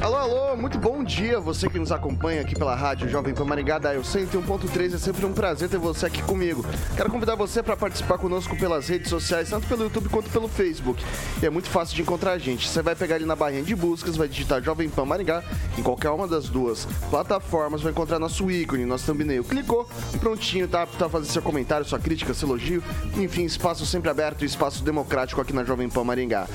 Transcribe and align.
Alô, 0.00 0.16
alô, 0.16 0.49
muito 0.60 0.78
bom 0.78 1.02
dia 1.02 1.40
você 1.40 1.70
que 1.70 1.78
nos 1.78 1.90
acompanha 1.90 2.42
aqui 2.42 2.54
pela 2.54 2.74
rádio 2.74 3.08
Jovem 3.08 3.32
Pan 3.32 3.46
Maringá 3.46 3.78
da 3.78 3.94
Eu 3.94 4.02
101.3. 4.02 4.94
É 4.94 4.98
sempre 4.98 5.24
um 5.24 5.32
prazer 5.32 5.70
ter 5.70 5.78
você 5.78 6.04
aqui 6.04 6.22
comigo. 6.22 6.62
Quero 6.94 7.10
convidar 7.10 7.34
você 7.34 7.62
para 7.62 7.76
participar 7.76 8.18
conosco 8.18 8.54
pelas 8.58 8.86
redes 8.86 9.08
sociais, 9.08 9.48
tanto 9.48 9.66
pelo 9.66 9.84
YouTube 9.84 10.10
quanto 10.10 10.28
pelo 10.28 10.48
Facebook. 10.48 11.02
E 11.42 11.46
é 11.46 11.50
muito 11.50 11.70
fácil 11.70 11.96
de 11.96 12.02
encontrar 12.02 12.32
a 12.32 12.38
gente. 12.38 12.68
Você 12.68 12.82
vai 12.82 12.94
pegar 12.94 13.14
ali 13.14 13.24
na 13.24 13.34
barrinha 13.34 13.62
de 13.62 13.74
buscas, 13.74 14.16
vai 14.16 14.28
digitar 14.28 14.62
Jovem 14.62 14.90
Pan 14.90 15.06
Maringá 15.06 15.42
em 15.78 15.82
qualquer 15.82 16.10
uma 16.10 16.28
das 16.28 16.50
duas 16.50 16.86
plataformas, 17.08 17.80
vai 17.80 17.92
encontrar 17.92 18.18
nosso 18.18 18.50
ícone, 18.50 18.84
nosso 18.84 19.06
thumbnail. 19.06 19.44
Clicou 19.44 19.88
prontinho, 20.20 20.68
tá? 20.68 20.86
Tá 20.86 21.08
fazer 21.08 21.32
seu 21.32 21.40
comentário, 21.40 21.86
sua 21.86 21.98
crítica, 21.98 22.34
seu 22.34 22.46
elogio. 22.46 22.82
Enfim, 23.16 23.44
espaço 23.44 23.86
sempre 23.86 24.10
aberto, 24.10 24.44
espaço 24.44 24.84
democrático 24.84 25.40
aqui 25.40 25.54
na 25.54 25.64
Jovem 25.64 25.88
Pan 25.88 26.04
Maringá. 26.04 26.46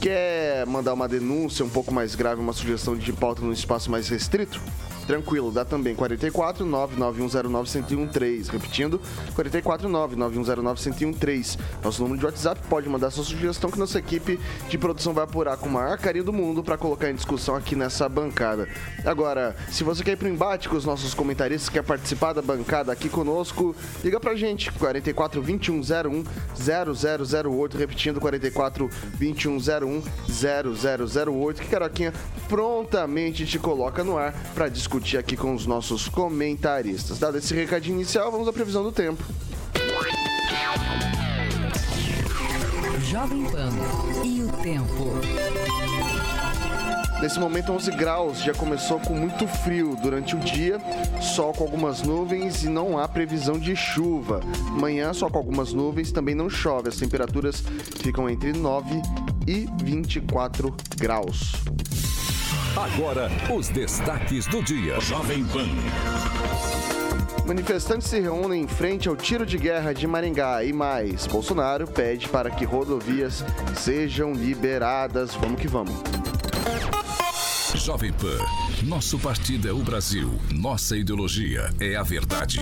Quer 0.00 0.64
mandar 0.66 0.94
uma 0.94 1.06
denúncia 1.06 1.62
um 1.62 1.68
pouco 1.68 1.92
mais 1.92 2.14
grave, 2.14 2.40
uma 2.40 2.54
sugestão 2.54 2.96
de 2.96 3.12
pauta 3.12 3.49
num 3.50 3.54
espaço 3.54 3.90
mais 3.90 4.08
restrito? 4.08 4.60
Tranquilo, 5.06 5.50
dá 5.50 5.64
também 5.64 5.94
44 5.94 6.64
99109 6.64 7.96
1013. 7.96 8.50
Repetindo, 8.50 9.00
44 9.34 9.88
99109 9.88 10.90
1013. 10.90 11.58
Nosso 11.82 12.02
número 12.02 12.18
de 12.18 12.26
WhatsApp 12.26 12.60
pode 12.68 12.88
mandar 12.88 13.10
sua 13.10 13.24
sugestão 13.24 13.70
que 13.70 13.78
nossa 13.78 13.98
equipe 13.98 14.38
de 14.68 14.78
produção 14.78 15.12
vai 15.12 15.24
apurar 15.24 15.56
com 15.56 15.68
o 15.68 15.72
maior 15.72 15.98
carinho 15.98 16.24
do 16.24 16.32
mundo 16.32 16.62
para 16.62 16.78
colocar 16.78 17.10
em 17.10 17.14
discussão 17.14 17.56
aqui 17.56 17.74
nessa 17.74 18.08
bancada. 18.08 18.68
Agora, 19.04 19.56
se 19.70 19.82
você 19.82 20.04
quer 20.04 20.12
ir 20.12 20.16
pro 20.16 20.28
embate 20.28 20.68
com 20.68 20.76
os 20.76 20.84
nossos 20.84 21.12
comentaristas, 21.12 21.68
quer 21.68 21.82
participar 21.82 22.32
da 22.32 22.42
bancada 22.42 22.92
aqui 22.92 23.08
conosco, 23.08 23.74
liga 24.04 24.20
pra 24.20 24.34
gente, 24.34 24.70
44 24.72 25.40
2101 25.40 26.24
0008. 26.54 27.76
Repetindo, 27.76 28.20
44 28.20 28.88
2101 29.18 30.02
0008. 30.28 31.62
Que 31.62 31.68
Caroquinha 31.68 32.12
prontamente 32.48 33.46
te 33.46 33.58
coloca 33.58 34.04
no 34.04 34.16
ar 34.18 34.34
para 34.54 34.68
discutir 34.68 34.99
aqui 35.16 35.36
com 35.36 35.54
os 35.54 35.66
nossos 35.66 36.08
comentaristas. 36.08 37.18
Dado 37.18 37.38
esse 37.38 37.54
recadinho 37.54 37.96
inicial, 37.96 38.30
vamos 38.30 38.46
à 38.46 38.52
previsão 38.52 38.82
do 38.82 38.92
tempo. 38.92 39.24
Jovem 43.10 43.44
Pan 43.44 43.70
e 44.24 44.42
o 44.42 44.48
tempo. 44.62 45.10
Nesse 47.20 47.38
momento, 47.38 47.72
11 47.72 47.90
graus, 47.92 48.38
já 48.40 48.54
começou 48.54 48.98
com 49.00 49.14
muito 49.14 49.46
frio 49.46 49.94
durante 50.02 50.34
o 50.34 50.38
dia, 50.38 50.78
sol 51.20 51.52
com 51.52 51.64
algumas 51.64 52.00
nuvens 52.02 52.62
e 52.64 52.68
não 52.68 52.98
há 52.98 53.06
previsão 53.06 53.58
de 53.58 53.76
chuva. 53.76 54.40
Manhã, 54.70 55.12
só 55.12 55.28
com 55.28 55.36
algumas 55.36 55.72
nuvens, 55.72 56.10
também 56.10 56.34
não 56.34 56.48
chove. 56.48 56.88
As 56.88 56.96
temperaturas 56.96 57.62
ficam 58.02 58.28
entre 58.30 58.52
9 58.52 59.02
e 59.46 59.68
24 59.82 60.74
graus. 60.96 61.52
Agora, 62.76 63.28
os 63.52 63.68
destaques 63.68 64.46
do 64.46 64.62
dia. 64.62 65.00
Jovem 65.00 65.44
Pan. 65.44 65.66
Manifestantes 67.44 68.08
se 68.08 68.20
reúnem 68.20 68.62
em 68.62 68.68
frente 68.68 69.08
ao 69.08 69.16
tiro 69.16 69.44
de 69.44 69.58
guerra 69.58 69.92
de 69.92 70.06
Maringá 70.06 70.62
e 70.62 70.72
mais. 70.72 71.26
Bolsonaro 71.26 71.86
pede 71.86 72.28
para 72.28 72.48
que 72.48 72.64
rodovias 72.64 73.44
sejam 73.76 74.32
liberadas. 74.32 75.34
Vamos 75.34 75.60
que 75.60 75.66
vamos. 75.66 75.94
Jovem 77.74 78.12
Pan. 78.12 78.38
Nosso 78.84 79.18
partido 79.18 79.68
é 79.68 79.72
o 79.72 79.78
Brasil. 79.78 80.30
Nossa 80.52 80.96
ideologia 80.96 81.70
é 81.80 81.96
a 81.96 82.02
verdade. 82.04 82.60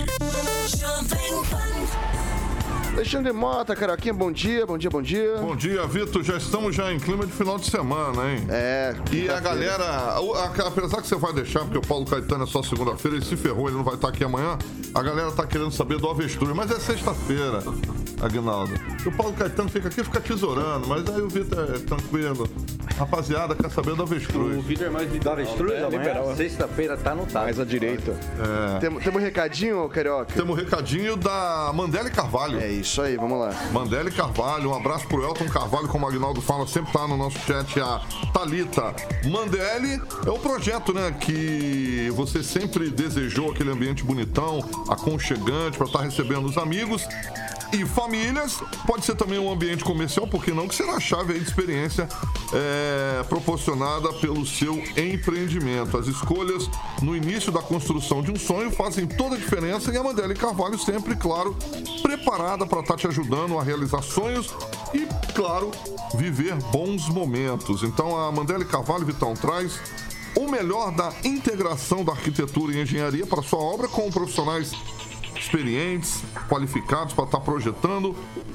Alexandre 2.99 3.33
Mota, 3.33 3.77
Caroquinha, 3.77 4.13
bom 4.13 4.33
dia, 4.33 4.67
bom 4.67 4.77
dia, 4.77 4.91
bom 4.91 5.01
dia. 5.01 5.37
Bom 5.37 5.55
dia, 5.55 5.87
Vitor. 5.87 6.21
Já 6.25 6.37
estamos 6.37 6.75
já 6.75 6.93
em 6.93 6.99
clima 6.99 7.25
de 7.25 7.31
final 7.33 7.57
de 7.57 7.71
semana, 7.71 8.29
hein? 8.29 8.45
É. 8.51 8.93
E 9.13 9.29
a 9.31 9.39
galera, 9.39 10.21
o- 10.21 10.35
a- 10.35 10.47
apesar 10.67 11.01
que 11.01 11.07
você 11.07 11.15
vai 11.15 11.33
deixar, 11.33 11.61
porque 11.61 11.79
o 11.79 11.81
Paulo 11.81 12.05
Caetano 12.05 12.43
é 12.43 12.47
só 12.49 12.61
segunda-feira, 12.61 13.17
ele 13.19 13.25
se 13.25 13.37
ferrou, 13.37 13.69
ele 13.69 13.77
não 13.77 13.85
vai 13.85 13.95
estar 13.95 14.09
aqui 14.09 14.25
amanhã, 14.25 14.59
a 14.93 15.01
galera 15.01 15.31
tá 15.31 15.47
querendo 15.47 15.71
saber 15.71 15.99
do 15.99 16.11
avestruz, 16.11 16.53
mas 16.57 16.73
é 16.73 16.81
sexta-feira, 16.81 17.63
Aguinaldo. 18.21 18.73
E 19.05 19.09
o 19.09 19.13
Paulo 19.13 19.33
Caetano 19.33 19.69
fica 19.69 19.87
aqui, 19.87 20.03
fica 20.03 20.21
tesourando, 20.21 20.89
mas 20.89 21.09
aí 21.09 21.23
o 21.23 21.29
Vitor 21.29 21.71
é 21.77 21.79
tranquilo. 21.79 22.51
Rapaziada, 22.99 23.55
quer 23.55 23.71
saber 23.71 23.95
do 23.95 24.03
avestruz. 24.03 24.65
Vitor 24.65 24.89
é 24.89 24.91
mais 24.91 25.09
de 25.13 25.29
avestruz 25.29 25.85
amanhã, 25.85 26.35
sexta-feira 26.35 26.97
tá 26.97 27.15
no 27.15 27.27
taco. 27.27 27.45
Mais 27.45 27.61
à 27.61 27.65
direita. 27.65 28.17
Temos 28.81 29.05
tem 29.05 29.13
um 29.13 29.19
recadinho, 29.19 29.89
Carioca? 29.89 30.33
Temos 30.35 30.57
um 30.59 30.61
recadinho 30.61 31.17
da 31.17 31.71
Mandele 31.73 32.11
Carvalho. 32.11 32.59
É 32.59 32.67
isso 32.67 32.88
aí, 32.97 33.17
vamos 33.17 33.39
lá. 33.39 33.51
Mandele 33.73 34.11
Carvalho, 34.11 34.71
um 34.71 34.75
abraço 34.75 35.07
pro 35.07 35.23
Elton 35.23 35.47
Carvalho, 35.47 35.89
como 35.89 36.07
o 36.07 36.09
Agnaldo 36.09 36.41
fala, 36.41 36.67
sempre 36.67 36.93
tá 36.93 37.07
no 37.07 37.17
nosso 37.17 37.39
chat 37.41 37.79
a 37.81 38.01
Talita. 38.33 38.95
Mandele 39.25 40.01
é 40.27 40.31
o 40.31 40.39
projeto, 40.39 40.95
né, 40.95 41.15
que 41.21 42.11
você 42.15 42.43
sempre 42.43 42.91
desejou 42.91 43.51
aquele 43.51 43.71
ambiente 43.71 44.03
bonitão, 44.03 44.65
aconchegante 44.89 45.77
para 45.77 45.87
estar 45.87 46.01
recebendo 46.01 46.47
os 46.47 46.57
amigos 46.57 47.07
e 47.73 47.85
famílias. 47.85 48.59
Pode 48.87 49.05
ser 49.05 49.15
também 49.15 49.39
um 49.39 49.51
ambiente 49.51 49.85
comercial, 49.85 50.27
porque 50.27 50.53
não 50.53 50.69
que 50.69 50.75
será 50.75 50.95
a 50.95 51.01
chave 51.01 51.35
de 51.35 51.45
experiência 51.45 52.09
é, 52.53 53.23
proporcionada 53.25 54.13
pelo 54.15 54.47
seu 54.47 54.75
empreendimento. 54.97 55.97
As 55.97 56.07
escolhas 56.07 56.69
no 57.03 57.17
início 57.17 57.53
da 57.53 57.61
construção 57.61 58.23
de 58.23 58.31
um 58.31 58.37
sonho 58.37 58.71
fazem 58.71 59.07
toda 59.07 59.37
a 59.37 59.39
diferença 59.39 59.93
e 59.93 59.97
a 59.97 60.03
Mandele 60.03 60.35
Carvalho 60.35 60.79
sempre, 60.79 61.17
claro, 61.17 61.57
preparada 62.03 62.67
para 62.67 62.81
estar 62.81 62.97
te 62.97 63.07
ajudando 63.07 63.59
a 63.59 63.63
realizar 63.63 64.03
sonhos 64.03 64.55
e, 64.95 65.07
claro, 65.33 65.71
viver 66.15 66.55
bons 66.73 67.09
momentos. 67.09 67.83
Então 67.83 68.19
a 68.19 68.33
Mandele 68.33 68.65
Carvalho, 68.65 69.05
Vitão, 69.05 69.35
traz 69.35 69.79
o 70.37 70.49
melhor 70.49 70.93
da 70.93 71.13
integração 71.25 72.05
da 72.05 72.13
arquitetura 72.13 72.73
e 72.73 72.83
engenharia 72.83 73.27
para 73.27 73.43
sua 73.43 73.59
obra 73.59 73.89
com 73.89 74.11
profissionais 74.11 74.73
experientes, 75.41 76.23
qualificados 76.49 77.13
para 77.13 77.25
estar 77.25 77.41
projetando, 77.41 78.15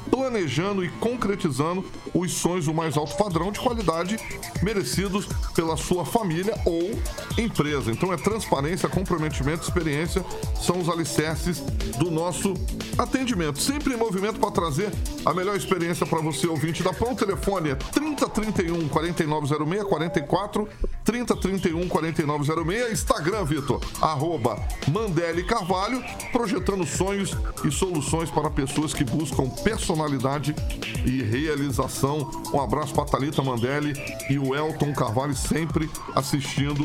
planejando 0.09 0.83
e 0.83 0.89
concretizando 0.89 1.85
os 2.13 2.33
sonhos 2.33 2.65
do 2.65 2.73
mais 2.73 2.97
alto 2.97 3.15
padrão 3.17 3.51
de 3.51 3.59
qualidade 3.59 4.17
merecidos 4.61 5.27
pela 5.55 5.75
sua 5.75 6.05
família 6.05 6.55
ou 6.65 6.91
empresa. 7.37 7.91
Então 7.91 8.13
é 8.13 8.17
transparência, 8.17 8.87
comprometimento, 8.87 9.63
experiência 9.63 10.23
são 10.61 10.79
os 10.79 10.89
alicerces 10.89 11.59
do 11.97 12.09
nosso 12.11 12.53
atendimento. 12.97 13.59
Sempre 13.59 13.93
em 13.93 13.97
movimento 13.97 14.39
para 14.39 14.51
trazer 14.51 14.91
a 15.25 15.33
melhor 15.33 15.55
experiência 15.55 16.05
para 16.05 16.19
você, 16.19 16.47
ouvinte 16.47 16.83
da 16.83 16.93
Pão. 16.93 17.13
O 17.13 17.15
telefone 17.15 17.71
é 17.71 17.75
3031 17.75 18.87
4906 18.89 19.83
44 19.83 20.69
3031 21.03 21.87
4906. 21.87 22.91
Instagram, 22.91 23.45
Vitor, 23.45 23.81
arroba 24.01 24.57
Mandele 24.87 25.43
Carvalho, 25.43 26.03
projetando 26.31 26.72
sonhos 26.85 27.37
e 27.63 27.71
soluções 27.71 28.29
para 28.31 28.49
pessoas 28.49 28.93
que 28.93 29.03
buscam 29.03 29.47
personalidade 29.63 30.55
e 31.05 31.21
realização. 31.21 32.29
Um 32.53 32.59
abraço 32.59 32.93
para 32.93 33.05
Thalita 33.05 33.43
Mandele 33.43 33.93
e 34.29 34.39
o 34.39 34.55
Elton 34.55 34.93
Carvalho, 34.93 35.35
sempre 35.35 35.89
assistindo 36.15 36.83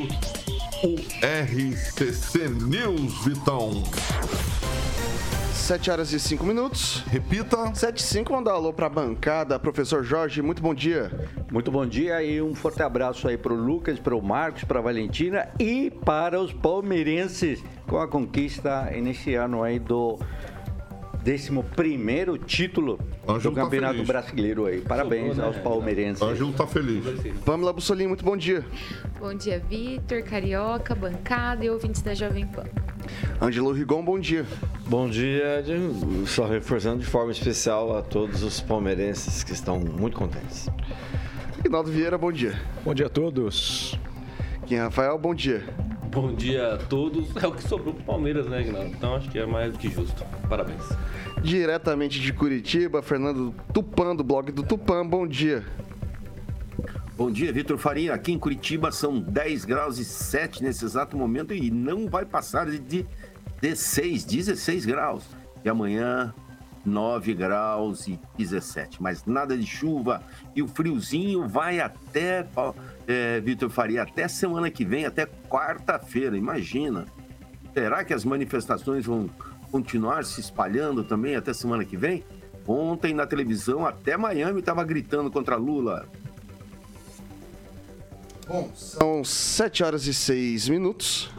o 0.84 0.94
RCC 1.24 2.48
News, 2.48 3.24
Vitão. 3.24 3.82
7 5.68 5.90
horas 5.90 6.12
e 6.14 6.18
5 6.18 6.46
minutos. 6.46 7.04
Repita. 7.08 7.74
7 7.74 7.98
e 7.98 8.02
5, 8.02 8.30
vamos 8.30 8.46
dar 8.46 8.52
alô 8.52 8.72
pra 8.72 8.88
bancada. 8.88 9.58
Professor 9.58 10.02
Jorge, 10.02 10.40
muito 10.40 10.62
bom 10.62 10.72
dia. 10.72 11.12
Muito 11.52 11.70
bom 11.70 11.84
dia 11.84 12.22
e 12.22 12.40
um 12.40 12.54
forte 12.54 12.82
abraço 12.82 13.28
aí 13.28 13.36
pro 13.36 13.54
Lucas, 13.54 13.98
pro 13.98 14.22
Marcos, 14.22 14.64
pra 14.64 14.80
Valentina 14.80 15.46
e 15.60 15.90
para 15.90 16.40
os 16.40 16.54
palmeirenses 16.54 17.62
com 17.86 17.98
a 17.98 18.08
conquista 18.08 18.84
nesse 18.92 19.34
ano 19.34 19.62
aí 19.62 19.78
do 19.78 20.18
11 21.22 22.38
título 22.46 22.98
Ângelo 23.28 23.54
do 23.54 23.56
tá 23.56 23.64
Campeonato 23.64 23.92
feliz. 23.92 24.08
Brasileiro 24.08 24.64
aí. 24.64 24.80
Parabéns 24.80 25.38
aos 25.38 25.58
palmeirenses. 25.58 26.22
Ângelo 26.22 26.50
tá 26.54 26.66
feliz. 26.66 27.04
Pamela 27.44 27.74
Bussolini, 27.74 28.08
muito 28.08 28.24
bom 28.24 28.38
dia. 28.38 28.64
Bom 29.20 29.34
dia, 29.34 29.62
Vitor, 29.68 30.22
Carioca, 30.22 30.94
bancada 30.94 31.62
e 31.62 31.68
ouvintes 31.68 32.00
da 32.00 32.14
Jovem 32.14 32.46
Pan. 32.46 32.64
Ângelo 33.40 33.72
Rigon, 33.72 34.04
bom 34.04 34.18
dia. 34.18 34.44
Bom 34.86 35.08
dia, 35.08 35.64
só 36.26 36.46
reforçando 36.46 37.00
de 37.00 37.06
forma 37.06 37.32
especial 37.32 37.96
a 37.96 38.02
todos 38.02 38.42
os 38.42 38.60
palmeirenses 38.60 39.44
que 39.44 39.52
estão 39.52 39.78
muito 39.78 40.16
contentes. 40.16 40.68
Rinaldo 41.62 41.90
Vieira, 41.90 42.16
bom 42.16 42.32
dia. 42.32 42.60
Bom 42.84 42.94
dia 42.94 43.06
a 43.06 43.10
todos. 43.10 43.98
Kim 44.66 44.76
Rafael, 44.76 45.18
bom 45.18 45.34
dia. 45.34 45.64
Bom 46.10 46.34
dia 46.34 46.74
a 46.74 46.78
todos. 46.78 47.34
É 47.36 47.46
o 47.46 47.52
que 47.52 47.62
sobrou 47.62 47.92
pro 47.92 48.02
Palmeiras, 48.02 48.46
né, 48.46 48.62
Guinaldo? 48.62 48.88
Então 48.88 49.14
acho 49.14 49.28
que 49.28 49.38
é 49.38 49.44
mais 49.44 49.72
do 49.72 49.78
que 49.78 49.90
justo. 49.90 50.24
Parabéns. 50.48 50.82
Diretamente 51.42 52.18
de 52.18 52.32
Curitiba, 52.32 53.02
Fernando 53.02 53.54
Tupan, 53.72 54.16
do 54.16 54.24
blog 54.24 54.50
do 54.50 54.62
Tupan, 54.62 55.06
bom 55.06 55.26
dia. 55.26 55.64
Bom 57.18 57.32
dia, 57.32 57.52
Vitor 57.52 57.76
Faria. 57.76 58.14
Aqui 58.14 58.30
em 58.30 58.38
Curitiba 58.38 58.92
são 58.92 59.18
10 59.18 59.64
graus 59.64 59.98
e 59.98 60.04
7 60.04 60.62
nesse 60.62 60.84
exato 60.84 61.16
momento 61.16 61.52
e 61.52 61.68
não 61.68 62.06
vai 62.06 62.24
passar 62.24 62.70
de 62.70 63.04
16, 63.60 64.24
16 64.24 64.86
graus. 64.86 65.24
E 65.64 65.68
amanhã 65.68 66.32
9 66.84 67.34
graus 67.34 68.06
e 68.06 68.20
17. 68.38 69.02
Mas 69.02 69.24
nada 69.24 69.58
de 69.58 69.66
chuva 69.66 70.22
e 70.54 70.62
o 70.62 70.68
friozinho 70.68 71.48
vai 71.48 71.80
até, 71.80 72.46
é, 73.08 73.40
Vitor 73.40 73.68
Faria, 73.68 74.04
até 74.04 74.28
semana 74.28 74.70
que 74.70 74.84
vem, 74.84 75.04
até 75.04 75.26
quarta-feira. 75.26 76.36
Imagina. 76.36 77.04
Será 77.74 78.04
que 78.04 78.14
as 78.14 78.24
manifestações 78.24 79.04
vão 79.04 79.28
continuar 79.72 80.24
se 80.24 80.40
espalhando 80.40 81.02
também 81.02 81.34
até 81.34 81.52
semana 81.52 81.84
que 81.84 81.96
vem? 81.96 82.22
Ontem 82.64 83.14
na 83.14 83.26
televisão, 83.26 83.86
até 83.86 84.14
Miami 84.14 84.60
estava 84.60 84.84
gritando 84.84 85.30
contra 85.32 85.56
Lula. 85.56 86.06
Bom, 88.48 88.70
são 88.74 89.22
7 89.22 89.84
horas 89.84 90.06
e 90.06 90.14
6 90.14 90.70
minutos. 90.70 91.30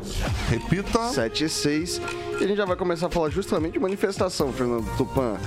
Repita. 0.47 1.09
7 1.09 1.45
e 1.45 1.50
6. 1.50 2.01
E 2.39 2.44
a 2.44 2.47
gente 2.47 2.56
já 2.57 2.65
vai 2.65 2.75
começar 2.75 3.07
a 3.07 3.09
falar 3.09 3.31
justamente 3.31 3.73
de 3.73 3.79
manifestação, 3.79 4.53
Fernando 4.53 4.85
Tupan. 4.95 5.38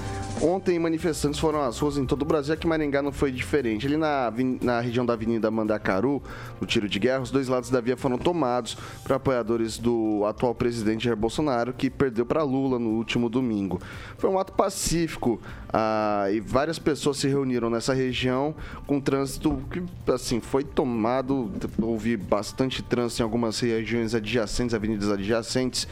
Ontem, 0.42 0.76
manifestantes 0.76 1.38
foram 1.38 1.62
às 1.62 1.78
ruas 1.78 1.96
em 1.96 2.04
todo 2.04 2.22
o 2.22 2.24
Brasil, 2.24 2.52
aqui 2.52 2.66
em 2.66 2.68
Maringá 2.68 3.00
não 3.00 3.12
foi 3.12 3.30
diferente. 3.30 3.86
Ali 3.86 3.96
na, 3.96 4.32
na 4.60 4.80
região 4.80 5.06
da 5.06 5.12
Avenida 5.12 5.48
Mandacaru, 5.52 6.20
no 6.60 6.66
tiro 6.66 6.88
de 6.88 6.98
guerra, 6.98 7.20
os 7.20 7.30
dois 7.30 7.46
lados 7.46 7.70
da 7.70 7.80
via 7.80 7.96
foram 7.96 8.18
tomados 8.18 8.76
para 9.04 9.14
apoiadores 9.14 9.78
do 9.78 10.24
atual 10.26 10.52
presidente 10.52 11.04
Jair 11.04 11.16
Bolsonaro, 11.16 11.72
que 11.72 11.88
perdeu 11.88 12.26
para 12.26 12.42
Lula 12.42 12.76
no 12.76 12.90
último 12.90 13.28
domingo. 13.28 13.80
Foi 14.18 14.28
um 14.28 14.36
ato 14.36 14.52
pacífico 14.54 15.40
ah, 15.72 16.26
e 16.32 16.40
várias 16.40 16.76
pessoas 16.76 17.18
se 17.18 17.28
reuniram 17.28 17.70
nessa 17.70 17.94
região 17.94 18.52
com 18.84 19.00
trânsito 19.00 19.56
que, 19.70 19.80
assim, 20.10 20.40
foi 20.40 20.64
tomado. 20.64 21.52
Houve 21.80 22.16
bastante 22.16 22.82
trânsito 22.82 23.22
em 23.22 23.24
algumas 23.24 23.60
regiões 23.60 24.12
adjacentes, 24.12 24.74
avenidas 24.74 25.08
adjacentes. 25.08 25.86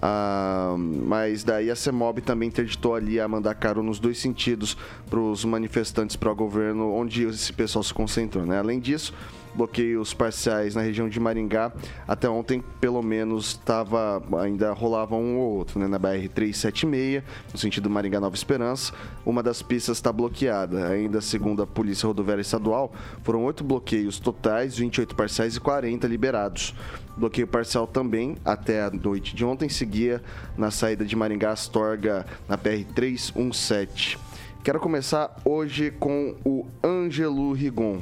Ah, 0.00 0.76
mas 0.78 1.42
daí 1.42 1.70
a 1.70 1.76
CEMOB 1.76 2.20
também 2.20 2.48
interditou 2.48 2.94
ali 2.94 3.18
a 3.18 3.26
Mandacaru 3.26 3.82
nos 3.82 3.98
dois 3.98 4.18
sentidos 4.18 4.76
para 5.10 5.18
os 5.18 5.44
manifestantes 5.44 6.16
pró-governo, 6.16 6.92
onde 6.92 7.24
esse 7.24 7.52
pessoal 7.52 7.82
se 7.82 7.92
concentrou. 7.92 8.46
Né? 8.46 8.58
Além 8.58 8.78
disso, 8.78 9.12
bloqueios 9.54 10.14
parciais 10.14 10.76
na 10.76 10.82
região 10.82 11.08
de 11.08 11.18
Maringá. 11.18 11.72
Até 12.06 12.28
ontem, 12.28 12.62
pelo 12.80 13.02
menos, 13.02 13.48
estava 13.48 14.22
ainda 14.40 14.72
rolava 14.72 15.16
um 15.16 15.38
ou 15.38 15.56
outro, 15.56 15.80
né? 15.80 15.88
Na 15.88 15.98
BR 15.98 16.28
376, 16.32 17.22
no 17.52 17.58
sentido 17.58 17.90
Maringá 17.90 18.20
Nova 18.20 18.36
Esperança, 18.36 18.92
uma 19.26 19.42
das 19.42 19.60
pistas 19.60 19.98
está 19.98 20.12
bloqueada. 20.12 20.86
Ainda 20.88 21.20
segundo 21.20 21.62
a 21.62 21.66
Polícia 21.66 22.06
Rodoviária 22.06 22.42
Estadual, 22.42 22.92
foram 23.22 23.44
oito 23.44 23.64
bloqueios 23.64 24.20
totais, 24.20 24.76
28 24.76 25.16
parciais 25.16 25.56
e 25.56 25.60
40 25.60 26.06
liberados. 26.06 26.74
Bloqueio 27.18 27.46
parcial 27.46 27.86
também, 27.86 28.36
até 28.44 28.82
a 28.82 28.90
noite 28.90 29.34
de 29.34 29.44
ontem, 29.44 29.68
seguia 29.68 30.22
na 30.56 30.70
saída 30.70 31.04
de 31.04 31.16
Maringá 31.16 31.50
Astorga, 31.50 32.24
na 32.48 32.56
PR 32.56 32.84
317. 32.94 34.18
Quero 34.62 34.78
começar 34.78 35.34
hoje 35.44 35.90
com 35.90 36.36
o 36.44 36.66
Ângelo 36.84 37.52
Rigon. 37.52 38.00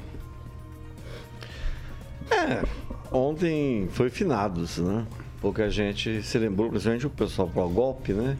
É, 2.30 2.62
ontem 3.10 3.88
foi 3.92 4.10
finados, 4.10 4.78
né? 4.78 5.06
Pouca 5.40 5.70
gente 5.70 6.22
se 6.22 6.38
lembrou, 6.38 6.68
principalmente 6.68 7.06
o 7.06 7.10
pessoal 7.10 7.48
pro 7.48 7.68
golpe, 7.68 8.12
né? 8.12 8.36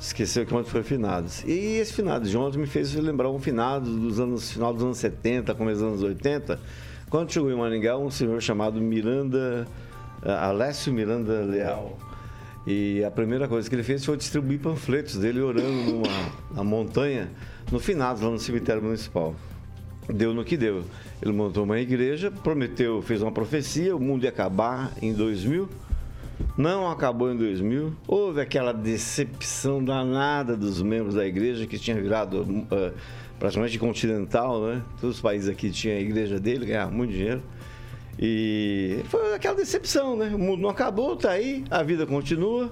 Esqueceu 0.00 0.44
que 0.44 0.54
ontem 0.54 0.70
foi 0.70 0.82
finados. 0.82 1.44
E 1.44 1.78
esse 1.78 1.92
finado 1.92 2.28
de 2.28 2.36
ontem 2.36 2.58
me 2.58 2.66
fez 2.66 2.92
lembrar 2.94 3.30
um 3.30 3.38
finado 3.38 3.90
dos 3.96 4.18
anos, 4.18 4.50
final 4.50 4.72
dos 4.72 4.82
anos 4.82 4.98
70, 4.98 5.54
começo 5.54 5.80
dos 5.80 5.88
anos 5.88 6.02
80, 6.02 6.60
quando 7.08 7.32
chegou 7.32 7.50
em 7.50 7.56
Maringá 7.56 7.96
um 7.96 8.10
senhor 8.10 8.40
chamado 8.42 8.80
Miranda, 8.80 9.66
Alessio 10.26 10.92
Miranda 10.92 11.40
Leal. 11.42 11.98
E 12.66 13.04
a 13.04 13.10
primeira 13.10 13.46
coisa 13.46 13.68
que 13.68 13.74
ele 13.74 13.84
fez 13.84 14.04
foi 14.04 14.16
distribuir 14.16 14.58
panfletos 14.58 15.16
dele 15.16 15.40
orando 15.40 15.70
numa, 15.70 16.08
na 16.52 16.64
montanha, 16.64 17.30
no 17.70 17.78
finado, 17.78 18.24
lá 18.24 18.30
no 18.30 18.38
cemitério 18.38 18.82
municipal 18.82 19.34
deu 20.12 20.32
no 20.32 20.44
que 20.44 20.56
deu. 20.56 20.84
Ele 21.20 21.32
montou 21.32 21.64
uma 21.64 21.78
igreja, 21.78 22.30
prometeu, 22.30 23.02
fez 23.02 23.22
uma 23.22 23.32
profecia, 23.32 23.96
o 23.96 24.00
mundo 24.00 24.24
ia 24.24 24.30
acabar 24.30 24.92
em 25.00 25.12
2000. 25.12 25.68
Não 26.56 26.90
acabou 26.90 27.32
em 27.32 27.36
2000. 27.36 27.94
Houve 28.06 28.40
aquela 28.40 28.72
decepção 28.72 29.82
danada 29.82 30.56
dos 30.56 30.82
membros 30.82 31.14
da 31.14 31.26
igreja 31.26 31.66
que 31.66 31.78
tinha 31.78 32.00
virado 32.00 32.42
uh, 32.42 32.92
praticamente 33.38 33.78
continental, 33.78 34.62
né? 34.62 34.82
Todos 35.00 35.16
os 35.16 35.22
países 35.22 35.48
aqui 35.48 35.70
tinham 35.70 35.96
a 35.96 36.00
igreja 36.00 36.38
dele, 36.38 36.66
ganhava 36.66 36.90
muito 36.90 37.12
dinheiro. 37.12 37.42
E 38.18 39.02
foi 39.08 39.34
aquela 39.34 39.54
decepção, 39.54 40.16
né? 40.16 40.30
O 40.34 40.38
mundo 40.38 40.62
não 40.62 40.70
acabou, 40.70 41.16
tá 41.16 41.32
aí, 41.32 41.64
a 41.70 41.82
vida 41.82 42.06
continua. 42.06 42.70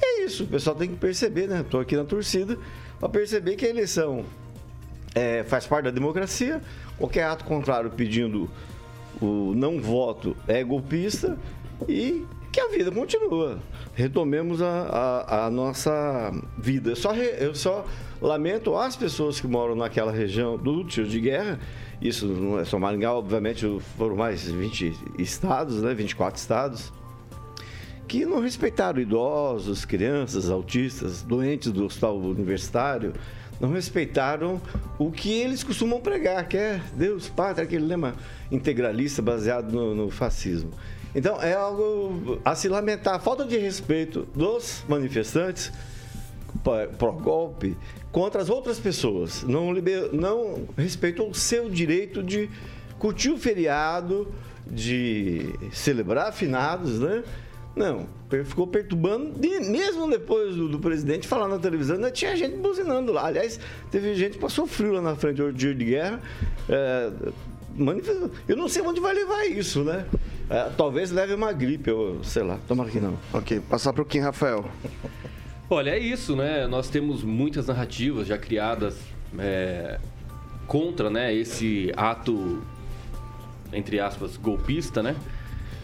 E 0.00 0.04
é 0.04 0.24
isso, 0.24 0.44
o 0.44 0.46
pessoal 0.46 0.76
tem 0.76 0.88
que 0.88 0.96
perceber, 0.96 1.48
né? 1.48 1.60
Estou 1.60 1.80
aqui 1.80 1.96
na 1.96 2.04
torcida 2.04 2.58
para 2.98 3.08
perceber 3.08 3.56
que 3.56 3.64
a 3.64 3.70
eleição 3.70 4.24
é, 5.14 5.42
faz 5.44 5.66
parte 5.66 5.86
da 5.86 5.90
democracia. 5.90 6.60
Qualquer 6.98 7.24
ato 7.24 7.44
contrário 7.44 7.90
pedindo 7.90 8.50
o 9.20 9.54
não 9.54 9.80
voto 9.80 10.36
é 10.46 10.62
golpista 10.62 11.38
e 11.88 12.24
que 12.52 12.60
a 12.60 12.68
vida 12.68 12.90
continua. 12.90 13.58
Retomemos 13.94 14.60
a, 14.62 14.68
a, 14.68 15.46
a 15.46 15.50
nossa 15.50 16.32
vida. 16.58 16.94
Só, 16.94 17.12
re, 17.12 17.34
eu 17.38 17.54
só 17.54 17.84
lamento 18.20 18.76
as 18.76 18.96
pessoas 18.96 19.40
que 19.40 19.46
moram 19.46 19.74
naquela 19.74 20.12
região 20.12 20.56
do 20.56 20.84
tiro 20.84 21.08
de 21.08 21.20
guerra. 21.20 21.58
Isso 22.00 22.26
não 22.26 22.58
é 22.58 22.64
só 22.64 22.78
Maringá, 22.78 23.12
obviamente 23.12 23.66
foram 23.96 24.16
mais 24.16 24.42
20 24.42 24.94
estados, 25.18 25.82
né? 25.82 25.94
24 25.94 26.38
estados 26.38 26.92
que 28.06 28.24
não 28.24 28.40
respeitaram 28.40 29.00
idosos, 29.00 29.84
crianças, 29.84 30.48
autistas, 30.48 31.22
doentes 31.22 31.72
do 31.72 31.84
hospital 31.84 32.16
universitário, 32.18 33.12
não 33.60 33.72
respeitaram 33.72 34.60
o 34.98 35.10
que 35.10 35.32
eles 35.32 35.64
costumam 35.64 36.00
pregar, 36.00 36.46
que 36.46 36.56
é 36.56 36.80
Deus, 36.94 37.28
Pátria, 37.28 37.64
aquele 37.64 37.84
lema 37.84 38.14
integralista 38.50 39.22
baseado 39.22 39.72
no, 39.72 39.94
no 39.94 40.10
fascismo. 40.10 40.70
Então 41.14 41.40
é 41.42 41.54
algo 41.54 42.38
a 42.44 42.54
se 42.54 42.68
lamentar, 42.68 43.14
a 43.14 43.18
falta 43.18 43.44
de 43.44 43.56
respeito 43.56 44.28
dos 44.34 44.84
manifestantes 44.88 45.72
pró-golpe 46.98 47.76
contra 48.10 48.40
as 48.40 48.50
outras 48.50 48.78
pessoas. 48.78 49.42
Não, 49.42 49.72
liber, 49.72 50.12
não 50.12 50.66
respeitam 50.76 51.28
o 51.28 51.34
seu 51.34 51.68
direito 51.68 52.22
de 52.22 52.50
curtir 52.98 53.30
o 53.30 53.38
feriado, 53.38 54.32
de 54.66 55.52
celebrar 55.72 56.32
finados, 56.32 56.98
né? 56.98 57.22
Não, 57.76 58.06
ficou 58.46 58.66
perturbando, 58.66 59.38
mesmo 59.38 60.08
depois 60.08 60.56
do, 60.56 60.66
do, 60.66 60.78
presidente 60.78 61.28
falar 61.28 61.46
na 61.46 61.58
televisão, 61.58 61.96
ainda 61.96 62.10
tinha 62.10 62.34
gente 62.34 62.56
buzinando 62.56 63.12
lá. 63.12 63.26
Aliás, 63.26 63.60
teve 63.90 64.14
gente 64.14 64.32
que 64.32 64.38
passou 64.38 64.66
frio 64.66 64.92
lá 64.92 65.02
na 65.02 65.14
frente 65.14 65.36
do 65.36 65.52
dia 65.52 65.74
de 65.74 65.84
guerra. 65.84 66.20
É, 66.70 67.12
eu 68.48 68.56
não 68.56 68.66
sei 68.66 68.80
onde 68.80 68.98
vai 68.98 69.14
levar 69.14 69.44
isso, 69.44 69.84
né? 69.84 70.06
É, 70.48 70.70
talvez 70.74 71.10
leve 71.10 71.34
uma 71.34 71.52
gripe, 71.52 71.90
ou 71.90 72.24
sei 72.24 72.42
lá, 72.42 72.58
tomara 72.66 72.88
que 72.88 72.98
não. 72.98 73.18
Ok, 73.34 73.60
passar 73.68 73.92
para 73.92 74.02
o 74.02 74.06
Kim 74.06 74.20
Rafael. 74.20 74.64
Olha, 75.68 75.90
é 75.90 75.98
isso, 75.98 76.36
né? 76.36 76.66
Nós 76.68 76.88
temos 76.88 77.24
muitas 77.24 77.66
narrativas 77.66 78.28
já 78.28 78.38
criadas 78.38 79.00
é, 79.36 79.98
contra 80.68 81.10
né, 81.10 81.34
esse 81.34 81.92
ato, 81.96 82.62
entre 83.72 83.98
aspas, 83.98 84.36
golpista, 84.36 85.02
né? 85.02 85.16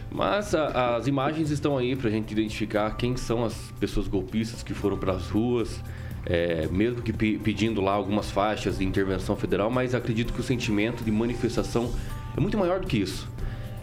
Mas 0.08 0.54
a, 0.54 0.94
as 0.96 1.08
imagens 1.08 1.50
estão 1.50 1.76
aí 1.76 1.96
para 1.96 2.08
a 2.08 2.12
gente 2.12 2.30
identificar 2.30 2.96
quem 2.96 3.16
são 3.16 3.44
as 3.44 3.72
pessoas 3.80 4.06
golpistas 4.06 4.62
que 4.62 4.72
foram 4.72 4.96
para 4.96 5.14
as 5.14 5.28
ruas, 5.28 5.82
é, 6.26 6.68
mesmo 6.70 7.02
que 7.02 7.12
pedindo 7.12 7.80
lá 7.80 7.92
algumas 7.92 8.30
faixas 8.30 8.78
de 8.78 8.84
intervenção 8.84 9.34
federal, 9.34 9.68
mas 9.68 9.96
acredito 9.96 10.32
que 10.32 10.38
o 10.38 10.44
sentimento 10.44 11.02
de 11.02 11.10
manifestação 11.10 11.92
é 12.36 12.40
muito 12.40 12.56
maior 12.56 12.78
do 12.78 12.86
que 12.86 12.98
isso. 12.98 13.28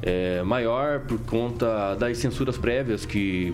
É 0.02 0.42
maior 0.44 1.02
por 1.02 1.20
conta 1.26 1.94
das 1.96 2.18
censuras 2.20 2.58
prévias 2.58 3.06
que 3.06 3.54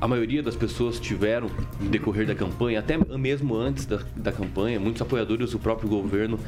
a 0.00 0.06
maioria 0.06 0.42
das 0.42 0.56
pessoas 0.56 1.00
tiveram 1.00 1.50
no 1.80 1.88
decorrer 1.88 2.26
da 2.26 2.34
campanha, 2.34 2.80
até 2.80 2.98
mesmo 3.16 3.54
antes 3.56 3.86
da, 3.86 4.00
da 4.14 4.32
campanha, 4.32 4.78
muitos 4.78 5.00
apoiadores 5.00 5.52
do 5.52 5.58
próprio 5.58 5.88
governo 5.88 6.38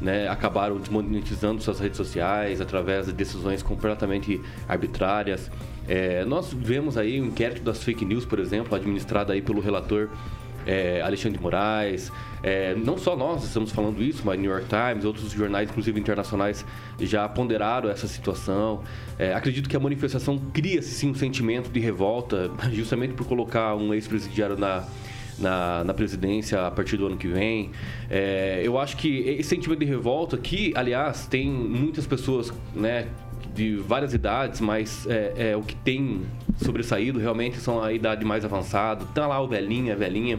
né, 0.00 0.28
acabaram 0.28 0.78
desmonetizando 0.78 1.62
suas 1.62 1.80
redes 1.80 1.96
sociais 1.96 2.60
através 2.60 3.06
de 3.06 3.12
decisões 3.12 3.62
completamente 3.62 4.40
arbitrárias. 4.68 5.50
É, 5.86 6.24
nós 6.24 6.52
vemos 6.52 6.96
aí 6.96 7.20
o 7.20 7.24
um 7.24 7.26
inquérito 7.26 7.62
das 7.62 7.82
fake 7.82 8.04
news, 8.04 8.24
por 8.24 8.38
exemplo, 8.38 8.74
administrado 8.74 9.32
aí 9.32 9.40
pelo 9.40 9.60
relator 9.60 10.08
é, 10.68 11.00
Alexandre 11.00 11.38
de 11.38 11.42
Moraes. 11.42 12.12
É, 12.42 12.74
não 12.74 12.98
só 12.98 13.16
nós 13.16 13.42
estamos 13.42 13.72
falando 13.72 14.02
isso, 14.02 14.22
mas 14.24 14.38
New 14.38 14.50
York 14.50 14.66
Times, 14.68 15.04
outros 15.04 15.32
jornais, 15.32 15.70
inclusive 15.70 15.98
internacionais, 15.98 16.64
já 17.00 17.26
ponderaram 17.26 17.88
essa 17.88 18.06
situação. 18.06 18.82
É, 19.18 19.32
acredito 19.32 19.68
que 19.68 19.76
a 19.76 19.80
manifestação 19.80 20.38
cria 20.52 20.82
sim 20.82 21.10
um 21.10 21.14
sentimento 21.14 21.70
de 21.70 21.80
revolta, 21.80 22.50
justamente 22.70 23.14
por 23.14 23.26
colocar 23.26 23.74
um 23.74 23.94
ex-presidiário 23.94 24.58
na, 24.58 24.84
na, 25.38 25.84
na, 25.84 25.94
presidência 25.94 26.66
a 26.66 26.70
partir 26.70 26.98
do 26.98 27.06
ano 27.06 27.16
que 27.16 27.28
vem. 27.28 27.70
É, 28.10 28.60
eu 28.62 28.78
acho 28.78 28.96
que 28.98 29.20
esse 29.20 29.48
sentimento 29.48 29.80
de 29.80 29.86
revolta, 29.86 30.36
que, 30.36 30.72
aliás, 30.76 31.26
tem 31.26 31.48
muitas 31.50 32.06
pessoas, 32.06 32.52
né? 32.74 33.08
De 33.58 33.74
várias 33.74 34.14
idades, 34.14 34.60
mas 34.60 35.04
é, 35.08 35.50
é, 35.50 35.56
o 35.56 35.62
que 35.62 35.74
tem 35.74 36.22
sobressaído 36.62 37.18
realmente 37.18 37.56
são 37.56 37.82
a 37.82 37.92
idade 37.92 38.24
mais 38.24 38.44
avançada. 38.44 39.04
Tá 39.06 39.26
lá 39.26 39.40
o 39.40 39.48
velhinho, 39.48 39.92
a 39.92 39.96
velhinha, 39.96 40.38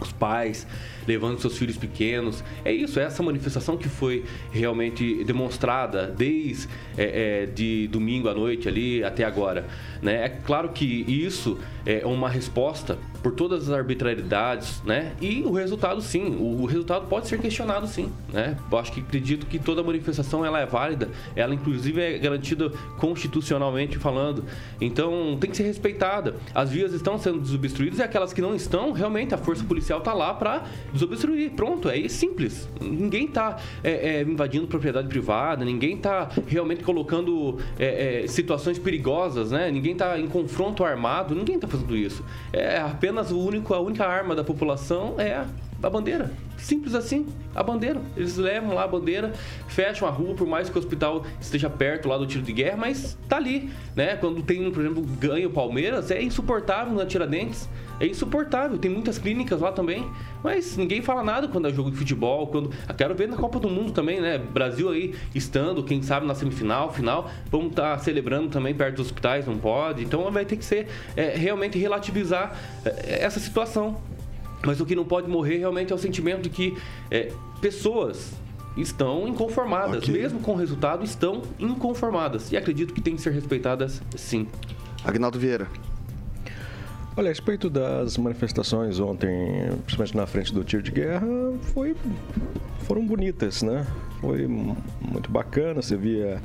os 0.00 0.12
pais 0.12 0.66
levando 1.08 1.40
seus 1.40 1.56
filhos 1.56 1.78
pequenos. 1.78 2.44
É 2.62 2.70
isso, 2.70 3.00
é 3.00 3.04
essa 3.04 3.22
manifestação 3.22 3.78
que 3.78 3.88
foi 3.88 4.24
realmente 4.52 5.24
demonstrada 5.24 6.06
desde 6.06 6.68
é, 6.96 7.44
é, 7.44 7.46
de 7.46 7.88
domingo 7.88 8.28
à 8.28 8.34
noite 8.34 8.68
ali 8.68 9.02
até 9.02 9.24
agora. 9.24 9.66
Né? 10.02 10.26
É 10.26 10.28
claro 10.28 10.68
que 10.68 10.84
isso 11.08 11.58
é 11.86 12.04
uma 12.04 12.28
resposta 12.28 12.98
por 13.22 13.32
todas 13.32 13.68
as 13.68 13.74
arbitrariedades, 13.74 14.82
né? 14.84 15.12
E 15.20 15.42
o 15.42 15.52
resultado, 15.52 16.00
sim, 16.00 16.36
o, 16.38 16.64
resultado 16.66 17.06
pode 17.08 17.26
ser 17.26 17.40
questionado, 17.40 17.86
sim, 17.86 18.12
né? 18.32 18.56
Eu 18.70 18.78
acho 18.78 18.92
que 18.92 19.00
acredito 19.00 19.46
que 19.46 19.58
toda 19.58 19.82
manifestação 19.82 20.44
ela 20.44 20.60
é 20.60 20.66
válida, 20.66 21.08
ela 21.34 21.54
inclusive 21.54 22.00
é 22.00 22.18
garantida 22.18 22.70
constitucionalmente 22.98 23.98
falando. 23.98 24.44
Então 24.80 25.36
tem 25.40 25.50
que 25.50 25.56
ser 25.56 25.64
respeitada. 25.64 26.36
As 26.54 26.70
vias 26.70 26.92
estão 26.92 27.18
sendo 27.18 27.40
desobstruídas 27.40 27.98
e 27.98 28.02
aquelas 28.02 28.32
que 28.32 28.40
não 28.40 28.54
estão, 28.54 28.92
realmente 28.92 29.34
a 29.34 29.38
força 29.38 29.64
policial 29.64 29.98
está 29.98 30.12
lá 30.12 30.32
para 30.34 30.64
desobstruir. 30.98 31.50
Pronto, 31.52 31.88
é 31.88 32.08
simples. 32.08 32.68
Ninguém 32.80 33.26
está 33.26 33.58
é, 33.82 34.18
é, 34.18 34.22
invadindo 34.22 34.66
propriedade 34.66 35.08
privada, 35.08 35.64
ninguém 35.64 35.96
está 35.96 36.28
realmente 36.46 36.82
colocando 36.82 37.58
é, 37.78 38.24
é, 38.24 38.26
situações 38.26 38.78
perigosas, 38.78 39.50
né? 39.50 39.70
Ninguém 39.70 39.92
está 39.92 40.18
em 40.18 40.26
confronto 40.26 40.84
armado, 40.84 41.34
ninguém 41.34 41.56
está 41.56 41.68
fazendo 41.68 41.96
isso. 41.96 42.24
É 42.52 42.78
apenas 42.78 43.30
o 43.30 43.38
único, 43.38 43.72
a 43.74 43.80
única 43.80 44.04
arma 44.06 44.34
da 44.34 44.44
população 44.44 45.14
é 45.18 45.44
a 45.82 45.90
bandeira. 45.90 46.30
Simples 46.56 46.94
assim, 46.94 47.26
a 47.54 47.62
bandeira. 47.62 48.00
Eles 48.16 48.36
levam 48.36 48.74
lá 48.74 48.84
a 48.84 48.88
bandeira, 48.88 49.32
fecham 49.68 50.08
a 50.08 50.10
rua, 50.10 50.34
por 50.34 50.46
mais 50.46 50.68
que 50.68 50.76
o 50.76 50.78
hospital 50.78 51.24
esteja 51.40 51.70
perto 51.70 52.08
lá 52.08 52.18
do 52.18 52.26
tiro 52.26 52.42
de 52.42 52.52
guerra, 52.52 52.76
mas 52.76 53.16
tá 53.28 53.36
ali, 53.36 53.70
né? 53.94 54.16
Quando 54.16 54.42
tem, 54.42 54.70
por 54.70 54.80
exemplo, 54.80 55.02
ganha 55.02 55.46
o 55.46 55.50
Palmeiras, 55.50 56.10
é 56.10 56.20
insuportável 56.22 56.92
na 56.94 57.06
Tiradentes. 57.06 57.68
É 58.00 58.06
insuportável. 58.06 58.78
Tem 58.78 58.90
muitas 58.90 59.18
clínicas 59.18 59.60
lá 59.60 59.72
também. 59.72 60.08
Mas 60.42 60.76
ninguém 60.76 61.02
fala 61.02 61.24
nada 61.24 61.48
quando 61.48 61.66
é 61.66 61.72
jogo 61.72 61.90
de 61.90 61.96
futebol. 61.96 62.46
Quando. 62.46 62.70
Eu 62.88 62.94
quero 62.94 63.14
ver 63.14 63.26
na 63.26 63.36
Copa 63.36 63.58
do 63.58 63.68
Mundo 63.68 63.92
também, 63.92 64.20
né? 64.20 64.38
Brasil 64.38 64.88
aí 64.90 65.14
estando, 65.34 65.82
quem 65.82 66.00
sabe, 66.02 66.26
na 66.26 66.34
semifinal, 66.34 66.92
final. 66.92 67.28
Vamos 67.50 67.70
estar 67.70 67.96
tá 67.96 67.98
celebrando 67.98 68.48
também 68.48 68.74
perto 68.74 68.96
dos 68.96 69.06
hospitais, 69.06 69.46
não 69.46 69.58
pode. 69.58 70.04
Então 70.04 70.30
vai 70.30 70.44
ter 70.44 70.56
que 70.56 70.64
ser 70.64 70.86
é, 71.16 71.36
realmente 71.36 71.76
relativizar 71.76 72.56
é, 72.84 73.24
essa 73.24 73.40
situação. 73.40 74.00
Mas 74.64 74.80
o 74.80 74.86
que 74.86 74.94
não 74.94 75.04
pode 75.04 75.28
morrer 75.28 75.58
realmente 75.58 75.92
é 75.92 75.94
o 75.94 75.98
sentimento 75.98 76.42
de 76.42 76.50
que 76.50 76.76
é, 77.10 77.32
pessoas 77.60 78.32
estão 78.76 79.26
inconformadas, 79.26 80.02
okay. 80.04 80.14
mesmo 80.14 80.40
com 80.40 80.52
o 80.52 80.56
resultado, 80.56 81.04
estão 81.04 81.42
inconformadas. 81.58 82.52
E 82.52 82.56
acredito 82.56 82.94
que 82.94 83.00
tem 83.00 83.16
que 83.16 83.22
ser 83.22 83.32
respeitadas 83.32 84.02
sim. 84.16 84.46
Agnaldo 85.04 85.38
Vieira. 85.38 85.68
Olha, 87.16 87.26
a 87.26 87.30
respeito 87.30 87.68
das 87.68 88.16
manifestações 88.16 89.00
ontem, 89.00 89.30
principalmente 89.84 90.16
na 90.16 90.26
frente 90.26 90.54
do 90.54 90.62
tiro 90.62 90.84
de 90.84 90.92
guerra, 90.92 91.26
foi, 91.74 91.96
foram 92.84 93.04
bonitas, 93.04 93.62
né? 93.62 93.84
Foi 94.20 94.46
muito 94.46 95.28
bacana, 95.28 95.82
você 95.82 95.96
via 95.96 96.40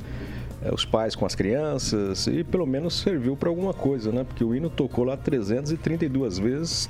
os 0.72 0.84
pais 0.84 1.14
com 1.14 1.26
as 1.26 1.34
crianças 1.34 2.26
e 2.26 2.42
pelo 2.44 2.66
menos 2.66 3.00
serviu 3.00 3.36
para 3.36 3.48
alguma 3.48 3.74
coisa, 3.74 4.10
né? 4.10 4.24
Porque 4.24 4.42
o 4.44 4.54
hino 4.54 4.70
tocou 4.70 5.04
lá 5.04 5.16
332 5.16 6.38
vezes. 6.38 6.88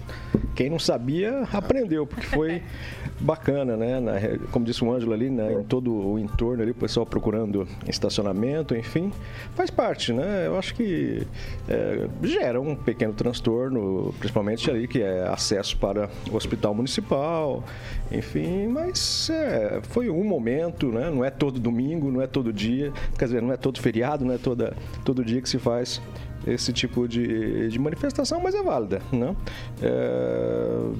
Quem 0.55 0.71
não 0.71 0.79
sabia 0.79 1.43
aprendeu, 1.53 2.07
porque 2.07 2.27
foi 2.27 2.63
bacana, 3.21 3.77
né? 3.77 4.01
Na, 4.01 4.13
como 4.51 4.65
disse 4.65 4.85
o 4.85 4.93
Ângelo 4.93 5.13
ali, 5.13 5.31
né? 5.31 5.53
em 5.55 5.65
todo 5.65 5.93
o 5.93 6.19
entorno 6.19 6.63
ali, 6.63 6.73
o 6.73 6.75
pessoal 6.75 7.07
procurando 7.07 7.67
estacionamento, 7.89 8.75
enfim, 8.75 9.13
faz 9.55 9.71
parte, 9.71 10.13
né? 10.13 10.47
Eu 10.47 10.59
acho 10.59 10.75
que 10.75 11.27
é, 11.69 12.09
gera 12.23 12.61
um 12.61 12.75
pequeno 12.75 13.13
transtorno, 13.13 14.15
principalmente 14.19 14.71
ali 14.71 14.89
que 14.89 15.03
é 15.03 15.27
acesso 15.29 15.77
para 15.77 16.11
o 16.31 16.37
hospital 16.37 16.75
municipal, 16.75 17.65
enfim, 18.11 18.69
mas 18.69 19.31
é, 19.31 19.81
foi 19.83 20.11
um 20.11 20.25
momento, 20.25 20.89
né? 20.89 21.11
Não 21.11 21.25
é 21.25 21.31
todo 21.31 21.59
domingo, 21.61 22.11
não 22.11 22.21
é 22.21 22.27
todo 22.27 22.53
dia, 22.53 22.93
quer 23.19 23.27
dizer, 23.27 23.43
não 23.43 23.53
é 23.53 23.57
todo 23.57 23.81
feriado, 23.81 24.25
não 24.25 24.35
é 24.35 24.39
toda, 24.39 24.75
todo 25.05 25.25
dia 25.25 25.41
que 25.41 25.49
se 25.49 25.59
faz 25.59 26.01
esse 26.47 26.73
tipo 26.73 27.09
de, 27.09 27.69
de 27.69 27.79
manifestação, 27.79 28.41
mas 28.41 28.55
é 28.55 28.63
válida. 28.63 29.01
Né? 29.13 29.35
É, 29.83 30.91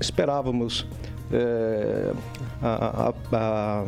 esperávamos 0.00 0.86
é, 1.32 2.12
a, 2.62 3.12
a, 3.32 3.84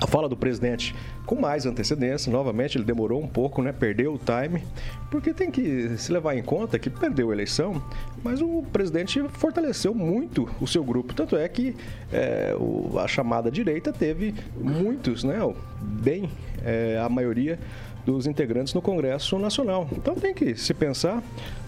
a, 0.00 0.06
fala 0.06 0.28
do 0.28 0.36
presidente 0.36 0.94
com 1.26 1.36
mais 1.36 1.66
antecedência. 1.66 2.32
Novamente, 2.32 2.76
ele 2.76 2.84
demorou 2.84 3.22
um 3.22 3.28
pouco, 3.28 3.62
né? 3.62 3.72
Perdeu 3.72 4.14
o 4.14 4.18
time, 4.18 4.64
porque 5.10 5.32
tem 5.32 5.50
que 5.50 5.96
se 5.96 6.12
levar 6.12 6.36
em 6.36 6.42
conta 6.42 6.78
que 6.78 6.90
perdeu 6.90 7.30
a 7.30 7.32
eleição, 7.32 7.82
mas 8.22 8.40
o 8.40 8.64
presidente 8.72 9.22
fortaleceu 9.30 9.94
muito 9.94 10.48
o 10.60 10.66
seu 10.66 10.82
grupo. 10.82 11.14
Tanto 11.14 11.36
é 11.36 11.48
que 11.48 11.76
é, 12.12 12.54
o, 12.58 12.98
a 12.98 13.06
chamada 13.06 13.50
direita 13.50 13.92
teve 13.92 14.34
muitos, 14.56 15.24
né? 15.24 15.38
Bem 15.80 16.28
é, 16.64 16.98
a 17.02 17.08
maioria 17.08 17.58
dos 18.04 18.26
integrantes 18.26 18.74
no 18.74 18.82
Congresso 18.82 19.38
Nacional. 19.38 19.88
Então 19.92 20.14
tem 20.14 20.34
que 20.34 20.56
se 20.56 20.74
pensar. 20.74 21.22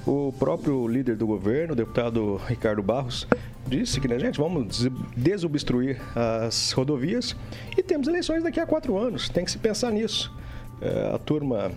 O 0.06 0.34
próprio 0.38 0.86
líder 0.86 1.16
do 1.16 1.26
governo, 1.26 1.72
o 1.72 1.76
deputado 1.76 2.36
Ricardo 2.46 2.82
Barros, 2.82 3.26
disse 3.66 4.00
que, 4.00 4.08
né, 4.08 4.18
gente, 4.18 4.38
vamos 4.38 4.88
desobstruir 5.16 6.00
as 6.14 6.72
rodovias 6.72 7.36
e 7.76 7.82
temos 7.82 8.06
eleições 8.08 8.42
daqui 8.42 8.60
a 8.60 8.66
quatro 8.66 8.96
anos. 8.96 9.28
Tem 9.28 9.44
que 9.44 9.50
se 9.50 9.58
pensar 9.58 9.90
nisso. 9.90 10.32
É, 10.80 11.14
a 11.14 11.18
turma 11.18 11.70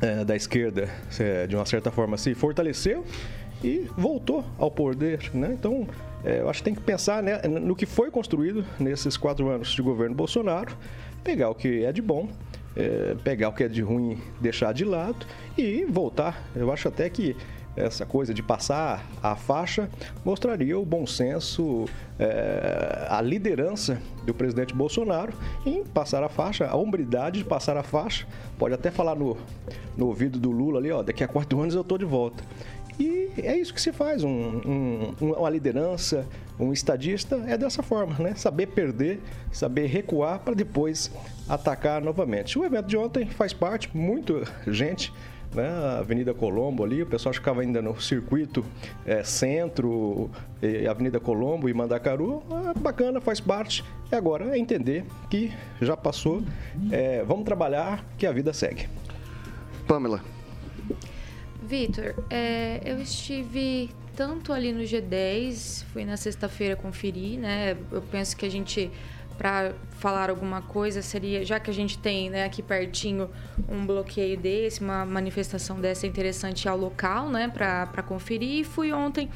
é, 0.00 0.24
da 0.24 0.36
esquerda, 0.36 0.88
é, 1.18 1.46
de 1.46 1.56
uma 1.56 1.66
certa 1.66 1.90
forma, 1.90 2.16
se 2.16 2.34
fortaleceu 2.34 3.04
e 3.62 3.88
voltou 3.96 4.44
ao 4.58 4.70
poder, 4.70 5.30
né? 5.34 5.50
Então, 5.52 5.86
é, 6.24 6.40
eu 6.40 6.48
acho 6.48 6.60
que 6.60 6.64
tem 6.64 6.74
que 6.74 6.80
pensar 6.80 7.22
né, 7.22 7.40
no 7.42 7.74
que 7.74 7.86
foi 7.86 8.10
construído 8.10 8.64
nesses 8.78 9.16
quatro 9.16 9.48
anos 9.48 9.70
de 9.70 9.82
governo 9.82 10.14
Bolsonaro 10.14 10.76
pegar 11.22 11.50
o 11.50 11.54
que 11.54 11.84
é 11.84 11.92
de 11.92 12.00
bom, 12.00 12.28
é, 12.76 13.16
pegar 13.24 13.48
o 13.48 13.52
que 13.52 13.64
é 13.64 13.68
de 13.68 13.82
ruim, 13.82 14.18
deixar 14.40 14.72
de 14.72 14.84
lado 14.84 15.26
e 15.56 15.84
voltar. 15.84 16.48
Eu 16.54 16.72
acho 16.72 16.88
até 16.88 17.08
que 17.10 17.36
essa 17.78 18.04
coisa 18.04 18.34
de 18.34 18.42
passar 18.42 19.06
a 19.22 19.36
faixa 19.36 19.88
mostraria 20.24 20.78
o 20.78 20.84
bom 20.84 21.06
senso, 21.06 21.86
é, 22.18 23.06
a 23.08 23.20
liderança 23.20 24.00
do 24.24 24.34
presidente 24.34 24.74
Bolsonaro 24.74 25.32
em 25.64 25.84
passar 25.84 26.22
a 26.22 26.28
faixa, 26.28 26.66
a 26.66 26.76
hombridade 26.76 27.38
de 27.38 27.44
passar 27.44 27.76
a 27.76 27.82
faixa. 27.82 28.26
Pode 28.58 28.74
até 28.74 28.90
falar 28.90 29.14
no, 29.14 29.36
no 29.96 30.06
ouvido 30.06 30.38
do 30.38 30.50
Lula 30.50 30.78
ali, 30.78 30.90
ó, 30.90 31.02
daqui 31.02 31.22
a 31.22 31.28
quatro 31.28 31.60
anos 31.60 31.74
eu 31.74 31.82
estou 31.82 31.96
de 31.96 32.04
volta. 32.04 32.42
E 32.98 33.30
é 33.38 33.56
isso 33.56 33.72
que 33.72 33.80
se 33.80 33.92
faz, 33.92 34.24
um, 34.24 34.30
um, 34.30 35.14
uma 35.20 35.48
liderança, 35.48 36.26
um 36.58 36.72
estadista 36.72 37.36
é 37.46 37.56
dessa 37.56 37.80
forma, 37.80 38.16
né? 38.18 38.34
Saber 38.34 38.66
perder, 38.66 39.20
saber 39.52 39.86
recuar 39.86 40.40
para 40.40 40.52
depois 40.52 41.08
atacar 41.48 42.02
novamente. 42.02 42.58
O 42.58 42.64
evento 42.64 42.86
de 42.86 42.96
ontem 42.96 43.26
faz 43.26 43.52
parte, 43.52 43.88
muito 43.96 44.42
gente 44.66 45.12
né, 45.54 45.68
Avenida 45.98 46.34
Colombo 46.34 46.84
ali, 46.84 47.02
o 47.02 47.06
pessoal 47.06 47.32
ficava 47.32 47.60
ainda 47.60 47.80
no 47.82 48.00
circuito 48.00 48.64
é, 49.06 49.22
centro, 49.24 50.30
Avenida 50.88 51.20
Colombo 51.20 51.68
e 51.68 51.74
Mandacaru, 51.74 52.42
é 52.74 52.78
bacana, 52.78 53.20
faz 53.20 53.40
parte. 53.40 53.84
E 54.10 54.14
agora 54.14 54.56
é 54.56 54.58
entender 54.58 55.04
que 55.30 55.52
já 55.80 55.96
passou, 55.96 56.42
é, 56.90 57.22
vamos 57.24 57.44
trabalhar, 57.44 58.04
que 58.16 58.26
a 58.26 58.32
vida 58.32 58.52
segue. 58.52 58.88
Pamela. 59.86 60.22
Vitor, 61.62 62.14
é, 62.30 62.80
eu 62.84 63.00
estive 63.00 63.90
tanto 64.16 64.52
ali 64.52 64.72
no 64.72 64.80
G10, 64.80 65.84
fui 65.92 66.04
na 66.04 66.16
sexta-feira 66.16 66.74
conferir, 66.74 67.38
né? 67.38 67.76
Eu 67.92 68.02
penso 68.02 68.36
que 68.36 68.44
a 68.44 68.50
gente, 68.50 68.90
para 69.38 69.72
falar 69.98 70.28
alguma 70.28 70.60
coisa, 70.60 71.00
seria, 71.00 71.44
já 71.44 71.60
que 71.60 71.70
a 71.70 71.74
gente 71.74 71.96
tem 71.96 72.28
né, 72.28 72.44
aqui 72.44 72.60
pertinho 72.60 73.30
um 73.68 73.86
bloqueio 73.86 74.36
desse, 74.36 74.80
uma 74.80 75.06
manifestação 75.06 75.80
dessa 75.80 76.06
interessante 76.06 76.68
ao 76.68 76.76
local, 76.76 77.30
né, 77.30 77.48
para 77.48 78.02
conferir. 78.02 78.60
E 78.60 78.64
fui 78.64 78.92
ontem 78.92 79.30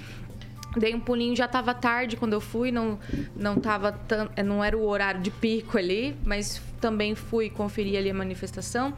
Dei 0.77 0.95
um 0.95 1.01
pulinho, 1.01 1.37
já 1.37 1.45
estava 1.45 1.75
tarde 1.75 2.17
quando 2.17 2.33
eu 2.33 2.41
fui, 2.41 2.73
não 2.73 2.99
não 3.37 3.57
tava 3.57 3.93
tão, 3.93 4.31
não 4.43 4.65
era 4.65 4.77
o 4.77 4.87
horário 4.87 5.21
de 5.21 5.31
pico 5.31 5.77
ali, 5.77 6.17
mas 6.25 6.63
também 6.81 7.15
fui 7.15 7.51
conferir 7.51 7.99
ali 7.99 8.09
a 8.09 8.15
manifestação. 8.15 8.95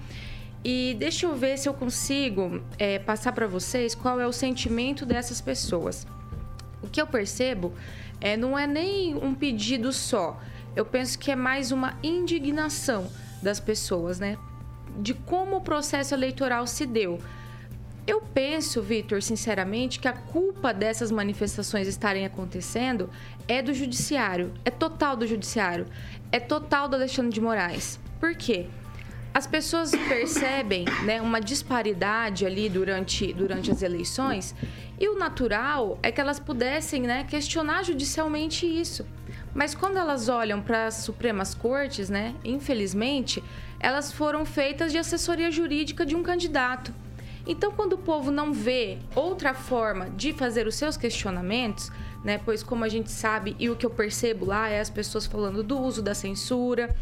E 0.64 0.96
deixa 0.98 1.26
eu 1.26 1.34
ver 1.34 1.58
se 1.58 1.68
eu 1.68 1.74
consigo 1.74 2.62
é, 2.78 2.98
passar 2.98 3.32
para 3.32 3.46
vocês 3.46 3.94
qual 3.94 4.20
é 4.20 4.26
o 4.26 4.32
sentimento 4.32 5.04
dessas 5.04 5.40
pessoas. 5.40 6.06
O 6.80 6.88
que 6.88 7.00
eu 7.00 7.06
percebo 7.06 7.74
é, 8.20 8.36
não 8.36 8.58
é 8.58 8.66
nem 8.66 9.14
um 9.16 9.34
pedido 9.34 9.92
só. 9.92 10.40
Eu 10.76 10.84
penso 10.84 11.18
que 11.18 11.30
é 11.30 11.36
mais 11.36 11.70
uma 11.70 11.96
indignação 12.02 13.10
das 13.42 13.60
pessoas, 13.60 14.18
né? 14.18 14.36
De 14.98 15.14
como 15.14 15.56
o 15.56 15.60
processo 15.60 16.14
eleitoral 16.14 16.66
se 16.66 16.86
deu. 16.86 17.20
Eu 18.06 18.20
penso, 18.20 18.82
Vitor, 18.82 19.22
sinceramente, 19.22 19.98
que 19.98 20.08
a 20.08 20.12
culpa 20.12 20.74
dessas 20.74 21.10
manifestações 21.10 21.88
estarem 21.88 22.26
acontecendo 22.26 23.08
é 23.48 23.62
do 23.62 23.72
judiciário, 23.72 24.52
é 24.64 24.70
total 24.70 25.16
do 25.16 25.26
judiciário, 25.26 25.86
é 26.30 26.38
total 26.38 26.88
do 26.88 26.96
Alexandre 26.96 27.32
de 27.32 27.40
Moraes. 27.40 27.98
Por 28.20 28.34
quê? 28.34 28.66
As 29.32 29.46
pessoas 29.46 29.90
percebem 29.90 30.84
né, 31.04 31.20
uma 31.20 31.40
disparidade 31.40 32.46
ali 32.46 32.68
durante, 32.68 33.32
durante 33.32 33.70
as 33.70 33.82
eleições 33.82 34.54
e 34.98 35.08
o 35.08 35.18
natural 35.18 35.98
é 36.02 36.12
que 36.12 36.20
elas 36.20 36.38
pudessem 36.38 37.02
né, 37.02 37.24
questionar 37.24 37.82
judicialmente 37.82 38.64
isso. 38.64 39.04
Mas 39.54 39.74
quando 39.74 39.98
elas 39.98 40.28
olham 40.28 40.60
para 40.60 40.86
as 40.86 40.94
Supremas 40.94 41.54
Cortes, 41.54 42.10
né, 42.10 42.34
infelizmente, 42.44 43.42
elas 43.78 44.12
foram 44.12 44.44
feitas 44.44 44.90
de 44.90 44.98
assessoria 44.98 45.50
jurídica 45.50 46.04
de 46.04 46.16
um 46.16 46.22
candidato. 46.22 46.92
Então, 47.46 47.70
quando 47.70 47.92
o 47.92 47.98
povo 47.98 48.30
não 48.30 48.52
vê 48.52 48.98
outra 49.14 49.54
forma 49.54 50.08
de 50.10 50.32
fazer 50.32 50.66
os 50.66 50.74
seus 50.74 50.96
questionamentos, 50.96 51.92
né, 52.24 52.40
pois 52.42 52.62
como 52.62 52.84
a 52.84 52.88
gente 52.88 53.10
sabe 53.10 53.54
e 53.58 53.68
o 53.68 53.76
que 53.76 53.84
eu 53.84 53.90
percebo 53.90 54.46
lá 54.46 54.68
é 54.68 54.80
as 54.80 54.88
pessoas 54.88 55.26
falando 55.26 55.62
do 55.62 55.78
uso 55.78 56.00
da 56.02 56.14
censura, 56.14 56.96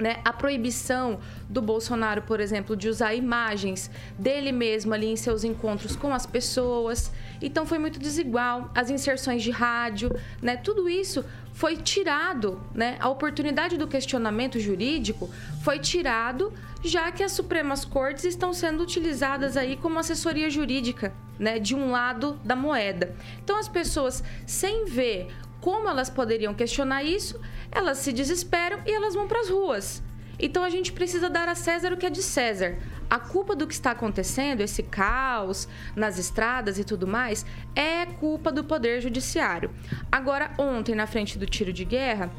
né, 0.00 0.20
a 0.24 0.32
proibição 0.32 1.20
do 1.48 1.60
Bolsonaro, 1.62 2.22
por 2.22 2.40
exemplo, 2.40 2.74
de 2.74 2.88
usar 2.88 3.14
imagens 3.14 3.90
dele 4.18 4.50
mesmo 4.50 4.94
ali 4.94 5.06
em 5.06 5.16
seus 5.16 5.44
encontros 5.44 5.94
com 5.94 6.12
as 6.12 6.26
pessoas. 6.26 7.12
Então 7.40 7.66
foi 7.66 7.78
muito 7.78 7.98
desigual. 7.98 8.70
As 8.74 8.90
inserções 8.90 9.42
de 9.42 9.50
rádio, 9.50 10.10
né, 10.42 10.56
tudo 10.56 10.88
isso 10.88 11.24
foi 11.60 11.76
tirado, 11.76 12.58
né, 12.74 12.96
a 12.98 13.10
oportunidade 13.10 13.76
do 13.76 13.86
questionamento 13.86 14.58
jurídico 14.58 15.28
foi 15.62 15.78
tirado, 15.78 16.54
já 16.82 17.12
que 17.12 17.22
as 17.22 17.32
Supremas 17.32 17.84
Cortes 17.84 18.24
estão 18.24 18.50
sendo 18.54 18.82
utilizadas 18.82 19.58
aí 19.58 19.76
como 19.76 19.98
assessoria 19.98 20.48
jurídica, 20.48 21.12
né, 21.38 21.58
de 21.58 21.74
um 21.74 21.90
lado 21.90 22.40
da 22.42 22.56
moeda. 22.56 23.14
Então 23.44 23.58
as 23.58 23.68
pessoas, 23.68 24.24
sem 24.46 24.86
ver 24.86 25.28
como 25.60 25.86
elas 25.86 26.08
poderiam 26.08 26.54
questionar 26.54 27.02
isso, 27.02 27.38
elas 27.70 27.98
se 27.98 28.10
desesperam 28.10 28.80
e 28.86 28.90
elas 28.90 29.12
vão 29.12 29.28
para 29.28 29.40
as 29.40 29.50
ruas. 29.50 30.02
Então 30.40 30.64
a 30.64 30.70
gente 30.70 30.92
precisa 30.92 31.28
dar 31.28 31.48
a 31.48 31.54
César 31.54 31.92
o 31.92 31.96
que 31.96 32.06
é 32.06 32.10
de 32.10 32.22
César. 32.22 32.78
A 33.08 33.18
culpa 33.18 33.54
do 33.54 33.66
que 33.66 33.74
está 33.74 33.90
acontecendo, 33.90 34.60
esse 34.60 34.82
caos 34.82 35.68
nas 35.94 36.18
estradas 36.18 36.78
e 36.78 36.84
tudo 36.84 37.06
mais, 37.06 37.44
é 37.74 38.06
culpa 38.06 38.50
do 38.50 38.64
Poder 38.64 39.00
Judiciário. 39.00 39.70
Agora, 40.10 40.52
ontem, 40.58 40.94
na 40.94 41.06
frente 41.06 41.36
do 41.36 41.44
tiro 41.44 41.72
de 41.72 41.84
guerra, 41.84 42.30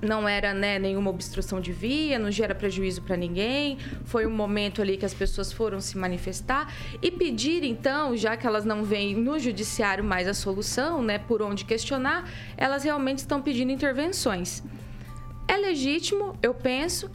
não 0.00 0.28
era 0.28 0.52
né, 0.52 0.78
nenhuma 0.78 1.10
obstrução 1.10 1.60
de 1.60 1.72
via, 1.72 2.18
não 2.18 2.30
gera 2.30 2.54
prejuízo 2.54 3.02
para 3.02 3.16
ninguém. 3.16 3.78
Foi 4.04 4.26
um 4.26 4.30
momento 4.30 4.82
ali 4.82 4.96
que 4.96 5.04
as 5.04 5.14
pessoas 5.14 5.52
foram 5.52 5.80
se 5.80 5.96
manifestar 5.96 6.72
e 7.02 7.10
pedir, 7.10 7.64
então, 7.64 8.16
já 8.16 8.36
que 8.36 8.46
elas 8.46 8.64
não 8.64 8.84
veem 8.84 9.14
no 9.14 9.38
judiciário 9.38 10.04
mais 10.04 10.28
a 10.28 10.34
solução, 10.34 11.02
né, 11.02 11.18
por 11.18 11.42
onde 11.42 11.64
questionar, 11.64 12.28
elas 12.56 12.84
realmente 12.84 13.18
estão 13.18 13.40
pedindo 13.40 13.72
intervenções. 13.72 14.62
É 15.46 15.56
legítimo, 15.56 16.34
eu 16.42 16.54
penso, 16.54 17.10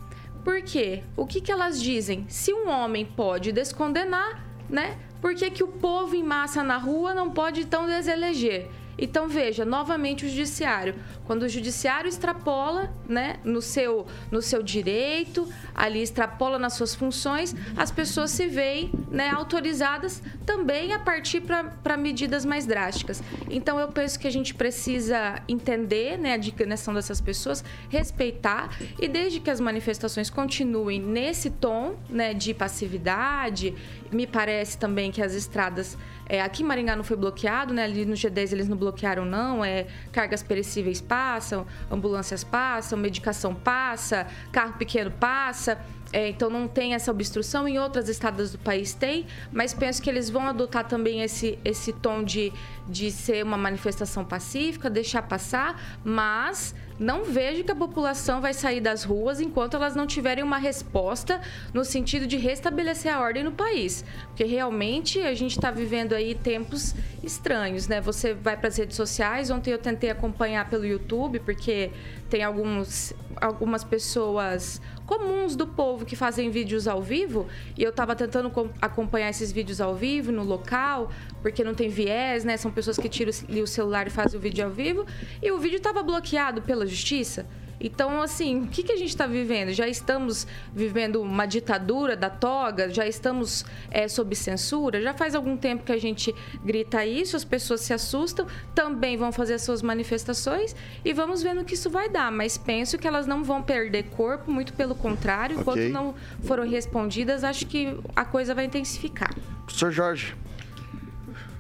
porque 0.49 1.03
o 1.15 1.27
que, 1.27 1.41
que 1.41 1.51
elas 1.51 1.79
dizem? 1.79 2.25
Se 2.27 2.51
um 2.51 2.69
homem 2.69 3.05
pode 3.05 3.51
descondenar, 3.51 4.43
né? 4.67 4.97
Por 5.21 5.35
que, 5.35 5.51
que 5.51 5.63
o 5.63 5.67
povo 5.67 6.15
em 6.15 6.23
massa 6.23 6.63
na 6.63 6.75
rua 6.75 7.13
não 7.13 7.29
pode 7.29 7.61
então 7.61 7.85
deseleger? 7.85 8.67
Então 8.99 9.27
veja, 9.27 9.63
novamente 9.63 10.25
o 10.25 10.29
judiciário, 10.29 10.95
quando 11.25 11.43
o 11.43 11.49
judiciário 11.49 12.09
extrapola, 12.09 12.93
né, 13.07 13.39
no 13.43 13.61
seu 13.61 14.05
no 14.31 14.41
seu 14.41 14.61
direito, 14.61 15.47
ali 15.73 16.01
extrapola 16.01 16.59
nas 16.59 16.73
suas 16.73 16.93
funções, 16.93 17.55
as 17.77 17.91
pessoas 17.91 18.31
se 18.31 18.47
veem, 18.47 18.91
né, 19.09 19.29
autorizadas 19.29 20.21
também 20.45 20.93
a 20.93 20.99
partir 20.99 21.41
para 21.41 21.97
medidas 21.97 22.43
mais 22.45 22.65
drásticas. 22.65 23.23
Então 23.49 23.79
eu 23.79 23.87
penso 23.87 24.19
que 24.19 24.27
a 24.27 24.31
gente 24.31 24.53
precisa 24.53 25.41
entender, 25.47 26.17
né, 26.17 26.33
a 26.33 26.37
dignação 26.37 26.93
dessas 26.93 27.21
pessoas, 27.21 27.63
respeitar 27.89 28.77
e 28.99 29.07
desde 29.07 29.39
que 29.39 29.49
as 29.49 29.59
manifestações 29.59 30.29
continuem 30.29 30.99
nesse 30.99 31.49
tom, 31.49 31.95
né, 32.09 32.33
de 32.33 32.53
passividade, 32.53 33.73
me 34.11 34.25
parece 34.25 34.77
também 34.77 35.11
que 35.11 35.21
as 35.21 35.33
estradas 35.33 35.97
é, 36.29 36.41
aqui 36.41 36.61
em 36.61 36.65
Maringá 36.65 36.95
não 36.95 37.03
foi 37.03 37.17
bloqueado, 37.17 37.73
né? 37.73 37.83
Ali 37.83 38.05
no 38.05 38.13
G10 38.13 38.51
eles 38.51 38.67
não 38.67 38.77
bloquearam, 38.77 39.25
não. 39.25 39.65
É, 39.65 39.87
cargas 40.11 40.43
perecíveis 40.43 41.01
passam, 41.01 41.65
ambulâncias 41.89 42.43
passam, 42.43 42.99
medicação 42.99 43.55
passa, 43.55 44.27
carro 44.51 44.73
pequeno 44.73 45.09
passa. 45.09 45.79
É, 46.11 46.27
então 46.29 46.49
não 46.49 46.67
tem 46.67 46.93
essa 46.93 47.11
obstrução. 47.11 47.67
Em 47.67 47.77
outras 47.77 48.09
estados 48.09 48.51
do 48.51 48.57
país 48.57 48.93
tem, 48.93 49.27
mas 49.51 49.73
penso 49.73 50.01
que 50.01 50.09
eles 50.09 50.29
vão 50.29 50.47
adotar 50.47 50.87
também 50.87 51.21
esse, 51.21 51.59
esse 51.63 51.93
tom 51.93 52.23
de, 52.23 52.51
de 52.87 53.11
ser 53.11 53.43
uma 53.43 53.57
manifestação 53.57 54.25
pacífica, 54.25 54.89
deixar 54.89 55.21
passar, 55.21 55.99
mas 56.03 56.73
não 56.99 57.23
vejo 57.23 57.63
que 57.63 57.71
a 57.71 57.75
população 57.75 58.41
vai 58.41 58.53
sair 58.53 58.81
das 58.81 59.03
ruas 59.05 59.39
enquanto 59.39 59.75
elas 59.75 59.95
não 59.95 60.05
tiverem 60.05 60.43
uma 60.43 60.57
resposta 60.57 61.39
no 61.73 61.85
sentido 61.85 62.27
de 62.27 62.35
restabelecer 62.35 63.13
a 63.13 63.21
ordem 63.21 63.43
no 63.43 63.53
país. 63.53 64.03
Porque 64.27 64.43
realmente 64.43 65.21
a 65.21 65.33
gente 65.33 65.51
está 65.51 65.71
vivendo 65.71 66.13
aí 66.13 66.35
tempos 66.35 66.93
estranhos, 67.23 67.87
né? 67.87 68.01
Você 68.01 68.33
vai 68.33 68.57
para 68.57 68.67
as 68.67 68.77
redes 68.77 68.97
sociais, 68.97 69.49
ontem 69.49 69.71
eu 69.71 69.77
tentei 69.77 70.09
acompanhar 70.09 70.69
pelo 70.69 70.85
YouTube, 70.85 71.39
porque 71.39 71.91
tem 72.29 72.43
alguns, 72.43 73.13
algumas 73.35 73.83
pessoas 73.83 74.81
comuns 75.05 75.55
do 75.55 75.65
povo 75.65 76.05
que 76.05 76.15
fazem 76.15 76.51
vídeos 76.51 76.87
ao 76.87 77.01
vivo 77.01 77.47
e 77.75 77.83
eu 77.83 77.89
estava 77.89 78.15
tentando 78.15 78.51
acompanhar 78.79 79.29
esses 79.29 79.51
vídeos 79.51 79.81
ao 79.81 79.95
vivo 79.95 80.31
no 80.31 80.43
local, 80.43 81.11
porque 81.41 81.63
não 81.63 81.73
tem 81.73 81.89
viés, 81.89 82.45
né? 82.45 82.55
São 82.57 82.71
pessoas 82.71 82.97
que 82.97 83.09
tiram 83.09 83.31
o 83.31 83.67
celular 83.67 84.05
e 84.05 84.11
fazem 84.11 84.39
o 84.39 84.41
vídeo 84.41 84.63
ao 84.63 84.71
vivo 84.71 85.05
e 85.41 85.51
o 85.51 85.57
vídeo 85.57 85.77
estava 85.77 86.03
bloqueado 86.03 86.61
pela 86.61 86.85
justiça. 86.85 87.47
Então, 87.79 88.21
assim, 88.21 88.63
o 88.63 88.67
que, 88.67 88.83
que 88.83 88.91
a 88.91 88.97
gente 88.97 89.09
está 89.09 89.25
vivendo? 89.25 89.71
Já 89.71 89.87
estamos 89.87 90.45
vivendo 90.73 91.21
uma 91.21 91.45
ditadura 91.45 92.15
da 92.15 92.29
toga? 92.29 92.89
Já 92.89 93.07
estamos 93.07 93.65
é, 93.89 94.07
sob 94.07 94.35
censura? 94.35 95.01
Já 95.01 95.13
faz 95.13 95.33
algum 95.33 95.55
tempo 95.55 95.83
que 95.83 95.91
a 95.91 95.97
gente 95.97 96.35
grita 96.63 97.05
isso, 97.05 97.35
as 97.35 97.45
pessoas 97.45 97.81
se 97.81 97.93
assustam, 97.93 98.45
também 98.75 99.15
vão 99.15 99.31
fazer 99.31 99.53
as 99.53 99.61
suas 99.61 99.81
manifestações 99.81 100.75
e 101.05 101.13
vamos 101.13 101.41
ver 101.41 101.53
no 101.53 101.63
que 101.63 101.73
isso 101.73 101.89
vai 101.89 102.09
dar. 102.09 102.31
Mas 102.31 102.57
penso 102.57 102.97
que 102.97 103.07
elas 103.07 103.25
não 103.25 103.43
vão 103.43 103.63
perder 103.63 104.03
corpo, 104.09 104.51
muito 104.51 104.73
pelo 104.73 104.95
contrário. 104.95 105.59
Okay. 105.59 105.61
Enquanto 105.61 105.93
não 105.93 106.15
foram 106.43 106.67
respondidas, 106.67 107.43
acho 107.43 107.65
que 107.65 107.95
a 108.15 108.25
coisa 108.25 108.53
vai 108.53 108.65
intensificar. 108.65 109.33
Professor 109.65 109.91
Jorge. 109.91 110.35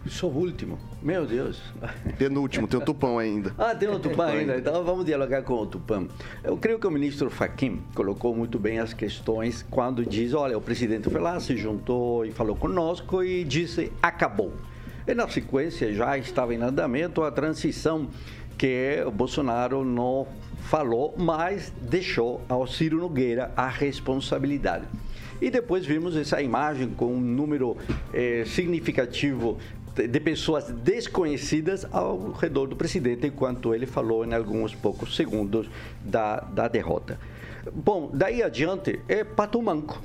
Sou 0.09 0.31
o 0.31 0.37
último. 0.37 0.79
Meu 1.01 1.25
Deus. 1.25 1.61
Penúltimo, 2.17 2.67
tem 2.67 2.79
o 2.79 2.83
Tupã 2.83 3.19
ainda. 3.19 3.53
Ah, 3.57 3.75
tem 3.75 3.87
o 3.87 3.99
Tupã 3.99 4.25
ainda. 4.25 4.57
Então 4.57 4.83
vamos 4.83 5.05
dialogar 5.05 5.43
com 5.43 5.53
o 5.53 5.65
Tupã. 5.67 6.07
Eu 6.43 6.57
creio 6.57 6.79
que 6.79 6.87
o 6.87 6.91
ministro 6.91 7.29
Faquim 7.29 7.81
colocou 7.93 8.35
muito 8.35 8.57
bem 8.57 8.79
as 8.79 8.91
questões 8.91 9.63
quando 9.69 10.03
diz: 10.03 10.33
olha, 10.33 10.57
o 10.57 10.61
presidente 10.61 11.09
foi 11.09 11.21
lá, 11.21 11.39
se 11.39 11.55
juntou 11.55 12.25
e 12.25 12.31
falou 12.31 12.55
conosco 12.55 13.23
e 13.23 13.43
disse: 13.43 13.91
acabou. 14.01 14.51
E 15.07 15.13
na 15.13 15.27
sequência 15.27 15.93
já 15.93 16.17
estava 16.17 16.53
em 16.53 16.61
andamento 16.61 17.23
a 17.23 17.31
transição 17.31 18.07
que 18.57 19.01
o 19.05 19.11
Bolsonaro 19.11 19.85
não 19.85 20.27
falou, 20.63 21.15
mas 21.17 21.71
deixou 21.81 22.41
ao 22.49 22.67
Ciro 22.67 22.97
Nogueira 22.97 23.51
a 23.55 23.67
responsabilidade. 23.67 24.85
E 25.41 25.49
depois 25.49 25.85
vimos 25.85 26.17
essa 26.17 26.41
imagem 26.41 26.89
com 26.89 27.13
um 27.13 27.19
número 27.19 27.77
eh, 28.13 28.43
significativo 28.45 29.57
de 29.95 30.19
pessoas 30.19 30.71
desconhecidas 30.71 31.85
ao 31.91 32.31
redor 32.31 32.67
do 32.67 32.75
presidente, 32.75 33.27
enquanto 33.27 33.73
ele 33.73 33.85
falou 33.85 34.25
em 34.25 34.33
alguns 34.33 34.73
poucos 34.75 35.15
segundos 35.15 35.69
da, 36.03 36.39
da 36.39 36.67
derrota. 36.67 37.19
Bom, 37.73 38.09
daí 38.13 38.41
adiante 38.41 38.99
é 39.07 39.23
pato 39.23 39.61
manco. 39.61 40.01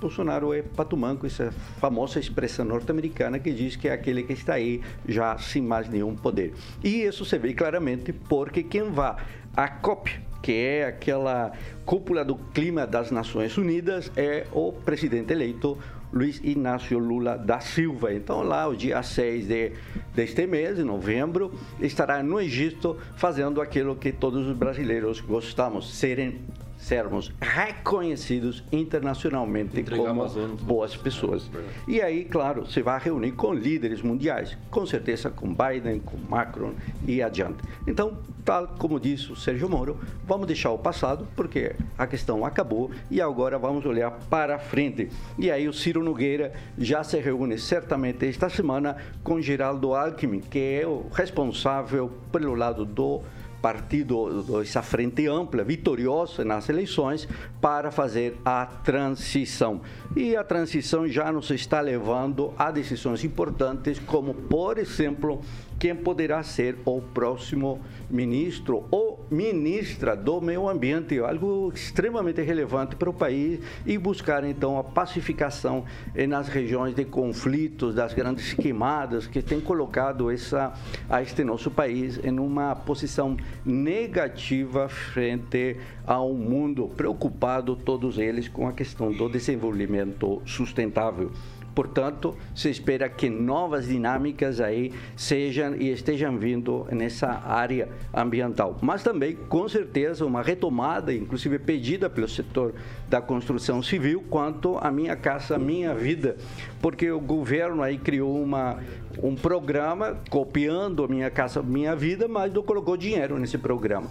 Bolsonaro 0.00 0.54
é 0.54 0.62
pato 0.62 0.96
manco, 0.96 1.26
essa 1.26 1.50
famosa 1.80 2.20
expressão 2.20 2.64
norte-americana 2.64 3.38
que 3.38 3.50
diz 3.50 3.74
que 3.74 3.88
é 3.88 3.92
aquele 3.92 4.22
que 4.22 4.32
está 4.32 4.54
aí 4.54 4.80
já 5.08 5.36
sem 5.38 5.60
mais 5.60 5.88
nenhum 5.88 6.14
poder. 6.14 6.54
E 6.84 7.02
isso 7.02 7.24
se 7.24 7.36
vê 7.38 7.52
claramente 7.52 8.12
porque 8.12 8.62
quem 8.62 8.90
vai 8.90 9.16
à 9.56 9.68
COP, 9.68 10.20
que 10.40 10.52
é 10.52 10.86
aquela 10.86 11.52
cúpula 11.84 12.24
do 12.24 12.36
clima 12.36 12.86
das 12.86 13.10
Nações 13.10 13.56
Unidas, 13.58 14.12
é 14.16 14.46
o 14.52 14.72
presidente 14.72 15.32
eleito 15.32 15.76
Luiz 16.12 16.40
Inácio 16.42 16.98
Lula 16.98 17.36
da 17.36 17.60
Silva. 17.60 18.12
Então, 18.12 18.42
lá, 18.42 18.66
o 18.66 18.76
dia 18.76 19.02
6 19.02 19.46
de, 19.46 19.72
deste 20.14 20.46
mês, 20.46 20.76
de 20.76 20.84
novembro, 20.84 21.52
estará 21.80 22.22
no 22.22 22.40
Egito 22.40 22.96
fazendo 23.16 23.60
aquilo 23.60 23.96
que 23.96 24.12
todos 24.12 24.46
os 24.46 24.56
brasileiros 24.56 25.20
gostamos, 25.20 25.94
serem 25.94 26.40
sermos 26.88 27.30
reconhecidos 27.38 28.64
internacionalmente 28.72 29.78
Entregar 29.78 30.06
como 30.06 30.22
Amazonas. 30.22 30.60
boas 30.62 30.96
pessoas. 30.96 31.50
E 31.86 32.00
aí, 32.00 32.24
claro, 32.24 32.64
você 32.64 32.82
vai 32.82 32.98
reunir 32.98 33.32
com 33.32 33.52
líderes 33.52 34.00
mundiais, 34.00 34.56
com 34.70 34.86
certeza 34.86 35.28
com 35.28 35.54
Biden, 35.54 36.00
com 36.00 36.16
Macron 36.16 36.72
e 37.06 37.22
adiante. 37.22 37.58
Então, 37.86 38.16
tal 38.42 38.68
como 38.78 38.98
disse 38.98 39.30
o 39.30 39.36
Sérgio 39.36 39.68
Moro, 39.68 39.98
vamos 40.26 40.46
deixar 40.46 40.70
o 40.70 40.78
passado, 40.78 41.28
porque 41.36 41.76
a 41.98 42.06
questão 42.06 42.42
acabou 42.42 42.90
e 43.10 43.20
agora 43.20 43.58
vamos 43.58 43.84
olhar 43.84 44.10
para 44.30 44.58
frente. 44.58 45.10
E 45.38 45.50
aí 45.50 45.68
o 45.68 45.74
Ciro 45.74 46.02
Nogueira 46.02 46.54
já 46.78 47.04
se 47.04 47.20
reúne 47.20 47.58
certamente 47.58 48.26
esta 48.26 48.48
semana 48.48 48.96
com 49.22 49.42
Geraldo 49.42 49.94
Alckmin, 49.94 50.40
que 50.40 50.80
é 50.80 50.86
o 50.86 51.04
responsável 51.12 52.10
pelo 52.32 52.54
lado 52.54 52.86
do 52.86 53.20
partido, 53.60 54.60
essa 54.60 54.82
frente 54.82 55.26
ampla, 55.26 55.64
vitoriosa 55.64 56.44
nas 56.44 56.68
eleições, 56.68 57.28
para 57.60 57.90
fazer 57.90 58.36
a 58.44 58.66
transição. 58.66 59.80
E 60.16 60.36
a 60.36 60.44
transição 60.44 61.06
já 61.08 61.32
nos 61.32 61.50
está 61.50 61.80
levando 61.80 62.52
a 62.58 62.70
decisões 62.70 63.24
importantes, 63.24 63.98
como, 63.98 64.34
por 64.34 64.78
exemplo, 64.78 65.40
quem 65.78 65.94
poderá 65.94 66.42
ser 66.42 66.76
o 66.84 67.00
próximo 67.00 67.80
ministro 68.10 68.84
ou 68.90 69.24
ministra 69.30 70.16
do 70.16 70.40
meio 70.40 70.68
ambiente, 70.68 71.18
algo 71.18 71.70
extremamente 71.74 72.42
relevante 72.42 72.96
para 72.96 73.10
o 73.10 73.12
país 73.12 73.60
e 73.86 73.96
buscar 73.98 74.44
então 74.44 74.78
a 74.78 74.84
pacificação 74.84 75.84
eh, 76.14 76.26
nas 76.26 76.48
regiões 76.48 76.94
de 76.94 77.04
conflitos, 77.04 77.94
das 77.94 78.14
grandes 78.14 78.54
queimadas 78.54 79.26
que 79.26 79.42
tem 79.42 79.60
colocado 79.60 80.30
essa 80.30 80.72
a 81.08 81.22
este 81.22 81.44
nosso 81.44 81.70
país 81.70 82.18
em 82.24 82.38
uma 82.38 82.74
posição 82.74 83.36
negativa 83.64 84.88
frente 84.88 85.76
a 86.06 86.22
um 86.22 86.34
mundo 86.34 86.88
preocupado 86.88 87.76
todos 87.76 88.18
eles 88.18 88.48
com 88.48 88.66
a 88.66 88.72
questão 88.72 89.12
do 89.12 89.28
desenvolvimento 89.28 90.42
sustentável. 90.46 91.30
Portanto, 91.78 92.36
se 92.56 92.68
espera 92.68 93.08
que 93.08 93.30
novas 93.30 93.86
dinâmicas 93.86 94.60
aí 94.60 94.92
sejam 95.14 95.76
e 95.76 95.92
estejam 95.92 96.36
vindo 96.36 96.88
nessa 96.90 97.28
área 97.46 97.88
ambiental. 98.12 98.76
Mas 98.82 99.04
também, 99.04 99.36
com 99.36 99.68
certeza, 99.68 100.26
uma 100.26 100.42
retomada, 100.42 101.14
inclusive 101.14 101.56
pedida 101.60 102.10
pelo 102.10 102.26
setor 102.26 102.74
da 103.08 103.20
construção 103.20 103.80
civil, 103.80 104.24
quanto 104.28 104.76
a 104.78 104.90
minha 104.90 105.14
casa, 105.14 105.56
minha 105.56 105.94
vida, 105.94 106.36
porque 106.82 107.12
o 107.12 107.20
governo 107.20 107.80
aí 107.80 107.96
criou 107.96 108.42
uma, 108.42 108.80
um 109.22 109.36
programa 109.36 110.18
copiando 110.28 111.04
a 111.04 111.06
minha 111.06 111.30
casa, 111.30 111.62
minha 111.62 111.94
vida, 111.94 112.26
mas 112.26 112.52
não 112.52 112.64
colocou 112.64 112.96
dinheiro 112.96 113.38
nesse 113.38 113.56
programa 113.56 114.10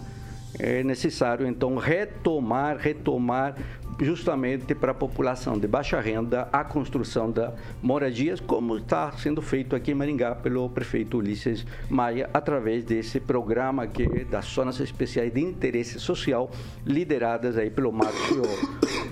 é 0.58 0.82
necessário 0.82 1.46
então 1.46 1.76
retomar, 1.76 2.76
retomar 2.78 3.54
justamente 4.00 4.74
para 4.74 4.92
a 4.92 4.94
população 4.94 5.58
de 5.58 5.66
baixa 5.66 6.00
renda 6.00 6.48
a 6.52 6.62
construção 6.62 7.30
da 7.30 7.54
moradias, 7.82 8.40
como 8.40 8.76
está 8.76 9.12
sendo 9.12 9.42
feito 9.42 9.74
aqui 9.74 9.90
em 9.90 9.94
Maringá 9.94 10.34
pelo 10.34 10.68
prefeito 10.70 11.18
Ulisses 11.18 11.66
Maia, 11.88 12.30
através 12.32 12.84
desse 12.84 13.20
programa 13.20 13.86
que 13.86 14.04
é 14.04 14.24
das 14.24 14.46
zonas 14.46 14.78
especiais 14.80 15.32
de 15.32 15.40
interesse 15.40 15.98
social, 15.98 16.50
lideradas 16.86 17.56
aí 17.56 17.70
pelo 17.70 17.92
Márcio 17.92 18.42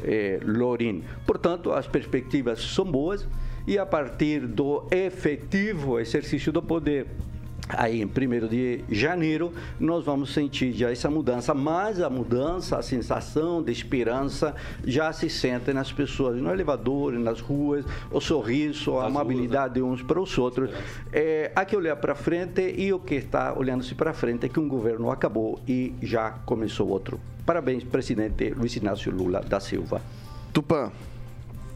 eh, 0.04 0.38
Lorin. 0.44 1.02
Portanto, 1.26 1.72
as 1.72 1.86
perspectivas 1.86 2.60
são 2.60 2.84
boas 2.84 3.26
e 3.66 3.78
a 3.78 3.84
partir 3.84 4.46
do 4.46 4.86
efetivo 4.90 5.98
exercício 5.98 6.52
do 6.52 6.62
poder 6.62 7.06
Aí, 7.68 8.00
em 8.00 8.04
1 8.04 8.48
de 8.48 8.84
janeiro, 8.88 9.52
nós 9.80 10.04
vamos 10.04 10.32
sentir 10.32 10.72
já 10.72 10.90
essa 10.90 11.10
mudança, 11.10 11.52
mas 11.52 12.00
a 12.00 12.08
mudança, 12.08 12.78
a 12.78 12.82
sensação 12.82 13.60
de 13.60 13.72
esperança 13.72 14.54
já 14.84 15.12
se 15.12 15.28
sente 15.28 15.72
nas 15.72 15.90
pessoas, 15.90 16.40
no 16.40 16.50
elevador, 16.50 17.12
nas 17.14 17.40
ruas, 17.40 17.84
o 18.10 18.20
sorriso, 18.20 18.98
a 18.98 19.06
amabilidade 19.06 19.74
de 19.74 19.82
uns 19.82 20.00
para 20.00 20.20
os 20.20 20.38
outros. 20.38 20.70
É, 21.12 21.50
há 21.56 21.64
que 21.64 21.76
olhar 21.76 21.96
para 21.96 22.14
frente 22.14 22.62
e 22.76 22.92
o 22.92 23.00
que 23.00 23.16
está 23.16 23.52
olhando-se 23.58 23.94
para 23.94 24.12
frente 24.12 24.46
é 24.46 24.48
que 24.48 24.60
um 24.60 24.68
governo 24.68 25.10
acabou 25.10 25.58
e 25.66 25.92
já 26.00 26.30
começou 26.30 26.88
outro. 26.88 27.18
Parabéns, 27.44 27.82
presidente 27.82 28.50
Luiz 28.50 28.76
Inácio 28.76 29.10
Lula 29.12 29.40
da 29.40 29.58
Silva. 29.58 30.00
Tupã, 30.52 30.90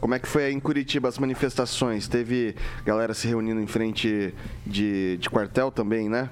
como 0.00 0.14
é 0.14 0.18
que 0.18 0.26
foi 0.26 0.50
em 0.50 0.58
Curitiba 0.58 1.08
as 1.08 1.18
manifestações? 1.18 2.08
Teve 2.08 2.56
galera 2.84 3.12
se 3.12 3.28
reunindo 3.28 3.60
em 3.60 3.66
frente 3.66 4.34
de, 4.66 5.18
de 5.18 5.30
quartel 5.30 5.70
também, 5.70 6.08
né? 6.08 6.30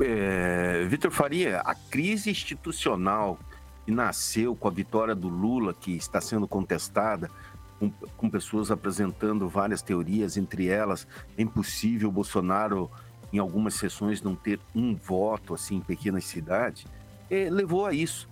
É, 0.00 0.84
Vitor 0.88 1.10
Faria, 1.10 1.60
a 1.60 1.74
crise 1.74 2.30
institucional 2.30 3.38
que 3.84 3.92
nasceu 3.92 4.56
com 4.56 4.66
a 4.66 4.70
vitória 4.70 5.14
do 5.14 5.28
Lula, 5.28 5.74
que 5.74 5.92
está 5.92 6.20
sendo 6.20 6.48
contestada, 6.48 7.30
com, 7.78 7.90
com 8.16 8.30
pessoas 8.30 8.70
apresentando 8.70 9.48
várias 9.48 9.82
teorias, 9.82 10.36
entre 10.36 10.68
elas, 10.68 11.06
é 11.36 11.42
impossível 11.42 12.08
o 12.08 12.12
Bolsonaro, 12.12 12.90
em 13.32 13.38
algumas 13.38 13.74
sessões, 13.74 14.22
não 14.22 14.34
ter 14.34 14.58
um 14.74 14.96
voto 14.96 15.54
assim 15.54 15.76
em 15.76 15.80
pequenas 15.80 16.24
cidades, 16.24 16.86
é, 17.30 17.50
levou 17.50 17.84
a 17.84 17.92
isso. 17.92 18.28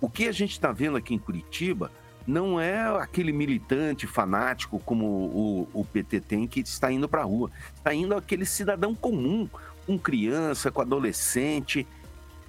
O 0.00 0.10
que 0.10 0.26
a 0.26 0.32
gente 0.32 0.52
está 0.52 0.72
vendo 0.72 0.96
aqui 0.96 1.14
em 1.14 1.18
Curitiba 1.18 1.90
não 2.26 2.60
é 2.60 2.80
aquele 2.98 3.32
militante 3.32 4.06
fanático 4.06 4.80
como 4.80 5.06
o, 5.06 5.68
o 5.72 5.84
PT 5.84 6.20
tem 6.20 6.46
que 6.46 6.60
está 6.60 6.90
indo 6.90 7.08
para 7.08 7.22
a 7.22 7.24
rua. 7.24 7.50
Está 7.74 7.94
indo 7.94 8.14
aquele 8.14 8.44
cidadão 8.44 8.94
comum, 8.94 9.48
com 9.86 9.98
criança, 9.98 10.70
com 10.70 10.80
adolescente. 10.80 11.86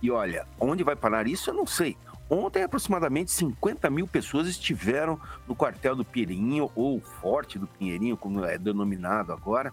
E 0.01 0.09
olha, 0.09 0.47
onde 0.59 0.83
vai 0.83 0.95
parar 0.95 1.27
isso 1.27 1.49
eu 1.49 1.53
não 1.53 1.67
sei. 1.67 1.95
Ontem, 2.29 2.63
aproximadamente 2.63 3.31
50 3.31 3.89
mil 3.89 4.05
pessoas 4.05 4.47
estiveram 4.47 5.19
no 5.47 5.55
quartel 5.55 5.95
do 5.95 6.03
Pinheirinho, 6.03 6.69
ou 6.75 6.99
Forte 6.99 7.57
do 7.57 7.67
Pinheirinho, 7.67 8.17
como 8.17 8.43
é 8.43 8.57
denominado 8.57 9.31
agora, 9.31 9.71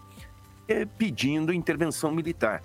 é, 0.65 0.85
pedindo 0.85 1.51
intervenção 1.51 2.11
militar. 2.11 2.63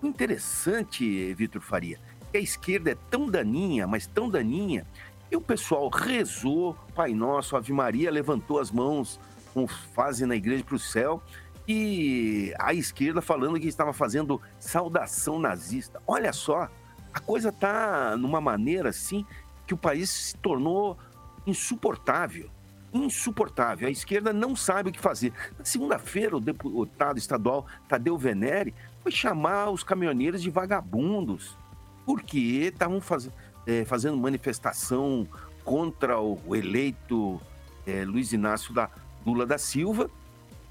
O 0.00 0.06
interessante, 0.06 1.34
Vitor 1.34 1.60
Faria, 1.60 1.98
é 2.20 2.32
que 2.32 2.38
a 2.38 2.40
esquerda 2.40 2.92
é 2.92 2.96
tão 3.10 3.28
daninha, 3.28 3.86
mas 3.86 4.06
tão 4.06 4.30
daninha, 4.30 4.86
e 5.32 5.36
o 5.36 5.40
pessoal 5.40 5.88
rezou, 5.88 6.76
Pai 6.94 7.14
Nosso, 7.14 7.56
Ave 7.56 7.72
Maria, 7.72 8.10
levantou 8.10 8.60
as 8.60 8.70
mãos, 8.70 9.18
como 9.54 9.66
fazem 9.66 10.26
na 10.26 10.36
igreja 10.36 10.62
para 10.62 10.76
o 10.76 10.78
céu, 10.78 11.22
e 11.66 12.52
a 12.58 12.74
esquerda 12.74 13.22
falando 13.22 13.58
que 13.58 13.66
estava 13.66 13.94
fazendo 13.94 14.38
saudação 14.60 15.38
nazista. 15.38 16.02
Olha 16.06 16.34
só, 16.34 16.68
a 17.14 17.18
coisa 17.18 17.48
está 17.48 18.14
numa 18.14 18.42
maneira 18.42 18.90
assim 18.90 19.24
que 19.66 19.72
o 19.72 19.76
país 19.76 20.10
se 20.10 20.36
tornou 20.36 20.98
insuportável. 21.46 22.50
Insuportável. 22.92 23.88
A 23.88 23.90
esquerda 23.90 24.34
não 24.34 24.54
sabe 24.54 24.90
o 24.90 24.92
que 24.92 25.00
fazer. 25.00 25.32
Na 25.58 25.64
segunda-feira, 25.64 26.36
o 26.36 26.40
deputado 26.40 27.16
estadual 27.16 27.66
Tadeu 27.88 28.18
Venere 28.18 28.74
foi 29.02 29.10
chamar 29.10 29.70
os 29.70 29.82
caminhoneiros 29.82 30.42
de 30.42 30.50
vagabundos, 30.50 31.56
porque 32.04 32.38
estavam 32.70 33.00
fazendo 33.00 33.32
é, 33.66 33.84
fazendo 33.84 34.16
manifestação 34.16 35.26
contra 35.64 36.20
o 36.20 36.54
eleito 36.54 37.40
é, 37.86 38.04
Luiz 38.04 38.32
Inácio 38.32 38.74
da 38.74 38.90
Lula 39.24 39.46
da 39.46 39.58
Silva, 39.58 40.10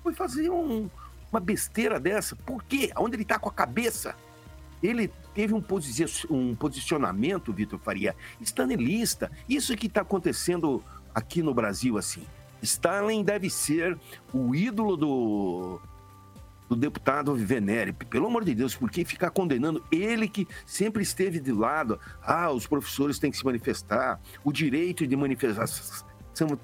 foi 0.03 0.13
fazer 0.13 0.49
um, 0.49 0.89
uma 1.31 1.39
besteira 1.39 1.99
dessa. 1.99 2.35
Por 2.35 2.63
quê? 2.63 2.91
Onde 2.97 3.15
ele 3.15 3.23
está 3.23 3.39
com 3.39 3.49
a 3.49 3.53
cabeça? 3.53 4.15
Ele 4.81 5.11
teve 5.33 5.53
um, 5.53 5.61
posi 5.61 6.05
um 6.29 6.55
posicionamento, 6.55 7.53
Vitor 7.53 7.79
Faria, 7.79 8.15
stanelista. 8.41 9.31
Isso 9.47 9.75
que 9.77 9.87
está 9.87 10.01
acontecendo 10.01 10.83
aqui 11.13 11.41
no 11.41 11.53
Brasil, 11.53 11.97
assim. 11.97 12.25
Stalin 12.61 13.23
deve 13.23 13.49
ser 13.49 13.97
o 14.33 14.53
ídolo 14.55 14.95
do, 14.95 15.81
do 16.71 16.75
deputado 16.77 17.35
Venere. 17.35 17.91
Pelo 17.91 18.27
amor 18.27 18.45
de 18.45 18.55
Deus, 18.55 18.73
por 18.73 18.89
que 18.89 19.03
ficar 19.03 19.29
condenando 19.29 19.83
ele 19.91 20.25
que 20.29 20.47
sempre 20.65 21.03
esteve 21.03 21.37
de 21.37 21.51
lado? 21.51 21.99
Ah, 22.23 22.49
os 22.49 22.65
professores 22.65 23.19
têm 23.19 23.29
que 23.29 23.35
se 23.35 23.43
manifestar, 23.43 24.21
o 24.41 24.53
direito 24.53 25.05
de 25.05 25.13
manifestação 25.17 26.07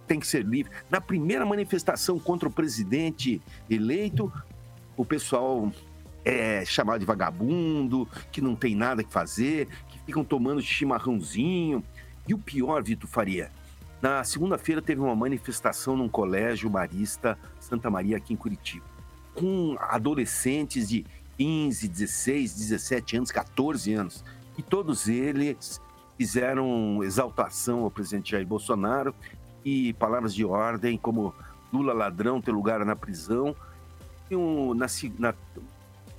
tem 0.07 0.17
que 0.17 0.25
ser 0.25 0.45
livre. 0.45 0.71
Na 0.89 1.01
primeira 1.01 1.45
manifestação 1.45 2.17
contra 2.17 2.47
o 2.47 2.51
presidente 2.51 3.41
eleito, 3.69 4.31
o 4.95 5.03
pessoal 5.03 5.69
é 6.23 6.63
chamado 6.63 7.01
de 7.01 7.05
vagabundo, 7.05 8.07
que 8.31 8.39
não 8.39 8.55
tem 8.55 8.75
nada 8.75 9.03
que 9.03 9.11
fazer, 9.11 9.67
que 9.89 9.99
ficam 10.05 10.23
tomando 10.23 10.61
chimarrãozinho. 10.61 11.83
E 12.25 12.33
o 12.33 12.37
pior, 12.37 12.81
Vitor 12.81 13.09
Faria, 13.09 13.51
na 14.01 14.23
segunda-feira 14.23 14.81
teve 14.81 15.01
uma 15.01 15.15
manifestação 15.17 15.97
num 15.97 16.07
colégio 16.07 16.69
marista 16.69 17.37
Santa 17.59 17.89
Maria 17.89 18.15
aqui 18.15 18.33
em 18.33 18.37
Curitiba 18.37 18.96
com 19.37 19.77
adolescentes 19.79 20.89
de 20.89 21.05
15, 21.37 21.87
16, 21.87 22.55
17 22.55 23.17
anos, 23.17 23.31
14 23.31 23.93
anos. 23.93 24.23
E 24.57 24.63
todos 24.63 25.07
eles 25.07 25.79
fizeram 26.17 27.03
exaltação 27.03 27.83
ao 27.83 27.91
presidente 27.91 28.31
Jair 28.31 28.45
Bolsonaro 28.45 29.13
e 29.63 29.93
palavras 29.93 30.33
de 30.33 30.43
ordem 30.43 30.97
como 30.97 31.33
Lula 31.71 31.93
ladrão, 31.93 32.41
ter 32.41 32.51
lugar 32.51 32.83
na 32.83 32.95
prisão. 32.95 33.55
E 34.29 34.35
um, 34.35 34.73
na, 34.73 34.87
na, 35.19 35.33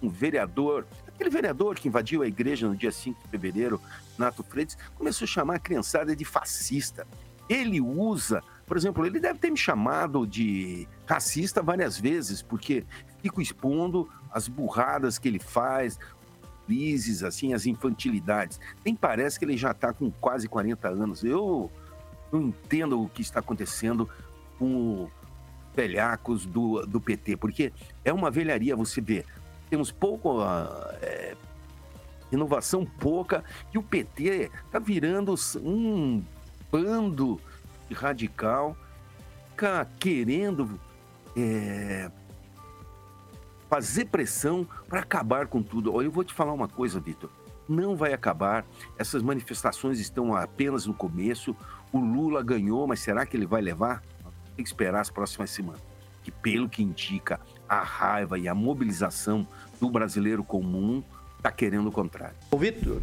um 0.01 0.09
vereador, 0.09 0.87
Aquele 1.19 1.31
vereador 1.31 1.75
que 1.75 1.89
invadiu 1.89 2.23
a 2.23 2.29
igreja 2.29 2.69
no 2.69 2.77
dia 2.77 2.93
5 2.93 3.25
de 3.25 3.29
fevereiro, 3.29 3.81
Nato 4.17 4.45
Freitas, 4.45 4.79
começou 4.95 5.25
a 5.25 5.29
chamar 5.29 5.57
a 5.57 5.59
criançada 5.59 6.15
de 6.15 6.25
fascista. 6.25 7.05
Ele 7.49 7.81
usa, 7.81 8.41
por 8.65 8.77
exemplo, 8.77 9.05
ele 9.05 9.19
deve 9.19 9.41
ter 9.41 9.51
me 9.51 9.57
chamado 9.57 10.25
de 10.25 10.87
racista 11.09 11.61
várias 11.61 11.99
vezes, 11.99 12.41
porque 12.41 12.85
fico 13.23 13.41
expondo 13.41 14.09
as 14.31 14.49
burradas 14.49 15.19
que 15.19 15.29
ele 15.29 15.39
faz, 15.39 15.99
crises, 16.67 17.23
assim, 17.23 17.55
as 17.55 17.67
infantilidades. 17.67 18.61
Nem 18.85 18.95
parece 18.95 19.39
que 19.39 19.45
ele 19.45 19.57
já 19.57 19.71
está 19.71 19.93
com 19.93 20.11
quase 20.11 20.49
40 20.49 20.89
anos. 20.89 21.25
Eu 21.25 21.71
não 22.31 22.43
entendo 22.43 23.03
o 23.03 23.09
que 23.09 23.23
está 23.23 23.41
acontecendo 23.41 24.09
com 24.59 25.09
velhacos 25.75 26.45
do, 26.45 26.85
do 26.87 27.01
PT, 27.01 27.37
porque 27.37 27.73
é 28.05 28.13
uma 28.13 28.31
velharia 28.31 28.77
você 28.77 29.01
ver. 29.01 29.25
Temos 29.71 29.91
pouco. 29.91 30.41
ah, 30.41 30.95
é, 31.01 31.37
inovação 32.31 32.85
pouca 32.85 33.43
e 33.73 33.79
o 33.79 33.83
PT 33.83 34.51
está 34.67 34.79
virando 34.79 35.35
um 35.63 36.23
bando 36.71 37.41
radical, 37.93 38.77
fica 39.51 39.87
querendo 39.99 40.79
é, 41.37 42.11
fazer 43.69 44.07
pressão 44.07 44.67
para 44.89 45.01
acabar 45.01 45.47
com 45.47 45.63
tudo. 45.63 45.95
Olha, 45.95 46.07
eu 46.07 46.11
vou 46.11 46.25
te 46.25 46.33
falar 46.35 46.53
uma 46.53 46.69
coisa, 46.69 46.99
Vitor. 46.99 47.31
Não 47.69 47.97
vai 47.97 48.13
acabar. 48.13 48.65
Essas 48.99 49.23
manifestações 49.23 50.01
estão 50.01 50.35
apenas 50.35 50.87
no 50.87 50.95
começo. 50.95 51.55
O 51.93 51.99
Lula 51.99 52.43
ganhou, 52.43 52.87
mas 52.87 53.01
será 53.01 53.27
que 53.27 53.37
ele 53.37 53.47
vai 53.47 53.61
levar? 53.61 54.03
Tem 54.57 54.65
que 54.65 54.69
esperar 54.69 55.01
as 55.01 55.11
próximas 55.11 55.51
semanas. 55.51 55.83
Que 56.23 56.31
pelo 56.31 56.69
que 56.69 56.83
indica, 56.83 57.41
a 57.69 57.83
raiva 57.83 58.39
e 58.39 58.49
a 58.49 58.55
mobilização 58.55 59.47
do 59.79 59.91
brasileiro 59.91 60.43
comum 60.43 61.03
está 61.39 61.53
querendo 61.53 61.89
o 61.89 61.93
contrário. 61.93 62.35
Ô, 62.51 62.57
Vitor, 62.57 62.99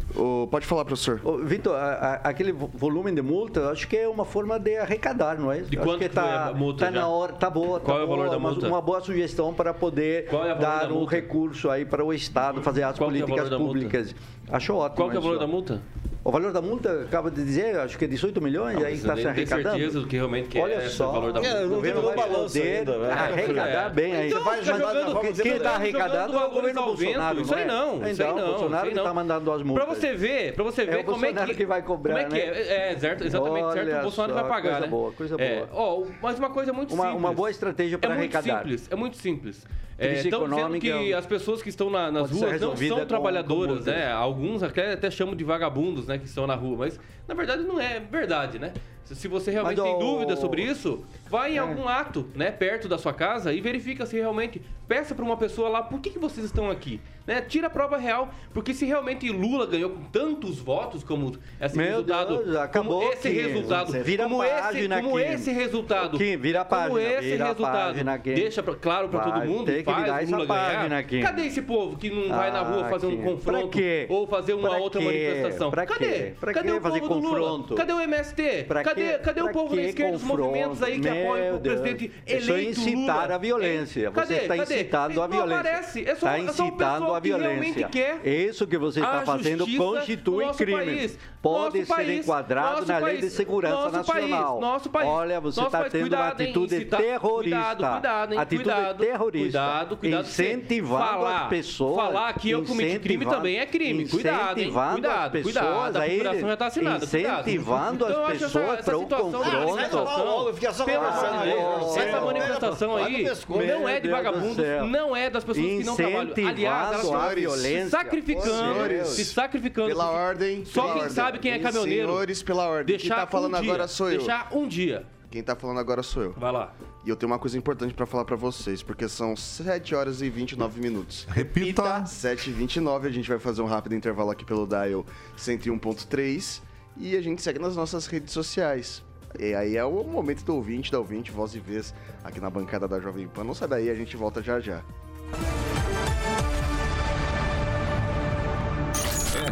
pode 0.50 0.66
falar, 0.66 0.84
professor. 0.84 1.20
Ô, 1.24 1.38
Vitor, 1.38 1.74
a- 1.74 2.20
a- 2.22 2.28
aquele 2.28 2.52
vo- 2.52 2.70
volume 2.74 3.10
de 3.10 3.22
multa, 3.22 3.70
acho 3.70 3.88
que 3.88 3.96
é 3.96 4.06
uma 4.06 4.24
forma 4.26 4.58
de 4.58 4.76
arrecadar, 4.76 5.38
não 5.38 5.50
é? 5.50 5.60
De 5.60 5.76
acho 5.78 5.86
quanto 5.86 5.98
que 6.00 6.08
tá, 6.08 6.48
a 6.48 6.54
multa 6.54 6.86
tá 6.86 6.92
já? 6.92 7.00
na 7.00 7.08
hora, 7.08 7.32
tá 7.32 7.48
boa, 7.50 7.80
tá 7.80 7.86
Qual 7.86 7.98
é 8.00 8.04
o 8.04 8.06
boa, 8.06 8.18
valor 8.18 8.30
da 8.30 8.36
uma, 8.36 8.50
multa? 8.50 8.68
uma 8.68 8.80
boa 8.82 9.00
sugestão 9.00 9.54
para 9.54 9.72
poder 9.72 10.28
é 10.32 10.54
dar 10.54 10.86
da 10.86 10.94
um 10.94 11.04
recurso 11.04 11.70
aí 11.70 11.84
para 11.86 12.04
o 12.04 12.12
Estado 12.12 12.62
fazer 12.62 12.82
as 12.82 12.96
Qual 12.98 13.10
é 13.10 13.12
políticas 13.14 13.48
multa? 13.50 13.56
públicas. 13.64 14.14
Acho 14.50 14.74
ótimo. 14.76 14.96
Qual 14.96 15.10
que 15.10 15.16
é 15.16 15.18
o 15.18 15.22
valor 15.22 15.36
isso. 15.36 15.40
da 15.40 15.46
multa? 15.50 15.82
O 16.26 16.30
valor 16.32 16.50
da 16.52 16.60
multa, 16.60 17.02
acaba 17.02 17.30
de 17.30 17.44
dizer, 17.44 17.78
acho 17.78 17.96
que 17.96 18.04
é 18.04 18.08
18 18.08 18.40
milhões, 18.42 18.76
aí 18.82 18.96
Você 18.96 19.02
está 19.02 19.14
se 19.16 19.28
arrecadando. 19.28 19.68
certeza 19.70 20.00
do 20.00 20.08
que 20.08 20.16
realmente 20.16 20.48
que 20.48 20.58
é 20.58 20.60
Olha 20.60 20.74
esse 20.84 20.96
só, 20.96 21.12
valor 21.12 21.32
da 21.32 21.40
multa. 21.40 21.64
o 21.64 21.68
governo 21.68 22.02
vai 22.02 22.28
poder 22.28 22.84
arrecadar 23.12 23.86
É. 23.86 23.90
bem 23.90 24.16
aí. 24.16 24.26
Então, 24.26 24.42
Vai 24.42 24.56
mandar- 24.60 24.76
jogando- 24.76 25.20
quem 25.40 25.52
está 25.52 25.70
arrecadando 25.76 26.36
é 26.36 26.44
o 26.46 26.50
governo 26.50 26.96
vento. 26.96 27.06
Bolsonaro, 27.06 27.40
Isso 27.40 27.54
aí 27.54 27.64
não 27.64 27.74
é? 27.74 27.76
não, 27.78 27.94
isso 28.10 28.22
aí 28.24 28.28
Então, 28.28 28.36
não. 28.40 28.46
Bolsonaro 28.48 28.66
isso 28.66 28.76
aí 28.82 28.88
que 28.88 28.94
não. 28.96 29.02
está 29.04 29.14
mandando 29.14 29.52
as 29.52 29.62
multas. 29.62 29.84
Pra 29.84 29.94
você 29.94 30.14
ver, 30.14 30.52
pra 30.54 30.64
você 30.64 30.82
É 30.82 30.84
ver 30.86 30.96
o 30.96 31.04
como 31.04 31.16
é 31.16 31.20
Bolsonaro 31.28 31.50
que... 31.52 31.54
que 31.58 31.66
vai 31.66 31.82
cobrar, 31.82 32.24
como 32.24 32.26
é 32.36 32.40
que 32.40 32.46
né? 32.46 32.58
é? 32.58 32.92
É, 32.92 32.98
certo, 32.98 33.24
exatamente, 33.24 33.72
certo, 33.72 33.88
o 33.98 34.02
Bolsonaro 34.02 34.32
só, 34.34 34.40
vai 34.40 34.48
pagar, 34.50 34.62
coisa 34.70 34.80
né? 34.80 34.86
boa, 34.88 35.12
coisa 35.12 35.36
É, 35.38 35.54
boa. 35.54 35.68
ó, 35.72 36.04
mas 36.20 36.38
uma 36.40 36.50
coisa 36.50 36.72
muito 36.72 36.92
simples. 36.92 37.14
uma 37.14 37.32
boa 37.32 37.50
estratégia 37.50 37.98
para 37.98 38.14
é 38.14 38.18
muito 38.18 38.36
arrecadar. 38.36 38.62
simples, 38.64 38.88
é 38.90 38.96
muito 38.96 39.16
simples. 39.16 39.64
Crise 39.98 40.28
Estão 40.28 40.46
dizendo 40.46 40.78
que 40.78 40.90
é 40.90 41.14
as 41.14 41.24
pessoas 41.24 41.62
que 41.62 41.70
estão 41.70 41.88
na- 41.88 42.12
nas 42.12 42.30
ruas 42.30 42.60
não 42.60 42.76
são 42.76 42.98
com- 42.98 43.06
trabalhadoras, 43.06 43.86
né? 43.86 44.12
Alguns 44.12 44.62
até, 44.62 44.92
até 44.92 45.10
chamam 45.10 45.34
de 45.34 45.42
vagabundos, 45.42 46.06
né, 46.06 46.15
que 46.18 46.26
estão 46.26 46.46
na 46.46 46.54
rua, 46.54 46.76
mas 46.78 47.00
na 47.26 47.34
verdade 47.34 47.62
não 47.62 47.80
é 47.80 48.00
verdade, 48.00 48.58
né? 48.58 48.72
Se- 49.14 49.28
você 49.28 49.50
realmente 49.50 49.78
Mas, 49.80 49.88
tem 49.90 49.98
dúvida 49.98 50.36
sobre 50.36 50.62
isso, 50.62 51.04
vai 51.28 51.52
em 51.52 51.56
É. 51.56 51.58
algum 51.58 51.88
ato, 51.88 52.28
né, 52.34 52.50
perto 52.50 52.88
da 52.88 52.98
sua 52.98 53.12
casa 53.12 53.52
e 53.52 53.60
verifica 53.60 54.04
se 54.06 54.16
realmente 54.16 54.60
peça 54.88 55.14
para 55.16 55.24
uma 55.24 55.36
pessoa 55.36 55.68
lá 55.68 55.82
por 55.82 56.00
que, 56.00 56.10
que 56.10 56.18
vocês 56.18 56.46
estão 56.46 56.70
aqui, 56.70 57.00
né? 57.26 57.40
Tira 57.40 57.66
a 57.66 57.70
prova 57.70 57.96
real, 57.96 58.28
porque 58.54 58.72
se 58.72 58.84
realmente 58.84 59.28
Lula 59.30 59.66
ganhou 59.66 59.90
com 59.90 60.04
tantos 60.04 60.60
votos 60.60 61.02
como 61.02 61.36
esse 61.60 61.76
Meu 61.76 61.86
resultado, 61.88 62.36
Deus, 62.44 62.56
acabou 62.56 63.00
como 63.00 63.12
esse 63.12 63.26
aqui. 63.28 63.36
resultado, 63.40 63.90
Você 63.90 64.02
vira 64.04 64.22
como 64.24 64.44
esse, 64.44 64.88
como 64.88 65.18
aqui. 65.18 65.26
esse 65.32 65.50
resultado, 65.52 66.16
Aqui, 66.16 66.36
vira 66.36 66.60
a 66.60 66.64
como 66.64 66.80
página, 66.94 67.02
esse 67.18 67.30
vira 67.30 67.44
resultado 67.46 68.22
deixa 68.22 68.62
pra- 68.62 68.74
claro 68.76 69.08
para 69.08 69.20
todo 69.20 69.44
mundo, 69.44 69.66
que 69.72 69.82
faz 69.82 70.04
virar 70.04 70.20
Lula 70.38 70.46
ganhar. 70.46 70.92
aqui. 70.98 71.20
Cadê 71.20 71.42
esse 71.46 71.62
povo 71.62 71.96
que 71.96 72.08
não 72.08 72.28
vai 72.28 72.52
na 72.52 72.62
rua 72.62 72.86
Ah, 72.86 72.90
fazer 72.90 73.06
um 73.08 73.22
confronto 73.22 73.78
ou 74.08 74.26
fazer 74.28 74.54
uma 74.54 74.68
Pra 74.68 74.78
outra 74.78 75.00
quê? 75.00 75.06
manifestação? 75.06 75.70
Pra 75.70 75.84
Cadê? 75.84 76.32
Pra 76.38 76.52
Cadê 76.52 76.68
quê 76.70 76.78
o 76.78 76.80
fazer 76.80 77.00
do 77.00 77.08
Lula? 77.08 77.20
confronto? 77.40 77.74
Cadê 77.74 77.92
o 77.92 78.00
MST? 78.00 78.64
Pra 78.68 78.84
cadê 78.84 78.95
quê? 78.96 79.18
cadê 79.22 79.42
o 79.42 79.52
povo 79.52 79.76
da 79.76 79.82
que 79.82 79.88
esquerda, 79.88 80.16
os 80.16 80.22
movimentos 80.22 80.82
aí 80.82 81.00
que 81.00 81.08
apoiam 81.08 81.56
o 81.56 81.60
presidente 81.60 82.12
Isso 82.26 82.50
é 82.50 82.54
eleito 82.54 82.80
incitar 82.80 83.22
Lula? 83.22 83.34
a 83.34 83.38
violência. 83.38 84.00
Hein? 84.06 84.10
Você 84.12 84.20
Cadê? 84.20 84.34
está 84.34 84.56
Cadê? 84.56 84.74
incitando 84.74 85.22
a 85.22 85.28
Não 85.28 85.36
violência. 85.36 85.60
aparece. 85.60 86.08
É 86.08 86.14
só- 86.14 86.28
é 86.28 86.34
o 86.40 86.44
incitando 86.44 87.14
a 87.14 87.20
que 87.20 87.28
violência. 87.28 87.88
quer 87.88 88.26
Isso 88.26 88.66
que 88.66 88.78
você 88.78 89.00
está 89.00 89.18
a 89.20 89.24
fazendo 89.24 89.66
constitui 89.76 90.52
crime. 90.54 90.72
país. 90.72 91.18
Pode 91.42 91.78
Nosso 91.78 91.86
ser 91.86 91.94
país, 91.94 92.24
enquadrado 92.24 92.76
nosso 92.80 92.86
na 92.92 92.98
Lei 92.98 93.18
de 93.18 93.30
Segurança 93.30 93.74
nosso 93.74 93.92
Nacional. 93.92 94.60
nosso 94.60 94.90
país. 94.90 95.08
Olha, 95.08 95.40
você 95.40 95.60
está 95.60 95.84
tendo 95.84 96.00
cuidado, 96.00 96.20
uma 96.22 96.28
atitude 96.30 96.74
incitar- 96.74 97.00
terrorista. 97.00 97.56
Cuidado, 97.56 97.92
cuidado, 97.92 98.32
hein, 98.34 98.38
atitude 98.40 98.64
cuidado, 98.70 98.98
terrorista. 98.98 99.42
Cuidado, 99.58 99.96
cuidado. 99.96 100.26
Incentivando 100.26 101.04
falar, 101.06 101.42
as 101.42 101.48
pessoas. 101.48 101.96
Falar 101.96 102.32
que 102.32 102.50
eu 102.50 102.64
cometi 102.64 102.98
crime 102.98 103.26
também 103.26 103.58
é 103.58 103.66
crime. 103.66 104.08
Cuidado, 104.08 104.58
hein? 104.58 104.66
Incentivando 104.66 104.92
Cuidado, 104.94 105.24
as 105.26 105.30
pessoas 105.32 105.54
cuidado. 105.54 105.96
A 105.96 106.00
a 106.00 106.08
procuração 106.08 106.48
já 106.48 106.52
está 106.54 106.66
assinada. 106.66 107.04
Incentivando 107.04 108.04
Então, 108.06 108.24
as 108.26 108.34
essa- 108.42 108.44
pessoas 108.46 108.84
essa 108.92 109.06
para 109.06 109.16
situação- 109.18 109.84
situação, 109.84 110.54
fica 110.54 110.72
só 110.72 110.84
pelo 110.84 111.04
amor 111.04 111.20
de 111.30 111.36
aí, 111.36 111.52
Deus, 111.52 111.96
Essa 111.96 112.20
manifestação 112.20 112.96
aí 112.96 113.24
não 113.24 113.88
é 113.88 114.00
de 114.00 114.08
Meu 114.08 114.16
Deus 114.16 114.24
do 114.24 114.32
vagabundos, 114.32 114.56
céu. 114.56 114.86
não 114.86 115.16
é 115.16 115.30
das 115.30 115.44
pessoas 115.44 115.66
que 115.66 115.84
não 115.84 115.96
trabalham. 115.96 116.48
Aliás, 116.48 116.92
elas 116.92 117.04
estão 117.04 117.28
se 117.28 117.34
violência. 117.34 117.88
sacrificando, 117.90 119.04
se 119.06 119.24
sacrificando. 119.24 119.88
Pela 119.88 120.10
ordem. 120.10 120.64
Só 120.64 120.92
quem 120.94 121.08
sabe 121.10 121.38
quem 121.38 121.52
é 121.52 121.58
caminhoneiro. 121.58 122.08
Senhores, 122.08 122.42
pela 122.42 122.68
ordem. 122.68 122.96
Quem 122.96 123.08
Deixar 123.08 123.16
tá 123.16 123.26
falando 123.26 123.56
um 123.56 123.60
dia, 123.60 123.70
agora 123.72 123.88
sou 123.88 124.10
eu. 124.10 124.18
Deixar 124.18 124.48
um 124.52 124.66
dia. 124.68 125.06
Quem 125.30 125.42
tá 125.42 125.54
falando 125.56 125.78
agora 125.80 126.02
sou 126.02 126.22
eu. 126.22 126.32
Vai 126.32 126.52
lá. 126.52 126.72
E 127.04 127.10
eu 127.10 127.16
tenho 127.16 127.30
uma 127.30 127.38
coisa 127.38 127.58
importante 127.58 127.92
pra 127.92 128.06
falar 128.06 128.24
pra 128.24 128.36
vocês, 128.36 128.82
porque 128.82 129.08
são 129.08 129.36
7 129.36 129.94
horas 129.94 130.22
e 130.22 130.30
29 130.30 130.80
minutos. 130.80 131.26
Repita. 131.30 132.04
7 132.06 132.48
e 132.50 132.52
29 132.52 133.06
a 133.08 133.10
gente 133.10 133.28
vai 133.28 133.38
fazer 133.38 133.60
um 133.62 133.66
rápido 133.66 133.94
intervalo 133.94 134.30
aqui 134.30 134.44
pelo 134.44 134.66
Dial 134.66 135.04
101.3 135.36 136.62
e 136.98 137.16
a 137.16 137.20
gente 137.20 137.42
segue 137.42 137.58
nas 137.58 137.76
nossas 137.76 138.06
redes 138.06 138.32
sociais. 138.32 139.02
E 139.38 139.54
aí 139.54 139.76
é 139.76 139.84
o 139.84 140.04
momento 140.04 140.44
do 140.44 140.54
ouvinte, 140.54 140.90
da 140.90 140.98
ouvinte, 140.98 141.30
voz 141.30 141.54
e 141.54 141.60
vez, 141.60 141.94
aqui 142.24 142.40
na 142.40 142.48
bancada 142.48 142.88
da 142.88 142.98
Jovem 143.00 143.28
Pan. 143.28 143.44
Não 143.44 143.54
sai 143.54 143.68
daí, 143.68 143.90
a 143.90 143.94
gente 143.94 144.16
volta 144.16 144.42
já 144.42 144.60
já. 144.60 144.82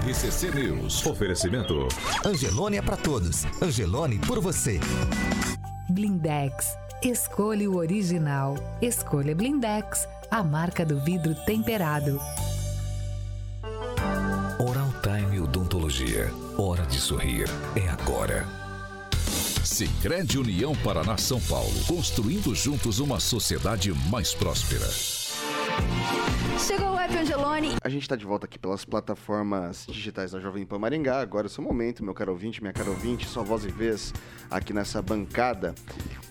RCC 0.07 0.51
News. 0.51 1.07
Oferecimento. 1.07 1.89
Angelone 2.25 2.77
é 2.77 2.83
pra 2.83 2.97
todos. 2.97 3.45
Angelone 3.63 4.19
por 4.19 4.41
você. 4.41 4.81
Blindex. 5.91 6.77
Escolha 7.03 7.71
o 7.71 7.77
original. 7.77 8.57
Escolha 8.81 9.35
Blindex, 9.35 10.09
a 10.31 10.43
marca 10.43 10.85
do 10.85 11.01
vidro 11.01 11.35
temperado. 11.45 12.19
Oral 14.59 14.89
Time 15.03 15.41
Odontologia. 15.41 16.44
Hora 16.57 16.87
de 16.87 17.01
sorrir. 17.01 17.47
É 17.75 17.89
agora. 17.89 18.47
Sicredi 19.65 20.39
União 20.39 20.73
Paraná 20.85 21.17
São 21.17 21.41
Paulo. 21.41 21.73
Construindo 21.89 22.55
juntos 22.55 23.01
uma 23.01 23.19
sociedade 23.19 23.93
mais 24.09 24.33
próspera. 24.33 24.87
Chegou 26.65 26.93
o 26.93 26.99
app 26.99 27.13
Angelone. 27.13 27.71
A 27.83 27.89
gente 27.89 28.09
tá 28.09 28.15
de 28.15 28.25
volta 28.25 28.47
aqui 28.47 28.57
pelas 28.57 28.85
plataformas 28.85 29.85
digitais 29.89 30.31
da 30.31 30.39
Jovem 30.39 30.65
Pan 30.65 30.79
Maringá. 30.79 31.21
Agora 31.21 31.47
é 31.47 31.49
o 31.49 31.51
seu 31.51 31.65
momento, 31.65 32.05
meu 32.05 32.15
caro 32.15 32.31
ouvinte, 32.31 32.61
minha 32.61 32.73
cara 32.73 32.89
ouvinte, 32.89 33.27
sua 33.27 33.43
voz 33.43 33.65
e 33.65 33.69
vez 33.69 34.15
aqui 34.49 34.73
nessa 34.73 35.03
bancada. 35.03 35.75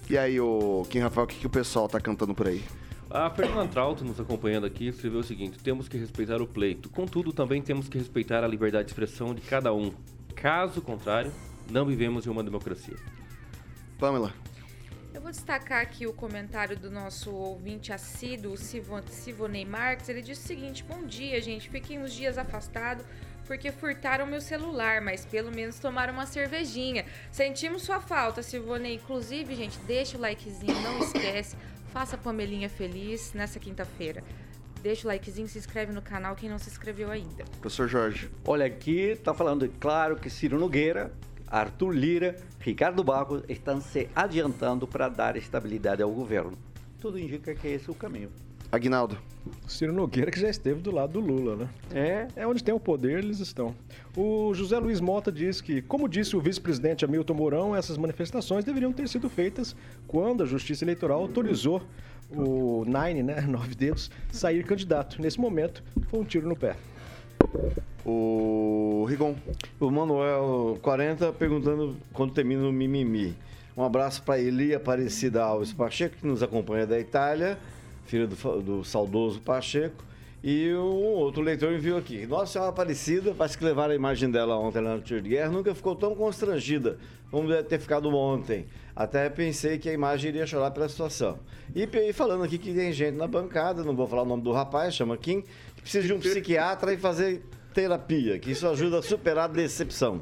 E 0.09 0.17
aí, 0.17 0.39
o 0.39 0.85
Kim 0.89 0.99
Rafael, 0.99 1.25
o 1.25 1.27
que, 1.27 1.35
que 1.35 1.47
o 1.47 1.49
pessoal 1.49 1.89
tá 1.89 1.99
cantando 1.99 2.33
por 2.33 2.47
aí? 2.47 2.63
A 3.09 3.29
Fernanda 3.29 3.67
Trauto, 3.67 4.03
nos 4.03 4.19
acompanhando 4.19 4.65
aqui, 4.65 4.87
escreveu 4.87 5.19
o 5.19 5.23
seguinte: 5.23 5.59
temos 5.59 5.87
que 5.87 5.97
respeitar 5.97 6.41
o 6.41 6.47
pleito. 6.47 6.89
Contudo, 6.89 7.31
também 7.31 7.61
temos 7.61 7.87
que 7.87 7.97
respeitar 7.97 8.43
a 8.43 8.47
liberdade 8.47 8.85
de 8.85 8.91
expressão 8.91 9.35
de 9.35 9.41
cada 9.41 9.71
um. 9.71 9.91
Caso 10.43 10.81
contrário, 10.81 11.31
não 11.71 11.85
vivemos 11.85 12.27
em 12.27 12.29
uma 12.29 12.43
democracia. 12.43 12.97
Pamela. 13.97 14.33
Eu 15.13 15.21
vou 15.21 15.31
destacar 15.31 15.81
aqui 15.81 16.05
o 16.05 16.11
comentário 16.11 16.77
do 16.77 16.91
nosso 16.91 17.31
ouvinte 17.31 17.93
assíduo, 17.93 18.57
Sivo- 18.57 19.01
Sivonei 19.07 19.63
Marques. 19.63 20.09
Ele 20.09 20.21
disse 20.21 20.43
o 20.43 20.47
seguinte: 20.47 20.83
Bom 20.83 21.05
dia, 21.05 21.41
gente. 21.41 21.69
Fiquei 21.69 21.97
uns 21.97 22.11
dias 22.13 22.37
afastado 22.37 23.05
porque 23.47 23.71
furtaram 23.71 24.25
meu 24.25 24.41
celular, 24.41 24.99
mas 24.99 25.23
pelo 25.25 25.49
menos 25.49 25.79
tomaram 25.79 26.11
uma 26.13 26.25
cervejinha. 26.25 27.05
Sentimos 27.31 27.83
sua 27.83 28.01
falta, 28.01 28.43
Sivonei. 28.43 28.95
Inclusive, 28.95 29.55
gente, 29.55 29.79
deixa 29.87 30.17
o 30.17 30.19
likezinho, 30.19 30.77
não 30.81 30.99
esquece. 30.99 31.55
Faça 31.93 32.17
a 32.17 32.19
Pamelinha 32.19 32.67
feliz 32.69 33.31
nessa 33.31 33.59
quinta-feira. 33.61 34.21
Deixa 34.83 35.07
o 35.07 35.09
likezinho, 35.09 35.47
se 35.47 35.57
inscreve 35.57 35.93
no 35.93 36.01
canal 36.01 36.35
quem 36.35 36.49
não 36.49 36.59
se 36.59 36.69
inscreveu 36.69 37.09
ainda. 37.09 37.45
Professor 37.61 37.87
Jorge. 37.87 38.29
Olha, 38.45 38.65
aqui 38.65 39.17
tá 39.23 39.33
falando, 39.33 39.65
claro 39.79 40.17
que 40.17 40.29
Ciro 40.29 40.59
Nogueira, 40.59 41.13
Arthur 41.47 41.91
Lira, 41.91 42.35
Ricardo 42.59 43.01
Barros 43.01 43.43
estão 43.47 43.79
se 43.79 44.09
adiantando 44.13 44.85
para 44.85 45.07
dar 45.07 45.37
estabilidade 45.37 46.03
ao 46.03 46.11
governo. 46.11 46.57
Tudo 46.99 47.17
indica 47.17 47.55
que 47.55 47.65
esse 47.65 47.87
é 47.87 47.91
o 47.93 47.95
caminho. 47.95 48.29
Aguinaldo. 48.69 49.17
Ciro 49.67 49.93
Nogueira 49.93 50.29
que 50.29 50.39
já 50.39 50.49
esteve 50.49 50.81
do 50.81 50.91
lado 50.91 51.13
do 51.13 51.19
Lula, 51.21 51.55
né? 51.55 51.69
É. 51.93 52.27
É 52.41 52.45
onde 52.45 52.61
tem 52.61 52.73
o 52.73 52.79
poder, 52.79 53.19
eles 53.19 53.39
estão. 53.39 53.73
O 54.17 54.53
José 54.53 54.77
Luiz 54.79 54.99
Mota 54.99 55.31
diz 55.31 55.61
que, 55.61 55.81
como 55.81 56.09
disse 56.09 56.35
o 56.35 56.41
vice-presidente 56.41 57.05
Hamilton 57.05 57.33
Mourão, 57.35 57.75
essas 57.75 57.97
manifestações 57.97 58.65
deveriam 58.65 58.91
ter 58.91 59.07
sido 59.07 59.29
feitas 59.29 59.75
quando 60.07 60.43
a 60.43 60.45
Justiça 60.45 60.83
Eleitoral 60.83 61.21
autorizou 61.21 61.81
o 62.35 62.83
Nine, 62.85 63.23
né, 63.23 63.41
Nove 63.47 63.75
Dedos, 63.75 64.09
sair 64.31 64.63
candidato. 64.63 65.21
Nesse 65.21 65.39
momento, 65.39 65.83
foi 66.09 66.19
um 66.19 66.23
tiro 66.23 66.47
no 66.47 66.55
pé. 66.55 66.75
O 68.05 69.05
Rigon. 69.07 69.35
O 69.79 69.89
Manuel 69.89 70.77
40 70.81 71.31
perguntando 71.33 71.95
quando 72.11 72.33
termina 72.33 72.67
o 72.67 72.71
mimimi. 72.71 73.35
Um 73.75 73.83
abraço 73.83 74.21
para 74.23 74.39
Eli 74.39 74.73
Aparecida 74.73 75.43
Alves 75.43 75.73
Pacheco, 75.73 76.17
que 76.17 76.27
nos 76.27 76.43
acompanha 76.43 76.85
da 76.85 76.99
Itália, 76.99 77.57
filha 78.05 78.27
do, 78.27 78.61
do 78.61 78.83
saudoso 78.83 79.39
Pacheco. 79.41 80.03
E 80.43 80.73
um 80.73 81.15
outro 81.15 81.41
leitor 81.41 81.71
enviou 81.71 81.97
aqui. 81.97 82.27
Nossa 82.27 82.53
Senhora 82.53 82.69
Aparecida, 82.69 83.33
parece 83.33 83.57
que 83.57 83.63
levaram 83.63 83.93
a 83.93 83.95
imagem 83.95 84.29
dela 84.29 84.57
ontem 84.57 84.81
lá 84.81 84.95
no 84.95 85.01
tiro 85.01 85.21
de 85.21 85.29
guerra, 85.29 85.49
nunca 85.49 85.73
ficou 85.73 85.95
tão 85.95 86.13
constrangida 86.13 86.97
como 87.33 87.47
deve 87.47 87.63
ter 87.63 87.79
ficado 87.79 88.15
ontem. 88.15 88.67
Até 88.95 89.27
pensei 89.27 89.79
que 89.79 89.89
a 89.89 89.91
imagem 89.91 90.29
iria 90.29 90.45
chorar 90.45 90.69
pela 90.69 90.87
situação. 90.87 91.39
E 91.73 91.89
e 91.91 92.13
falando 92.13 92.43
aqui 92.43 92.59
que 92.59 92.71
tem 92.71 92.93
gente 92.93 93.17
na 93.17 93.25
bancada, 93.25 93.83
não 93.83 93.95
vou 93.95 94.05
falar 94.05 94.21
o 94.21 94.25
nome 94.25 94.43
do 94.43 94.51
rapaz, 94.51 94.93
chama 94.93 95.17
Kim, 95.17 95.41
que 95.75 95.81
precisa 95.81 96.05
de 96.05 96.13
um 96.13 96.19
psiquiatra 96.19 96.93
e 96.93 96.97
fazer 96.97 97.41
terapia, 97.73 98.37
que 98.37 98.51
isso 98.51 98.67
ajuda 98.67 98.99
a 98.99 99.01
superar 99.01 99.45
a 99.45 99.47
decepção. 99.51 100.21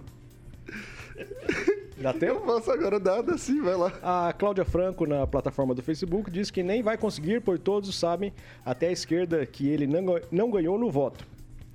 Dá 1.98 2.14
tempo? 2.14 2.36
Eu 2.36 2.42
posso 2.44 2.72
agora 2.72 2.98
nada 2.98 3.36
assim, 3.36 3.62
vai 3.62 3.76
lá. 3.76 3.92
A 4.02 4.32
Cláudia 4.32 4.64
Franco, 4.64 5.06
na 5.06 5.28
plataforma 5.28 5.76
do 5.76 5.84
Facebook, 5.84 6.32
diz 6.32 6.50
que 6.50 6.64
nem 6.64 6.82
vai 6.82 6.98
conseguir, 6.98 7.42
pois 7.42 7.60
todos 7.60 7.94
sabem, 7.94 8.32
até 8.64 8.88
a 8.88 8.92
esquerda, 8.94 9.46
que 9.46 9.68
ele 9.68 9.86
não 10.32 10.50
ganhou 10.50 10.80
no 10.80 10.90
voto. 10.90 11.28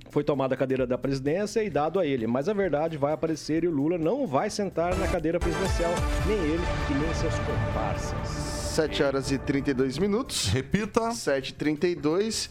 Foi 0.09 0.23
tomada 0.23 0.55
a 0.55 0.57
cadeira 0.57 0.87
da 0.87 0.97
presidência 0.97 1.63
e 1.63 1.69
dado 1.69 1.99
a 1.99 2.05
ele, 2.05 2.27
mas 2.27 2.47
a 2.47 2.53
verdade 2.53 2.97
vai 2.97 3.13
aparecer 3.13 3.63
e 3.63 3.67
o 3.67 3.71
Lula 3.71 3.97
não 3.97 4.25
vai 4.25 4.49
sentar 4.49 4.95
na 4.95 5.07
cadeira 5.07 5.39
presidencial, 5.39 5.91
nem 6.25 6.37
ele 6.37 6.63
e 6.89 6.93
nem 6.93 7.13
seus 7.13 7.33
comparsas. 7.39 8.57
7 8.77 9.03
horas 9.03 9.31
e 9.31 9.37
32 9.37 9.97
minutos. 9.97 10.47
Repita. 10.49 11.09
7h32. 11.09 12.49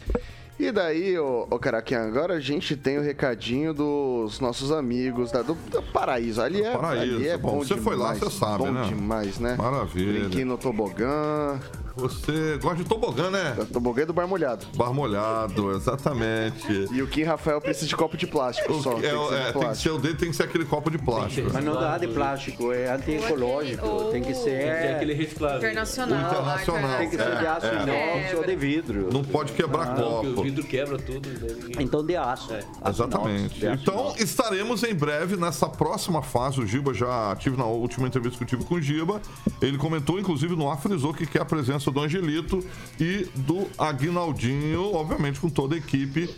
E 0.59 0.71
daí, 0.71 1.17
ô, 1.19 1.47
ô 1.49 1.59
Caraquinha, 1.59 2.01
agora 2.01 2.33
a 2.33 2.39
gente 2.39 2.75
tem 2.75 2.97
o 2.97 3.01
recadinho 3.01 3.73
dos 3.73 4.39
nossos 4.39 4.71
amigos 4.71 5.31
da, 5.31 5.43
do, 5.43 5.53
do 5.53 5.83
Paraíso. 5.83 6.41
Ali 6.41 6.63
é, 6.63 6.71
Paraíso. 6.75 7.15
ali 7.15 7.27
é 7.27 7.37
Bom, 7.37 7.51
bom, 7.51 7.57
você 7.59 7.77
foi 7.77 7.95
lá, 7.95 8.13
demais. 8.13 8.33
você 8.33 8.39
sabe, 8.39 8.57
bom 8.57 8.71
né? 8.71 8.87
demais, 8.87 9.39
né? 9.39 9.55
Maravilha. 9.55 10.21
Brinquinho 10.21 10.47
no 10.47 10.57
tobogã. 10.57 11.59
Você 11.97 12.57
gosta 12.61 12.77
de 12.83 12.85
tobogã, 12.89 13.29
né? 13.29 13.55
Tobogã 13.73 14.05
do 14.05 14.13
bar 14.13 14.27
molhado. 14.27 14.65
Bar 14.75 14.93
molhado, 14.93 15.71
exatamente. 15.71 16.87
E 16.91 17.01
o 17.01 17.07
Kim 17.07 17.23
Rafael 17.23 17.59
precisa 17.59 17.87
de 17.87 17.95
copo 17.95 18.15
de 18.17 18.25
plástico 18.27 18.73
O 18.73 18.81
só. 18.81 18.93
que- 18.95 19.01
tem 19.01 19.09
é, 19.09 19.13
que 19.13 19.19
ser 19.19 19.29
de 19.29 19.35
é, 19.35 19.37
tem 19.43 19.45
que 19.53 19.59
plástico. 19.59 19.75
ser 19.75 19.89
o 19.89 19.99
dele, 20.01 20.15
tem 20.15 20.29
que 20.29 20.35
ser 20.35 20.43
aquele 20.43 20.65
copo 20.65 20.89
de 20.89 20.97
plástico. 20.97 21.49
Mas 21.53 21.63
não 21.63 21.73
dá 21.73 21.97
de 21.97 22.07
plástico, 22.07 22.71
é 22.71 22.89
antiecológico. 22.91 24.05
Tem 24.11 24.21
que 24.21 24.33
ser. 24.33 24.49
É 24.51 24.95
aquele 24.95 25.13
reciclável. 25.13 25.57
Internacional. 25.57 26.19
Internacional. 26.31 26.97
Tem 26.97 27.09
que 27.09 27.17
ser 27.17 27.37
de 27.37 27.45
É, 27.45 27.47
aço 27.47 27.65
é. 27.65 27.83
inox 27.83 28.33
ou 28.37 28.43
de 28.45 28.55
vidro. 28.55 29.09
Não 29.11 29.23
pode 29.23 29.53
quebrar 29.53 29.95
Não, 29.97 30.11
porque 30.11 30.27
o 30.27 30.29
copo. 30.31 30.43
vidro 30.43 30.63
quebra 30.63 30.97
tudo. 30.97 31.27
daí 31.29 31.53
ninguém- 31.55 31.83
Então 31.85 32.05
de 32.05 32.15
aço. 32.15 32.53
É. 32.53 32.59
Aço 32.81 33.03
Exatamente. 33.03 33.39
inox, 33.39 33.53
de 33.55 33.67
aço 33.67 33.81
Então, 33.81 33.99
inox. 34.05 34.21
estaremos 34.21 34.83
em 34.83 34.93
breve 34.93 35.35
nessa 35.35 35.67
próxima 35.67 36.21
fase. 36.21 36.59
O 36.61 36.65
Giba 36.67 36.93
já 36.93 37.35
tive 37.37 37.57
na 37.57 37.65
última 37.65 38.07
entrevista 38.07 38.37
que 38.37 38.43
eu 38.43 38.47
tive 38.47 38.65
com 38.65 38.75
o 38.75 38.81
Giba. 38.81 39.21
Ele 39.61 39.77
comentou, 39.77 40.19
inclusive, 40.19 40.55
no 40.55 40.69
ar, 40.69 40.77
frisou 40.79 41.13
que 41.13 41.25
quer 41.25 41.41
a 41.41 41.45
presença 41.45 41.86
do 41.91 42.01
Angelito 42.01 42.63
e 42.99 43.27
do 43.35 43.67
Aguinaldinho, 43.77 44.93
obviamente, 44.93 45.39
com 45.39 45.49
toda 45.49 45.75
a 45.75 45.77
equipe 45.77 46.29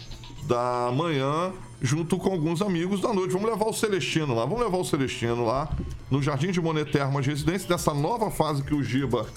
da 0.44 0.92
manhã, 0.94 1.52
junto 1.82 2.18
com 2.18 2.32
alguns 2.32 2.62
amigos 2.62 3.02
da 3.02 3.14
noite. 3.14 3.34
Vamos 3.34 3.50
levar 3.50 3.66
o 3.66 3.74
Celestino 3.74 4.36
lá. 4.36 4.46
Vamos 4.46 4.62
levar 4.62 4.78
o 4.78 4.86
Celestino 4.86 5.46
lá 5.46 5.70
no 6.10 6.22
Jardim 6.22 6.52
de 6.52 6.60
Monet 6.60 6.92
Residência, 7.22 7.68
dessa 7.68 7.94
nova 7.94 8.32
fase 8.32 8.64
que 8.64 8.74
o 8.74 8.84
Giba 8.84 9.28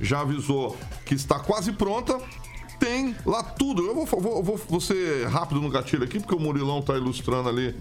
já 0.00 0.20
avisou 0.20 0.76
que 1.04 1.14
está 1.14 1.38
quase 1.38 1.72
pronta. 1.72 2.18
Tem 2.80 3.14
lá 3.26 3.42
tudo. 3.42 3.86
Eu 3.86 3.94
vou, 3.94 4.06
vou, 4.06 4.42
vou, 4.42 4.56
vou 4.68 4.80
ser 4.80 5.28
rápido 5.28 5.60
no 5.60 5.68
gatilho 5.68 6.02
aqui, 6.02 6.18
porque 6.18 6.34
o 6.34 6.40
Murilão 6.40 6.80
tá 6.82 6.96
ilustrando 6.96 7.48
ali 7.48 7.74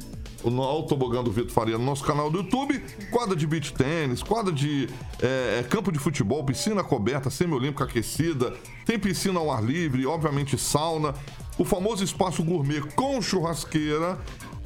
o 0.44 0.50
no- 0.50 0.62
o 0.62 0.84
tobogã 0.84 1.24
do 1.24 1.32
Vitor 1.32 1.52
Faria 1.52 1.78
no 1.78 1.86
nosso 1.86 2.04
canal 2.04 2.30
do 2.30 2.40
YouTube. 2.40 2.80
Quadra 3.10 3.36
de 3.36 3.48
beach 3.48 3.74
tênis, 3.74 4.22
quadra 4.22 4.52
de 4.54 4.90
é, 5.22 5.64
campo 5.70 5.92
de 5.92 5.98
futebol, 6.00 6.44
piscina 6.44 6.84
coberta, 6.84 7.30
semi-olímpica 7.30 7.86
aquecida. 7.86 8.54
Tem 8.86 9.00
piscina 9.00 9.40
ao 9.40 9.50
ar 9.52 9.64
livre, 9.64 10.06
obviamente 10.06 10.58
sauna. 10.58 11.16
O 11.58 11.64
famoso 11.66 12.04
espaço 12.04 12.44
gourmet 12.44 12.82
com 12.96 13.22
churrasqueira. 13.22 14.18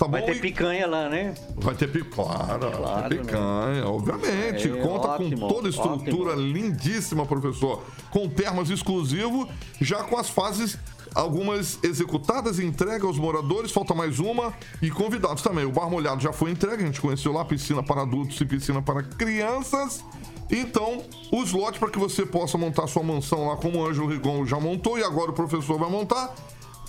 Tá 0.05 0.11
Vai 0.11 0.21
ter 0.23 0.35
E- 0.35 0.39
picanha 0.39 0.87
lá, 0.87 1.09
né? 1.09 1.33
Vai 1.55 1.75
ter 1.75 1.87
picanha, 1.91 2.13
claro, 2.13 2.71
Claro, 2.71 3.09
picanha, 3.17 3.87
obviamente. 3.87 4.69
É, 4.71 4.81
Conta 4.81 5.07
ótimo, 5.09 5.39
com 5.39 5.47
toda 5.47 5.67
a 5.67 5.69
estrutura 5.69 6.31
ótimo. 6.33 6.47
lindíssima, 6.53 7.25
professor. 7.25 7.83
Com 8.11 8.27
termas 8.29 8.69
exclusivo, 8.69 9.47
já 9.81 10.03
com 10.03 10.17
as 10.17 10.29
fases, 10.29 10.77
algumas 11.15 11.79
executadas 11.83 12.59
e 12.59 12.65
entregue 12.65 13.05
aos 13.05 13.17
moradores, 13.17 13.71
falta 13.71 13.93
mais 13.93 14.19
uma. 14.19 14.53
E 14.81 14.89
convidados 14.91 15.41
também. 15.41 15.65
O 15.65 15.71
bar 15.71 15.89
molhado 15.89 16.21
já 16.21 16.33
foi 16.33 16.51
entregue, 16.51 16.83
a 16.83 16.85
gente 16.85 16.99
conheceu 17.01 17.31
lá, 17.31 17.45
piscina 17.45 17.81
para 17.83 18.01
adultos 18.01 18.39
e 18.41 18.45
piscina 18.45 18.81
para 18.81 19.03
crianças. 19.03 20.03
Então, 20.51 21.01
os 21.31 21.51
lotes 21.51 21.79
para 21.79 21.89
que 21.89 21.97
você 21.97 22.25
possa 22.25 22.57
montar 22.57 22.85
sua 22.87 23.01
mansão 23.01 23.47
lá, 23.47 23.55
como 23.57 23.79
o 23.79 23.87
Ângelo 23.87 24.07
Rigon 24.07 24.45
já 24.45 24.59
montou 24.59 24.99
e 24.99 25.03
agora 25.03 25.31
o 25.31 25.33
professor 25.33 25.79
vai 25.79 25.89
montar. 25.89 26.33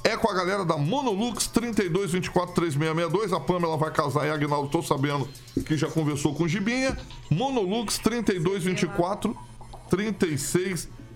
É 0.04 0.18
com 0.18 0.30
a 0.30 0.34
galera 0.34 0.66
da 0.66 0.76
Monolux 0.76 1.48
32243662. 1.48 3.34
A 3.34 3.40
Pamela 3.40 3.78
vai 3.78 3.90
casar 3.90 4.26
e 4.26 4.30
Agnaldo, 4.30 4.68
tô 4.68 4.82
sabendo 4.82 5.26
que 5.64 5.78
já 5.78 5.88
conversou 5.88 6.34
com 6.34 6.44
o 6.44 6.48
Gibinha. 6.48 6.94
Monolux 7.30 7.96
3224 7.98 9.34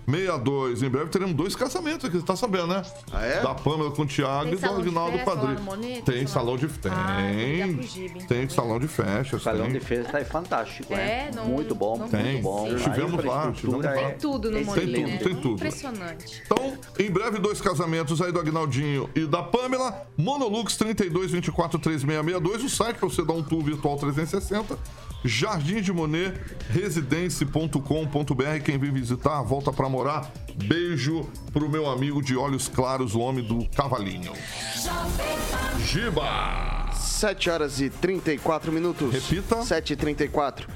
3662. 0.09 0.83
Em 0.83 0.89
breve 0.89 1.09
teremos 1.09 1.35
dois 1.35 1.55
casamentos 1.55 2.05
aqui, 2.05 2.17
você 2.17 2.25
tá 2.25 2.35
sabendo, 2.35 2.67
né? 2.67 2.81
Ah, 3.11 3.23
é? 3.25 3.41
Da 3.41 3.53
Pamela 3.53 3.91
com 3.91 4.01
o 4.01 4.05
Thiago 4.05 4.45
Tem 4.45 4.53
e 4.53 4.57
do 4.57 4.65
Agnaldo 4.81 5.17
festa 5.17 5.31
Padrinho. 5.35 6.01
Tem 6.03 6.27
salão 6.27 6.57
de 6.57 6.65
Ah, 6.89 7.17
tem 7.21 7.71
ligar 7.73 8.27
tem. 8.27 8.49
salão 8.49 8.79
de 8.79 8.87
festas. 8.87 9.39
O 9.39 9.43
salão 9.43 9.63
tem. 9.65 9.73
de 9.73 9.79
festa 9.79 10.19
é 10.19 10.25
fantástico, 10.25 10.93
né? 10.93 11.29
É, 11.29 11.31
não- 11.35 11.45
muito 11.45 11.75
bom, 11.75 11.97
não 11.97 12.09
Tem. 12.09 12.23
muito 12.33 12.43
bom. 12.43 12.67
Estivemos 12.75 13.23
A 13.25 13.27
lá, 13.27 13.49
estivemos 13.51 13.85
lá. 13.85 13.91
é 13.95 14.09
Tem 14.09 14.17
tudo 14.17 14.51
no 14.51 14.57
excelente. 14.59 14.99
Monet, 15.01 15.03
Tem 15.03 15.03
tudo, 15.03 15.09
né? 15.11 15.17
tem 15.17 15.35
tudo. 15.41 15.53
Impressionante. 15.55 16.41
Então, 16.45 16.73
em 16.99 17.11
breve, 17.11 17.39
dois 17.39 17.61
casamentos 17.61 18.21
aí 18.21 18.31
do 18.31 18.39
Agnaldinho 18.39 19.09
e 19.15 19.25
da 19.25 19.43
Pamela. 19.43 20.07
Monolux 20.17 20.77
32243662. 20.77 22.63
O 22.63 22.69
site 22.69 22.97
para 22.97 23.07
você 23.09 23.23
dar 23.23 23.33
um 23.33 23.43
tour 23.43 23.63
virtual 23.63 23.97
360. 23.97 24.77
Jardim 25.23 25.81
de 25.81 25.91
Monet, 25.91 26.33
residência.com.br. 26.69 28.63
Quem 28.63 28.77
vem 28.77 28.91
visitar, 28.91 29.41
volta 29.41 29.71
para 29.71 29.89
morar. 29.89 30.31
Beijo 30.55 31.27
pro 31.51 31.69
meu 31.69 31.89
amigo 31.89 32.21
de 32.21 32.35
olhos 32.35 32.67
claros, 32.67 33.15
o 33.15 33.19
homem 33.19 33.43
do 33.43 33.67
cavalinho. 33.69 34.33
Giba! 35.85 36.89
7 36.93 37.49
horas 37.49 37.81
e 37.81 37.89
34 37.89 38.71
minutos. 38.71 39.11
Repita. 39.11 39.61
7 39.61 39.93
e 39.93 39.95
34. 39.95 40.67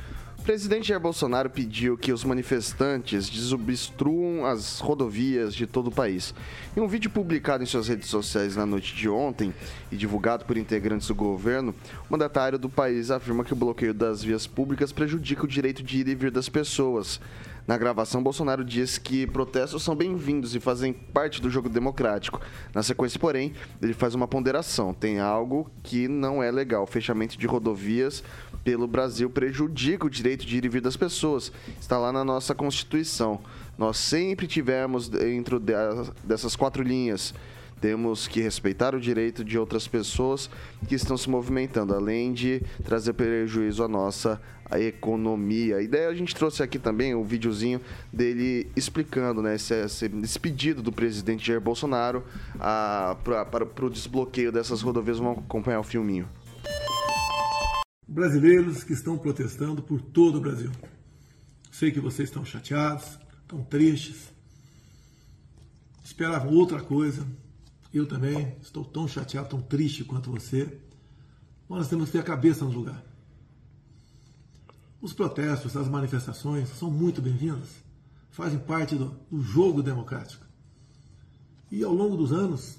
Presidente 0.44 0.90
Jair 0.90 1.00
Bolsonaro 1.00 1.50
pediu 1.50 1.98
que 1.98 2.12
os 2.12 2.26
manifestantes 2.26 3.30
desobstruam 3.30 4.46
as 4.46 4.82
rodovias 4.82 5.56
de 5.56 5.66
todo 5.66 5.88
o 5.88 5.92
país. 5.92 6.34
Em 6.76 6.82
um 6.82 6.88
vídeo 6.88 7.10
publicado 7.10 7.64
em 7.64 7.66
suas 7.66 7.88
redes 7.88 8.10
sociais 8.10 8.58
na 8.58 8.66
noite 8.66 8.94
de 8.94 9.08
ontem 9.08 9.54
e 9.90 9.96
divulgado 9.96 10.44
por 10.44 10.58
integrantes 10.58 11.08
do 11.08 11.16
governo, 11.16 11.74
o 12.10 12.12
mandatário 12.12 12.60
do 12.60 12.70
país 12.70 13.10
afirma 13.10 13.46
que 13.46 13.54
o 13.54 13.56
bloqueio 13.56 13.94
das 13.94 14.22
vias 14.22 14.46
públicas 14.46 14.92
prejudica 14.92 15.46
o 15.46 15.48
direito 15.48 15.82
de 15.82 16.00
ir 16.00 16.10
e 16.10 16.16
vir 16.16 16.30
das 16.30 16.50
pessoas. 16.50 17.22
Na 17.66 17.78
gravação, 17.78 18.22
Bolsonaro 18.22 18.66
diz 18.66 18.98
que 18.98 19.26
protestos 19.26 19.82
são 19.84 19.96
bem-vindos 19.96 20.54
e 20.54 20.60
fazem 20.60 20.92
parte 20.92 21.42
do 21.42 21.50
jogo 21.50 21.70
democrático. 21.70 22.42
Na 22.74 22.84
sequência, 22.84 23.18
porém, 23.18 23.54
ele 23.82 23.94
faz 23.94 24.14
uma 24.14 24.28
ponderação. 24.28 24.94
Tem 24.94 25.22
algo 25.22 25.72
que 25.82 26.10
não 26.10 26.44
é 26.44 26.52
legal. 26.52 26.86
Fechamento 26.86 27.38
de 27.38 27.48
rodovias 27.48 28.22
pelo 28.64 28.88
Brasil 28.88 29.30
prejudica 29.30 30.06
o 30.06 30.10
direito 30.10 30.46
de 30.46 30.58
ir 30.58 30.66
e 30.66 30.70
vir 30.70 30.82
das 30.82 30.96
pessoas. 30.98 31.52
Está 31.80 31.98
lá 31.98 32.12
na 32.12 32.24
nossa 32.24 32.56
Constituição. 32.56 33.42
Nós 33.78 33.98
sempre 33.98 34.48
tivemos 34.48 35.10
dentro 35.10 35.60
de- 35.60 35.74
dessas 36.24 36.56
quatro 36.56 36.82
linhas. 36.84 37.34
Temos 37.82 38.28
que 38.28 38.40
respeitar 38.40 38.96
o 38.96 39.00
direito 39.02 39.44
de 39.44 39.58
outras 39.60 39.86
pessoas 39.90 40.50
que 40.88 40.96
estão 40.96 41.18
se 41.18 41.30
movimentando, 41.30 41.94
além 41.94 42.32
de 42.32 42.62
trazer 42.86 43.12
prejuízo 43.12 43.84
à 43.84 43.88
nossa 43.90 44.42
economia. 44.72 45.82
E 45.82 45.88
daí 45.88 46.06
a 46.06 46.14
gente 46.14 46.34
trouxe 46.34 46.64
aqui 46.64 46.80
também 46.80 47.14
o 47.14 47.24
videozinho 47.26 47.82
dele 48.12 48.72
explicando 48.74 49.42
né, 49.42 49.56
esse, 49.56 49.74
esse- 49.84 50.40
pedido 50.40 50.82
do 50.82 50.94
presidente 50.94 51.46
Jair 51.46 51.60
Bolsonaro 51.60 52.24
ah, 52.58 53.18
para 53.24 53.86
o 53.86 53.90
desbloqueio 53.90 54.50
dessas 54.52 54.82
rodovias. 54.82 55.20
Vamos 55.20 55.40
acompanhar 55.40 55.82
o 55.82 55.84
filminho. 55.84 56.26
Brasileiros 58.14 58.84
que 58.84 58.94
estão 58.94 59.18
protestando 59.18 59.82
por 59.82 60.00
todo 60.00 60.38
o 60.38 60.42
Brasil. 60.42 60.72
Sei 61.72 61.92
que 61.92 62.00
vocês 62.00 62.30
estão 62.30 62.46
chateados, 62.46 63.18
estão 63.42 63.64
tristes. 63.64 64.32
esperavam 66.04 66.54
outra 66.54 66.80
coisa. 66.80 67.26
Eu 67.92 68.06
também 68.06 68.56
estou 68.62 68.86
tão 68.86 69.08
chateado, 69.08 69.50
tão 69.50 69.62
triste 69.62 70.04
quanto 70.04 70.30
você. 70.30 70.80
Mas 71.68 71.80
nós 71.80 71.90
temos 71.90 72.06
que 72.06 72.12
ter 72.12 72.20
a 72.20 72.24
cabeça 72.24 72.64
no 72.64 72.72
lugar. 72.72 73.04
Os 75.02 75.12
protestos, 75.12 75.76
as 75.76 75.90
manifestações 75.90 76.70
são 76.70 76.90
muito 76.90 77.22
bem-vindas, 77.22 77.70
fazem 78.30 78.60
parte 78.60 78.96
do, 78.96 79.14
do 79.30 79.42
jogo 79.42 79.82
democrático. 79.82 80.46
E 81.72 81.84
ao 81.84 81.94
longo 81.94 82.16
dos 82.16 82.32
anos, 82.32 82.78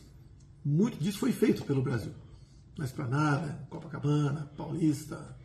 muito 0.64 0.96
disso 0.96 1.18
foi 1.18 1.32
feito 1.32 1.64
pelo 1.64 1.82
Brasil. 1.82 2.12
Na 2.76 2.84
Esplanada, 2.84 3.66
Copacabana, 3.70 4.50
Paulista, 4.56 5.36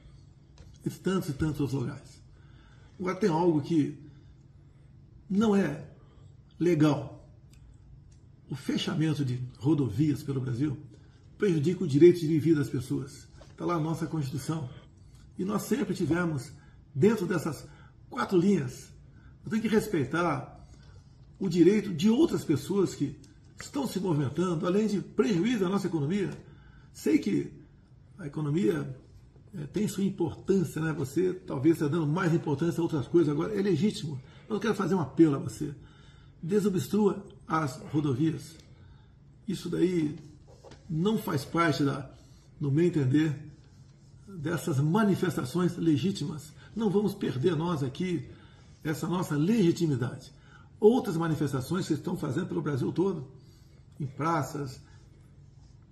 e 0.85 0.89
tantos 0.89 1.29
e 1.29 1.33
tantos 1.33 1.61
outros 1.61 1.79
lugares. 1.79 2.21
Agora 2.99 3.15
tem 3.15 3.29
algo 3.29 3.61
que 3.61 3.97
não 5.29 5.55
é 5.55 5.85
legal. 6.59 7.29
O 8.49 8.55
fechamento 8.55 9.23
de 9.23 9.39
rodovias 9.59 10.23
pelo 10.23 10.41
Brasil 10.41 10.77
prejudica 11.37 11.83
o 11.83 11.87
direito 11.87 12.19
de 12.19 12.39
vida 12.39 12.59
das 12.59 12.69
pessoas. 12.69 13.27
Está 13.51 13.65
lá 13.65 13.75
a 13.75 13.79
nossa 13.79 14.07
Constituição. 14.07 14.69
E 15.37 15.45
nós 15.45 15.63
sempre 15.63 15.93
tivemos, 15.93 16.51
dentro 16.93 17.25
dessas 17.25 17.67
quatro 18.09 18.37
linhas, 18.37 18.89
temos 19.43 19.61
que 19.61 19.67
respeitar 19.67 20.67
o 21.37 21.47
direito 21.47 21.93
de 21.93 22.09
outras 22.09 22.43
pessoas 22.43 22.93
que 22.93 23.17
estão 23.59 23.87
se 23.87 23.99
movimentando, 23.99 24.67
além 24.67 24.87
de 24.87 25.01
prejuízo 25.01 25.65
à 25.65 25.69
nossa 25.69 25.87
economia. 25.87 26.31
Sei 26.93 27.17
que 27.17 27.51
a 28.17 28.27
economia 28.27 28.95
é, 29.57 29.65
tem 29.67 29.87
sua 29.87 30.03
importância, 30.03 30.81
né? 30.81 30.93
Você 30.93 31.33
talvez 31.33 31.75
está 31.75 31.87
dando 31.87 32.07
mais 32.07 32.33
importância 32.33 32.79
a 32.79 32.83
outras 32.83 33.07
coisas 33.07 33.31
agora. 33.31 33.57
É 33.57 33.61
legítimo. 33.61 34.21
Eu 34.47 34.59
quero 34.59 34.75
fazer 34.75 34.95
um 34.95 34.99
apelo 34.99 35.35
a 35.35 35.39
você. 35.39 35.73
Desobstrua 36.41 37.25
as 37.47 37.81
rodovias. 37.91 38.55
Isso 39.47 39.69
daí 39.69 40.17
não 40.89 41.17
faz 41.17 41.43
parte, 41.43 41.83
da, 41.83 42.09
no 42.59 42.71
meu 42.71 42.85
entender, 42.85 43.35
dessas 44.27 44.79
manifestações 44.79 45.75
legítimas. 45.77 46.53
Não 46.75 46.89
vamos 46.89 47.13
perder 47.15 47.55
nós 47.55 47.83
aqui 47.83 48.29
essa 48.83 49.07
nossa 49.07 49.35
legitimidade. 49.35 50.31
Outras 50.79 51.17
manifestações 51.17 51.87
que 51.87 51.93
estão 51.93 52.15
fazendo 52.15 52.47
pelo 52.47 52.61
Brasil 52.61 52.91
todo, 52.91 53.27
em 53.99 54.05
praças, 54.05 54.81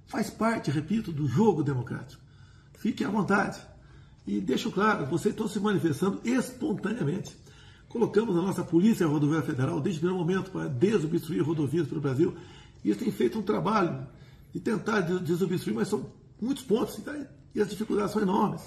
faz 0.08 0.30
parte, 0.30 0.72
repito, 0.72 1.12
do 1.12 1.28
jogo 1.28 1.64
democrático. 1.64 2.22
Fiquem 2.78 3.06
à 3.06 3.10
vontade. 3.10 3.60
E 4.26 4.42
deixo 4.42 4.72
claro, 4.72 5.06
vocês 5.06 5.34
estão 5.34 5.48
se 5.48 5.60
manifestando 5.60 6.20
espontaneamente. 6.24 7.36
Colocamos 7.88 8.36
a 8.36 8.42
nossa 8.42 8.64
Polícia 8.64 9.08
Rodoviária 9.08 9.46
Federal 9.46 9.80
desde 9.80 10.00
o 10.00 10.02
primeiro 10.02 10.26
momento 10.26 10.52
para 10.52 10.68
desobstruir 10.68 11.44
rodovias 11.44 11.88
pelo 11.88 12.02
Brasil. 12.02 12.36
E 12.84 12.90
eles 12.90 13.02
têm 13.02 13.12
feito 13.12 13.40
um 13.40 13.42
trabalho 13.42 14.06
de 14.54 14.60
tentar 14.60 15.02
desobstruir, 15.02 15.76
mas 15.76 15.88
são 15.88 16.06
muitos 16.42 16.64
pontos 16.64 17.00
e 17.56 17.62
as 17.62 17.70
dificuldades 17.70 18.12
são 18.12 18.22
enormes. 18.22 18.62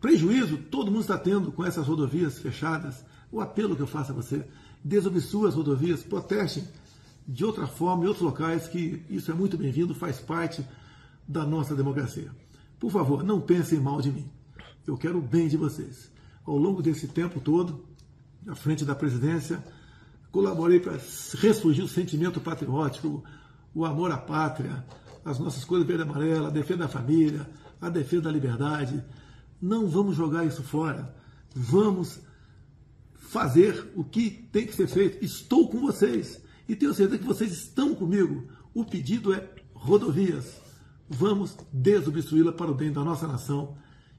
Prejuízo 0.00 0.56
todo 0.56 0.90
mundo 0.90 1.02
está 1.02 1.18
tendo 1.18 1.52
com 1.52 1.64
essas 1.64 1.86
rodovias 1.86 2.38
fechadas. 2.38 3.04
O 3.30 3.40
apelo 3.40 3.76
que 3.76 3.82
eu 3.82 3.86
faço 3.86 4.12
a 4.12 4.14
você, 4.14 4.44
desobstrua 4.82 5.48
as 5.48 5.54
rodovias, 5.54 6.02
protestem 6.02 6.64
de 7.28 7.44
outra 7.44 7.66
forma 7.66 8.04
em 8.04 8.06
outros 8.06 8.24
locais, 8.24 8.66
que 8.66 9.04
isso 9.10 9.30
é 9.30 9.34
muito 9.34 9.58
bem-vindo, 9.58 9.94
faz 9.94 10.18
parte 10.18 10.66
da 11.28 11.44
nossa 11.44 11.76
democracia. 11.76 12.30
Por 12.80 12.90
favor, 12.90 13.22
não 13.22 13.38
pensem 13.38 13.78
mal 13.78 14.00
de 14.00 14.10
mim. 14.10 14.30
Eu 14.86 14.96
quero 14.96 15.18
o 15.18 15.22
bem 15.22 15.46
de 15.46 15.58
vocês. 15.58 16.10
Ao 16.46 16.56
longo 16.56 16.80
desse 16.80 17.06
tempo 17.06 17.38
todo, 17.38 17.84
à 18.46 18.54
frente 18.54 18.82
da 18.82 18.94
presidência, 18.94 19.62
colaborei 20.32 20.80
para 20.80 20.98
ressurgir 21.38 21.84
o 21.84 21.88
sentimento 21.88 22.40
patriótico, 22.40 23.22
o 23.74 23.84
amor 23.84 24.10
à 24.10 24.16
pátria, 24.16 24.82
as 25.22 25.38
nossas 25.38 25.66
cores 25.66 25.86
verde 25.86 26.04
e 26.04 26.06
amarela, 26.08 26.48
a 26.48 26.50
defesa 26.50 26.78
da 26.78 26.88
família, 26.88 27.46
a 27.78 27.90
defesa 27.90 28.22
da 28.22 28.30
liberdade. 28.30 29.04
Não 29.60 29.86
vamos 29.86 30.16
jogar 30.16 30.46
isso 30.46 30.62
fora. 30.62 31.14
Vamos 31.54 32.20
fazer 33.12 33.92
o 33.94 34.02
que 34.02 34.30
tem 34.30 34.66
que 34.66 34.74
ser 34.74 34.88
feito. 34.88 35.22
Estou 35.22 35.68
com 35.68 35.78
vocês 35.80 36.47
e 36.68 36.76
tenho 36.76 36.94
certeza 36.94 37.18
que 37.18 37.26
vocês 37.26 37.50
estão 37.50 37.94
comigo. 37.94 38.48
O 38.74 38.84
pedido 38.84 39.32
é 39.32 39.48
rodovias 39.72 40.68
vamos 41.08 41.56
desobstruí-la 41.72 42.52
para 42.52 42.70
o 42.70 42.74
bem 42.74 42.92
da 42.92 43.02
nossa 43.02 43.26
nação 43.26 43.76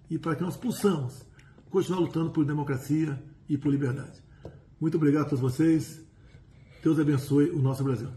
e 0.09 0.17
para 0.17 0.35
que 0.35 0.41
nós 0.41 0.57
possamos 0.57 1.25
continuar 1.69 1.99
lutando 1.99 2.31
por 2.31 2.43
democracia 2.43 3.21
e 3.47 3.57
por 3.57 3.69
liberdade. 3.69 4.23
Muito 4.81 4.97
obrigado 4.97 5.27
a 5.27 5.29
todos 5.29 5.39
vocês. 5.39 6.01
Deus 6.83 6.99
abençoe 6.99 7.49
o 7.51 7.59
nosso 7.59 7.83
Brasil. 7.83 8.09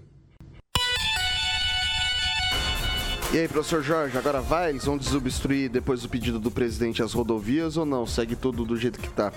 E 3.32 3.38
aí, 3.38 3.48
professor 3.48 3.82
Jorge, 3.82 4.16
agora 4.16 4.40
vai? 4.40 4.70
Eles 4.70 4.84
vão 4.84 4.98
desobstruir 4.98 5.70
depois 5.70 6.02
do 6.02 6.08
pedido 6.08 6.38
do 6.38 6.50
presidente 6.50 7.02
as 7.02 7.14
rodovias 7.14 7.76
ou 7.76 7.86
não? 7.86 8.06
Segue 8.06 8.36
tudo 8.36 8.64
do 8.64 8.76
jeito 8.76 9.00
que 9.00 9.08
está? 9.08 9.32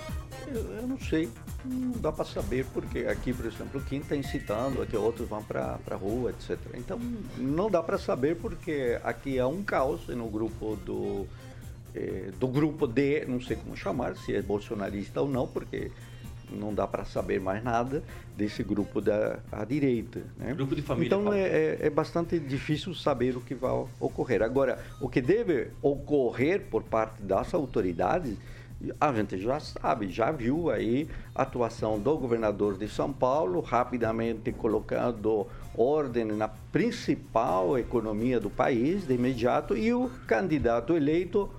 Eu, 0.46 0.62
eu, 0.76 0.86
não 0.86 0.98
sei, 0.98 1.28
não 1.64 1.92
dá 2.00 2.12
para 2.12 2.24
saber, 2.24 2.64
porque 2.72 3.00
aqui, 3.00 3.32
por 3.32 3.46
exemplo, 3.46 3.82
quem 3.88 4.00
está 4.00 4.16
incitando, 4.16 4.80
aqui 4.80 4.96
outros 4.96 5.28
vão 5.28 5.42
para 5.42 5.78
a 5.90 5.94
rua, 5.94 6.30
etc. 6.30 6.58
Então, 6.74 7.00
não 7.36 7.70
dá 7.70 7.82
para 7.82 7.98
saber, 7.98 8.36
porque 8.36 8.98
aqui 9.02 9.38
é 9.38 9.46
um 9.46 9.62
caos 9.62 10.06
no 10.08 10.28
grupo 10.28 10.76
do, 10.76 11.26
eh, 11.94 12.30
do 12.38 12.46
grupo 12.46 12.86
D, 12.86 13.24
não 13.26 13.40
sei 13.40 13.56
como 13.56 13.76
chamar, 13.76 14.16
se 14.16 14.34
é 14.34 14.42
bolsonarista 14.42 15.20
ou 15.20 15.28
não, 15.28 15.48
porque 15.48 15.90
não 16.50 16.72
dá 16.72 16.86
para 16.86 17.04
saber 17.04 17.40
mais 17.40 17.62
nada 17.62 18.02
desse 18.36 18.62
grupo 18.62 19.00
da 19.00 19.38
à 19.50 19.64
direita. 19.64 20.22
Né? 20.36 20.54
Grupo 20.54 20.74
de 20.74 20.82
família. 20.82 21.06
Então 21.06 21.32
é, 21.32 21.40
é, 21.40 21.78
é, 21.82 21.90
bastante 21.90 22.38
difícil 22.38 22.94
saber 22.94 23.36
o 23.36 23.40
que 23.40 23.54
vai 23.54 23.72
ocorrer. 23.98 24.42
Agora, 24.42 24.78
o 25.00 25.08
que 25.08 25.20
deve 25.20 25.68
ocorrer 25.82 26.62
por 26.70 26.82
parte 26.82 27.22
das 27.22 27.52
autoridades 27.54 28.36
a 29.00 29.12
gente 29.12 29.38
já 29.38 29.60
sabe, 29.60 30.08
já 30.10 30.30
viu 30.30 30.70
aí 30.70 31.08
a 31.34 31.42
atuação 31.42 31.98
do 31.98 32.16
governador 32.16 32.76
de 32.76 32.88
São 32.88 33.12
Paulo, 33.12 33.60
rapidamente 33.60 34.52
colocando 34.52 35.46
ordem 35.76 36.24
na 36.24 36.48
principal 36.48 37.78
economia 37.78 38.40
do 38.40 38.50
país 38.50 39.06
de 39.06 39.14
imediato 39.14 39.76
e 39.76 39.92
o 39.92 40.10
candidato 40.26 40.96
eleito 40.96 41.50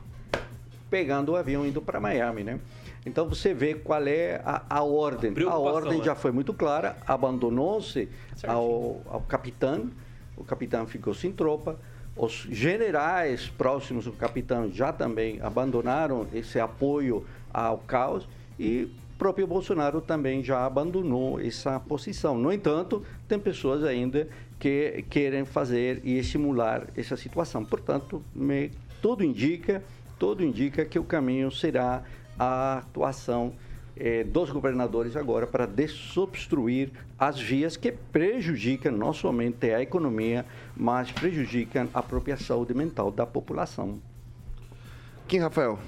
pegando 0.90 1.34
o 1.34 1.36
avião 1.36 1.66
indo 1.66 1.82
para 1.82 2.00
Miami, 2.00 2.44
né? 2.44 2.60
Então 3.06 3.28
você 3.28 3.54
vê 3.54 3.74
qual 3.74 4.06
é 4.06 4.42
a, 4.44 4.64
a 4.70 4.84
ordem. 4.84 5.34
A 5.48 5.58
ordem 5.58 6.00
né? 6.00 6.04
já 6.04 6.16
foi 6.16 6.32
muito 6.32 6.54
clara, 6.54 6.98
abandonou-se 7.08 8.10
ao, 8.46 9.02
ao 9.10 9.22
capitão, 9.22 9.90
o 10.36 10.44
capitão 10.44 10.86
ficou 10.86 11.14
sem 11.14 11.32
tropa, 11.32 11.80
os 12.18 12.48
generais 12.50 13.48
próximos 13.48 14.06
do 14.06 14.12
capitão 14.12 14.72
já 14.72 14.92
também 14.92 15.40
abandonaram 15.42 16.28
esse 16.34 16.60
apoio 16.60 17.26
ao 17.54 17.78
caos 17.80 18.28
e 18.60 18.84
o 18.84 19.18
próprio 19.18 19.48
Bolsonaro 19.48 20.02
também 20.02 20.44
já 20.44 20.66
abandonou 20.66 21.40
essa 21.40 21.80
posição. 21.80 22.38
No 22.38 22.52
entanto, 22.52 23.04
tem 23.28 23.40
pessoas 23.40 23.84
ainda 23.84 24.28
que 24.60 25.06
querem 25.10 25.46
fazer 25.46 26.02
e 26.04 26.18
estimular 26.18 26.88
essa 26.96 27.16
situação. 27.16 27.64
Portanto, 27.64 28.24
me, 28.34 28.72
tudo 29.02 29.24
indica, 29.24 29.84
tudo 30.18 30.44
indica 30.44 30.86
que 30.86 30.98
o 30.98 31.04
caminho 31.04 31.52
será 31.52 32.04
a 32.38 32.80
atuação 32.80 33.54
eh, 34.00 34.24
dos 34.24 34.50
governadores 34.50 35.16
agora 35.16 35.46
para 35.48 35.66
desobstruir 35.66 36.92
as 37.18 37.40
vias 37.40 37.78
que 37.78 37.92
prejudicam 37.92 38.92
não 38.92 39.14
somente 39.14 39.72
a 39.72 39.82
economia, 39.82 40.46
mas 40.76 41.12
prejudicam 41.12 41.90
a 41.94 42.02
própria 42.02 42.38
saúde 42.38 42.74
mental 42.74 43.12
da 43.12 43.26
população. 43.26 44.00
Quem, 45.28 45.40
Rafael? 45.40 45.80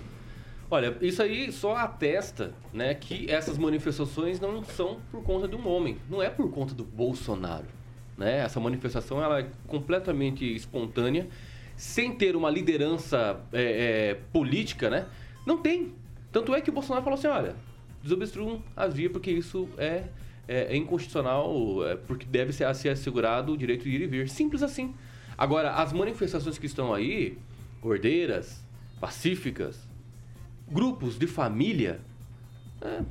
Olha, 0.72 0.96
isso 1.02 1.24
aí 1.24 1.52
só 1.52 1.76
atesta 1.76 2.54
né, 2.72 2.94
que 2.94 3.30
essas 3.32 3.58
manifestações 3.58 4.40
não 4.40 4.64
são 4.64 5.00
por 5.12 5.24
conta 5.24 5.48
de 5.48 5.56
um 5.56 5.68
homem, 5.68 5.98
não 6.08 6.22
é 6.22 6.30
por 6.30 6.52
conta 6.52 6.76
do 6.76 6.84
Bolsonaro. 6.84 7.66
Né? 8.16 8.40
Essa 8.40 8.60
manifestação 8.60 9.24
ela 9.24 9.40
é 9.40 9.48
completamente 9.66 10.46
espontânea, 10.54 11.28
sem 11.76 12.14
ter 12.14 12.36
uma 12.36 12.52
liderança 12.52 13.40
é, 13.54 14.12
é, 14.12 14.14
política, 14.34 14.90
né? 14.90 15.08
Não 15.46 15.58
tem. 15.58 15.94
Tanto 16.32 16.54
é 16.54 16.60
que 16.62 16.70
o 16.70 16.74
Bolsonaro 16.74 17.04
falou 17.04 17.18
assim, 17.18 17.28
olha, 17.28 17.56
desobstruam 18.02 18.62
as 18.76 18.94
vias 18.94 19.12
porque 19.12 19.32
isso 19.32 19.68
é, 19.78 20.06
é, 20.48 20.74
é 20.74 20.76
inconstitucional, 20.76 21.86
é, 21.86 21.96
porque 21.96 22.26
deve 22.26 22.52
ser, 22.52 22.74
ser 22.76 22.90
assegurado 22.90 23.54
o 23.54 23.58
direito 23.58 23.84
de 23.84 23.90
ir 23.92 24.02
e 24.02 24.08
vir. 24.08 24.30
Simples 24.30 24.64
assim. 24.64 24.96
Agora, 25.38 25.76
as 25.76 25.94
manifestações 25.94 26.58
que 26.58 26.66
estão 26.66 26.94
aí, 26.94 27.38
ordeiras, 27.82 28.64
pacíficas, 29.00 29.88
grupos 30.70 31.18
de 31.18 31.28
família, 31.28 32.02
é, 32.82 33.02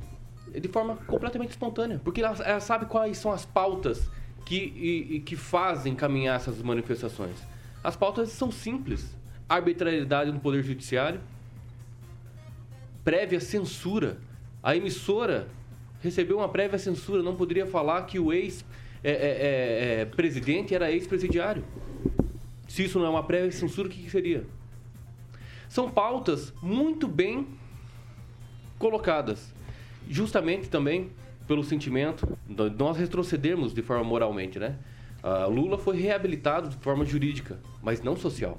é 0.53 0.59
de 0.59 0.67
forma 0.67 0.95
completamente 1.07 1.51
espontânea, 1.51 1.99
porque 2.03 2.21
ela, 2.21 2.35
ela 2.43 2.59
sabe 2.59 2.85
quais 2.85 3.17
são 3.17 3.31
as 3.31 3.45
pautas 3.45 4.09
que, 4.45 4.55
e, 4.55 5.15
e 5.15 5.19
que 5.21 5.35
fazem 5.35 5.95
caminhar 5.95 6.35
essas 6.35 6.61
manifestações. 6.61 7.37
As 7.83 7.95
pautas 7.95 8.29
são 8.29 8.51
simples: 8.51 9.15
arbitrariedade 9.47 10.31
no 10.31 10.39
Poder 10.39 10.63
Judiciário, 10.63 11.21
prévia 13.03 13.39
censura 13.39 14.17
a 14.61 14.75
emissora 14.75 15.47
recebeu 16.01 16.37
uma 16.37 16.49
prévia 16.49 16.77
censura, 16.77 17.23
não 17.23 17.35
poderia 17.35 17.65
falar 17.65 18.03
que 18.03 18.19
o 18.19 18.31
ex 18.31 18.65
é, 19.03 19.11
é, 19.11 20.01
é, 20.01 20.05
presidente 20.05 20.75
era 20.75 20.91
ex-presidiário. 20.91 21.63
Se 22.67 22.83
isso 22.83 22.99
não 22.99 23.05
é 23.05 23.09
uma 23.09 23.23
prévia 23.23 23.51
censura, 23.51 23.87
o 23.87 23.91
que, 23.91 24.03
que 24.03 24.09
seria? 24.09 24.45
São 25.67 25.89
pautas 25.89 26.53
muito 26.61 27.07
bem 27.07 27.47
colocadas. 28.77 29.53
Justamente 30.09 30.69
também 30.69 31.11
pelo 31.47 31.63
sentimento 31.63 32.27
de 32.47 32.69
nós 32.71 32.97
retrocedermos 32.97 33.73
de 33.73 33.81
forma 33.81 34.03
moralmente, 34.03 34.59
né? 34.59 34.77
Uh, 35.23 35.49
Lula 35.49 35.77
foi 35.77 35.97
reabilitado 35.97 36.69
de 36.69 36.77
forma 36.77 37.03
jurídica, 37.03 37.59
mas 37.83 38.01
não 38.01 38.15
social. 38.15 38.57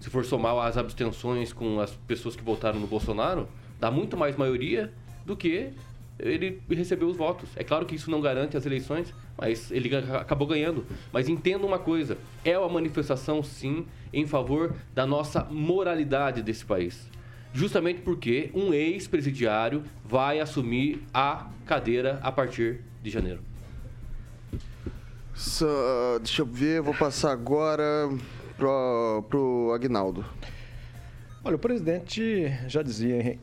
Se 0.00 0.10
for 0.10 0.24
somar 0.24 0.56
as 0.66 0.76
abstenções 0.76 1.52
com 1.52 1.80
as 1.80 1.92
pessoas 1.92 2.34
que 2.34 2.42
votaram 2.42 2.80
no 2.80 2.86
Bolsonaro, 2.86 3.48
dá 3.78 3.90
muito 3.90 4.16
mais 4.16 4.36
maioria 4.36 4.92
do 5.24 5.36
que 5.36 5.72
ele 6.18 6.62
recebeu 6.70 7.08
os 7.08 7.16
votos. 7.16 7.48
É 7.56 7.64
claro 7.64 7.86
que 7.86 7.94
isso 7.94 8.10
não 8.10 8.20
garante 8.20 8.56
as 8.56 8.64
eleições, 8.64 9.12
mas 9.36 9.70
ele 9.70 9.94
acabou 9.96 10.46
ganhando. 10.46 10.86
Mas 11.12 11.28
entenda 11.28 11.66
uma 11.66 11.78
coisa: 11.78 12.16
é 12.44 12.58
uma 12.58 12.68
manifestação, 12.68 13.42
sim, 13.42 13.86
em 14.12 14.26
favor 14.26 14.74
da 14.94 15.06
nossa 15.06 15.44
moralidade 15.44 16.42
desse 16.42 16.64
país. 16.64 17.08
Justamente 17.52 18.00
porque 18.00 18.50
um 18.52 18.72
ex-presidiário 18.72 19.84
vai 20.04 20.40
assumir 20.40 21.02
a 21.12 21.48
cadeira 21.64 22.18
a 22.22 22.32
partir 22.32 22.80
de 23.02 23.10
janeiro. 23.10 23.42
So, 25.34 25.66
deixa 26.20 26.42
eu 26.42 26.46
ver, 26.46 26.80
vou 26.80 26.94
passar 26.94 27.32
agora 27.32 28.08
pro, 28.56 29.24
pro 29.28 29.72
Agnaldo. 29.72 30.24
Olha, 31.44 31.56
o 31.56 31.58
presidente 31.58 32.46
já 32.66 32.82
dizia 32.82 33.20
em, 33.20 33.38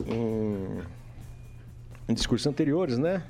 em 2.07 2.13
discursos 2.13 2.47
anteriores, 2.47 2.97
né? 2.97 3.23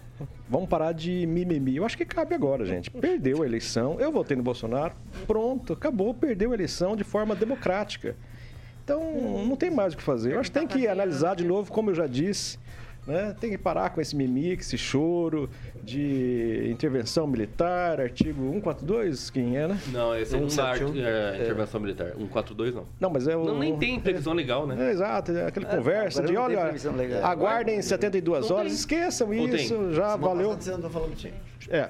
Vamos 0.50 0.70
parar 0.70 0.92
de 0.92 1.26
mimimi. 1.26 1.78
Eu 1.78 1.86
acho 1.86 1.98
que 1.98 2.06
cabe 2.06 2.36
agora, 2.36 2.66
gente. 2.66 2.92
Perdeu 2.92 3.42
a 3.42 3.46
eleição, 3.46 4.00
eu 4.00 4.12
votei 4.12 4.38
no 4.38 4.44
Bolsonaro, 4.44 4.94
pronto, 5.26 5.74
acabou, 5.74 6.14
perdeu 6.14 6.52
a 6.52 6.54
eleição 6.54 6.96
de 6.96 7.04
forma 7.04 7.36
democrática. 7.36 8.16
Então, 8.84 9.02
não 9.48 9.56
tem 9.56 9.72
mais 9.72 9.94
o 9.94 9.98
que 9.98 10.04
fazer. 10.04 10.34
Eu 10.34 10.40
acho 10.40 10.52
que 10.52 10.60
tem 10.60 10.68
que 10.68 10.88
analisar 10.88 11.36
de 11.36 11.46
novo, 11.46 11.72
como 11.72 11.92
eu 11.92 11.96
já 11.96 12.08
disse, 12.08 12.58
né? 13.06 13.36
Tem 13.40 13.50
que 13.50 13.58
parar 13.58 13.90
com 13.90 14.02
esse 14.02 14.16
mimimi, 14.16 14.54
esse 14.54 14.78
choro 14.78 15.50
de 15.84 16.68
intervenção 16.70 17.26
militar, 17.26 18.00
artigo 18.00 18.42
142, 18.54 19.30
quem 19.30 19.58
é, 19.58 19.68
né? 19.68 19.80
Não, 19.88 20.16
esse 20.16 20.36
é 20.36 20.38
um 20.38 20.48
da 20.48 20.76
é, 20.76 21.42
intervenção 21.42 21.80
é. 21.80 21.84
militar. 21.84 22.12
142 22.12 22.76
não. 22.76 22.86
Não, 23.00 23.10
mas 23.10 23.28
é 23.28 23.36
o. 23.36 23.44
Não, 23.44 23.60
nem 23.60 23.78
tem 23.78 24.00
previsão 24.00 24.34
legal, 24.34 24.68
né? 24.68 24.90
É, 24.90 24.92
exato, 24.92 25.32
é 25.32 25.48
aquela 25.48 25.66
conversa 25.66 26.22
de 26.22 26.38
olha, 26.38 26.74
aguardem 27.24 27.82
72 27.82 28.50
não 28.50 28.58
horas, 28.58 28.72
tem. 28.72 28.80
esqueçam 28.80 29.34
isso, 29.34 29.76
tem. 29.76 29.94
já 29.94 30.12
Semana 30.12 30.18
valeu. 30.18 30.58
É. 31.70 31.90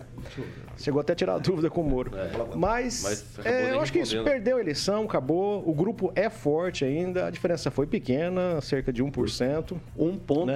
Chegou 0.77 0.99
até 0.99 1.13
a 1.13 1.15
tirar 1.15 1.35
a 1.35 1.37
dúvida 1.37 1.69
com 1.69 1.81
o 1.81 1.83
Moro. 1.83 2.11
É. 2.15 2.55
Mas, 2.55 3.03
Mas 3.03 3.45
é, 3.45 3.71
eu 3.71 3.81
acho 3.81 3.91
que 3.91 3.99
isso 3.99 4.23
perdeu 4.23 4.57
a 4.57 4.59
eleição, 4.59 5.03
acabou. 5.03 5.67
O 5.67 5.73
grupo 5.73 6.11
é 6.15 6.29
forte 6.29 6.83
ainda. 6.83 7.27
A 7.27 7.29
diferença 7.29 7.69
foi 7.69 7.85
pequena, 7.85 8.59
cerca 8.61 8.91
de 8.91 9.03
1%. 9.03 9.77
1,8%. 9.97 10.45
Né? 10.45 10.55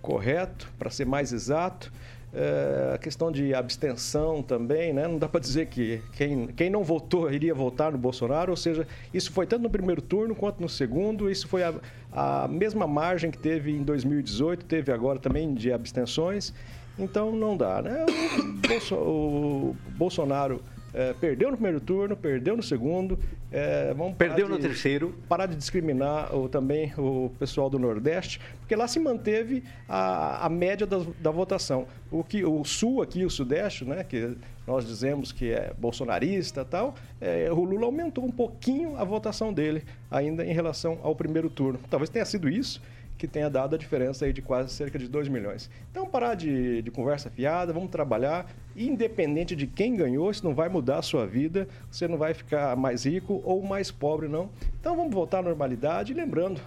Correto, 0.00 0.70
para 0.78 0.90
ser 0.90 1.06
mais 1.06 1.32
exato. 1.32 1.92
É, 2.34 2.92
a 2.94 2.98
questão 2.98 3.30
de 3.30 3.52
abstenção 3.54 4.42
também, 4.42 4.92
né? 4.92 5.06
Não 5.06 5.18
dá 5.18 5.28
para 5.28 5.38
dizer 5.38 5.66
que 5.66 6.00
quem, 6.12 6.46
quem 6.46 6.70
não 6.70 6.82
votou 6.82 7.30
iria 7.30 7.54
votar 7.54 7.92
no 7.92 7.98
Bolsonaro, 7.98 8.50
ou 8.52 8.56
seja, 8.56 8.86
isso 9.12 9.30
foi 9.30 9.46
tanto 9.46 9.62
no 9.62 9.70
primeiro 9.70 10.00
turno 10.00 10.34
quanto 10.34 10.58
no 10.58 10.68
segundo, 10.68 11.30
isso 11.30 11.46
foi 11.46 11.62
a, 11.62 11.74
a 12.10 12.48
mesma 12.48 12.86
margem 12.86 13.30
que 13.30 13.36
teve 13.36 13.70
em 13.70 13.82
2018, 13.82 14.64
teve 14.64 14.90
agora 14.90 15.18
também 15.18 15.52
de 15.52 15.70
abstenções. 15.70 16.54
Então 16.98 17.32
não 17.32 17.54
dá, 17.54 17.82
né? 17.82 18.06
O, 18.38 18.68
Bolso, 18.68 18.94
o 18.94 19.76
Bolsonaro 19.90 20.62
é, 20.94 21.14
perdeu 21.14 21.50
no 21.50 21.56
primeiro 21.56 21.80
turno, 21.80 22.16
perdeu 22.16 22.56
no 22.56 22.62
segundo. 22.62 23.18
É, 23.50 23.92
vamos 23.94 24.16
perdeu 24.16 24.48
no 24.48 24.58
terceiro. 24.58 25.14
Parar 25.28 25.46
de 25.46 25.56
discriminar 25.56 26.34
o, 26.34 26.48
também 26.48 26.92
o 26.98 27.30
pessoal 27.38 27.70
do 27.70 27.78
Nordeste, 27.78 28.40
porque 28.60 28.76
lá 28.76 28.86
se 28.86 28.98
manteve 29.00 29.62
a, 29.88 30.46
a 30.46 30.48
média 30.48 30.86
da, 30.86 30.98
da 31.20 31.30
votação. 31.30 31.86
O, 32.10 32.22
que, 32.22 32.44
o 32.44 32.62
Sul 32.64 33.02
aqui, 33.02 33.24
o 33.24 33.30
Sudeste, 33.30 33.84
né, 33.84 34.04
que 34.04 34.36
nós 34.66 34.86
dizemos 34.86 35.32
que 35.32 35.50
é 35.50 35.72
bolsonarista 35.78 36.64
tal, 36.64 36.94
é, 37.20 37.50
o 37.50 37.64
Lula 37.64 37.86
aumentou 37.86 38.24
um 38.24 38.30
pouquinho 38.30 38.96
a 38.96 39.04
votação 39.04 39.52
dele 39.52 39.84
ainda 40.10 40.44
em 40.44 40.52
relação 40.52 40.98
ao 41.02 41.16
primeiro 41.16 41.48
turno. 41.48 41.80
Talvez 41.90 42.10
tenha 42.10 42.24
sido 42.24 42.48
isso 42.48 42.80
que 43.22 43.28
tenha 43.28 43.48
dado 43.48 43.76
a 43.76 43.78
diferença 43.78 44.24
aí 44.24 44.32
de 44.32 44.42
quase 44.42 44.72
cerca 44.72 44.98
de 44.98 45.06
2 45.06 45.28
milhões. 45.28 45.70
Então, 45.92 46.04
parar 46.04 46.34
de, 46.34 46.82
de 46.82 46.90
conversa 46.90 47.30
fiada, 47.30 47.72
vamos 47.72 47.88
trabalhar, 47.88 48.50
independente 48.76 49.54
de 49.54 49.64
quem 49.64 49.94
ganhou, 49.94 50.28
isso 50.28 50.44
não 50.44 50.56
vai 50.56 50.68
mudar 50.68 50.98
a 50.98 51.02
sua 51.02 51.24
vida, 51.24 51.68
você 51.88 52.08
não 52.08 52.18
vai 52.18 52.34
ficar 52.34 52.76
mais 52.76 53.06
rico 53.06 53.40
ou 53.44 53.62
mais 53.62 53.92
pobre, 53.92 54.26
não. 54.26 54.50
Então, 54.80 54.96
vamos 54.96 55.14
voltar 55.14 55.38
à 55.38 55.42
normalidade, 55.42 56.12
lembrando 56.12 56.60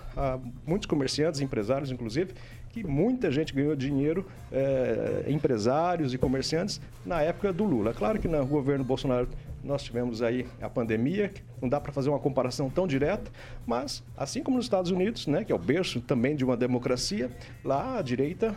muitos 0.66 0.86
comerciantes, 0.86 1.42
empresários, 1.42 1.92
inclusive, 1.92 2.34
que 2.76 2.86
muita 2.86 3.32
gente 3.32 3.54
ganhou 3.54 3.74
dinheiro, 3.74 4.26
é, 4.52 5.24
empresários 5.30 6.14
e 6.14 6.18
comerciantes, 6.18 6.82
na 7.06 7.22
época 7.22 7.54
do 7.54 7.64
Lula. 7.64 7.94
Claro 7.94 8.20
que 8.20 8.28
no 8.28 8.46
governo 8.46 8.84
Bolsonaro 8.84 9.30
nós 9.64 9.82
tivemos 9.82 10.22
aí 10.22 10.46
a 10.62 10.70
pandemia, 10.70 11.32
não 11.62 11.70
dá 11.70 11.80
para 11.80 11.94
fazer 11.94 12.10
uma 12.10 12.20
comparação 12.20 12.70
tão 12.70 12.86
direta, 12.86 13.32
mas 13.66 14.04
assim 14.18 14.44
como 14.44 14.58
nos 14.58 14.66
Estados 14.66 14.92
Unidos, 14.92 15.26
né, 15.26 15.46
que 15.46 15.54
é 15.54 15.56
o 15.56 15.58
berço 15.58 16.02
também 16.02 16.36
de 16.36 16.44
uma 16.44 16.58
democracia, 16.58 17.32
lá 17.64 17.98
a 17.98 18.02
direita 18.02 18.54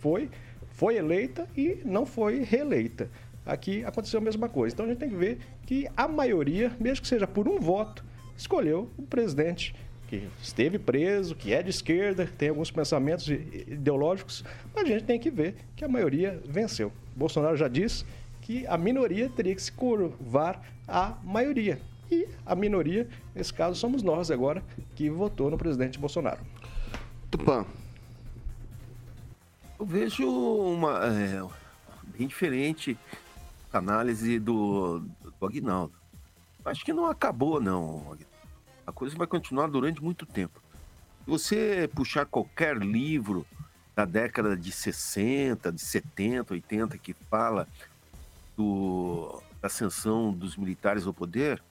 foi 0.00 0.28
foi 0.72 0.96
eleita 0.96 1.46
e 1.56 1.78
não 1.84 2.04
foi 2.04 2.42
reeleita. 2.42 3.08
Aqui 3.46 3.84
aconteceu 3.84 4.18
a 4.18 4.22
mesma 4.22 4.48
coisa. 4.48 4.74
Então 4.74 4.86
a 4.86 4.88
gente 4.88 4.98
tem 4.98 5.10
que 5.10 5.14
ver 5.16 5.38
que 5.64 5.86
a 5.96 6.08
maioria, 6.08 6.72
mesmo 6.80 7.02
que 7.02 7.08
seja 7.08 7.26
por 7.26 7.46
um 7.46 7.60
voto, 7.60 8.04
escolheu 8.36 8.88
o 8.96 9.02
presidente 9.02 9.74
que 10.10 10.28
esteve 10.42 10.76
preso, 10.76 11.36
que 11.36 11.54
é 11.54 11.62
de 11.62 11.70
esquerda, 11.70 12.28
tem 12.36 12.48
alguns 12.48 12.68
pensamentos 12.68 13.28
ideológicos, 13.28 14.44
mas 14.74 14.84
a 14.84 14.88
gente 14.88 15.04
tem 15.04 15.20
que 15.20 15.30
ver 15.30 15.54
que 15.76 15.84
a 15.84 15.88
maioria 15.88 16.42
venceu. 16.44 16.92
Bolsonaro 17.14 17.56
já 17.56 17.68
disse 17.68 18.04
que 18.42 18.66
a 18.66 18.76
minoria 18.76 19.30
teria 19.30 19.54
que 19.54 19.62
se 19.62 19.70
curvar 19.70 20.60
à 20.88 21.16
maioria. 21.22 21.80
E 22.10 22.26
a 22.44 22.56
minoria, 22.56 23.08
nesse 23.32 23.54
caso, 23.54 23.78
somos 23.78 24.02
nós 24.02 24.32
agora 24.32 24.64
que 24.96 25.08
votou 25.08 25.48
no 25.48 25.56
presidente 25.56 25.96
Bolsonaro. 25.96 26.40
Tupã. 27.30 27.64
Eu 29.78 29.86
vejo 29.86 30.28
uma 30.28 31.06
é, 31.06 31.40
bem 32.18 32.26
diferente 32.26 32.98
a 33.72 33.78
análise 33.78 34.40
do, 34.40 34.98
do 35.38 35.46
Aguinaldo. 35.46 35.92
Acho 36.64 36.84
que 36.84 36.92
não 36.92 37.06
acabou, 37.06 37.60
não. 37.60 38.18
A 38.90 38.92
coisa 38.92 39.16
vai 39.16 39.26
continuar 39.28 39.68
durante 39.68 40.02
muito 40.02 40.26
tempo. 40.26 40.60
Se 41.24 41.30
você 41.30 41.90
puxar 41.94 42.26
qualquer 42.26 42.76
livro 42.76 43.46
da 43.94 44.04
década 44.04 44.56
de 44.56 44.72
60, 44.72 45.70
de 45.70 45.80
70, 45.80 46.54
80, 46.54 46.98
que 46.98 47.14
fala 47.14 47.68
do, 48.56 49.40
da 49.62 49.68
ascensão 49.68 50.32
dos 50.32 50.56
militares 50.56 51.06
ao 51.06 51.14
poder, 51.14 51.62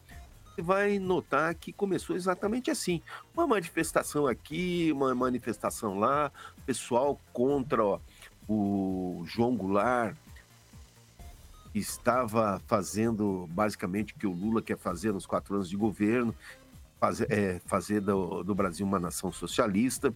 você 0.55 0.61
vai 0.61 0.97
notar 0.97 1.53
que 1.55 1.73
começou 1.73 2.15
exatamente 2.15 2.71
assim. 2.71 3.01
Uma 3.33 3.45
manifestação 3.45 4.25
aqui, 4.25 4.89
uma 4.93 5.13
manifestação 5.13 5.99
lá, 5.99 6.31
pessoal 6.65 7.19
contra 7.33 7.83
ó, 7.83 7.99
o 8.47 9.25
João 9.27 9.57
Goulart, 9.57 10.15
que 11.73 11.79
estava 11.79 12.61
fazendo 12.65 13.45
basicamente 13.51 14.13
o 14.13 14.17
que 14.17 14.25
o 14.25 14.31
Lula 14.31 14.61
quer 14.61 14.77
fazer 14.77 15.11
nos 15.11 15.25
quatro 15.25 15.55
anos 15.55 15.69
de 15.69 15.75
governo, 15.75 16.33
fazer, 16.99 17.31
é, 17.31 17.59
fazer 17.65 18.01
do, 18.01 18.43
do, 18.43 18.53
Brasil 18.53 18.85
uma 18.85 18.99
nação 18.99 19.31
socialista. 19.31 20.13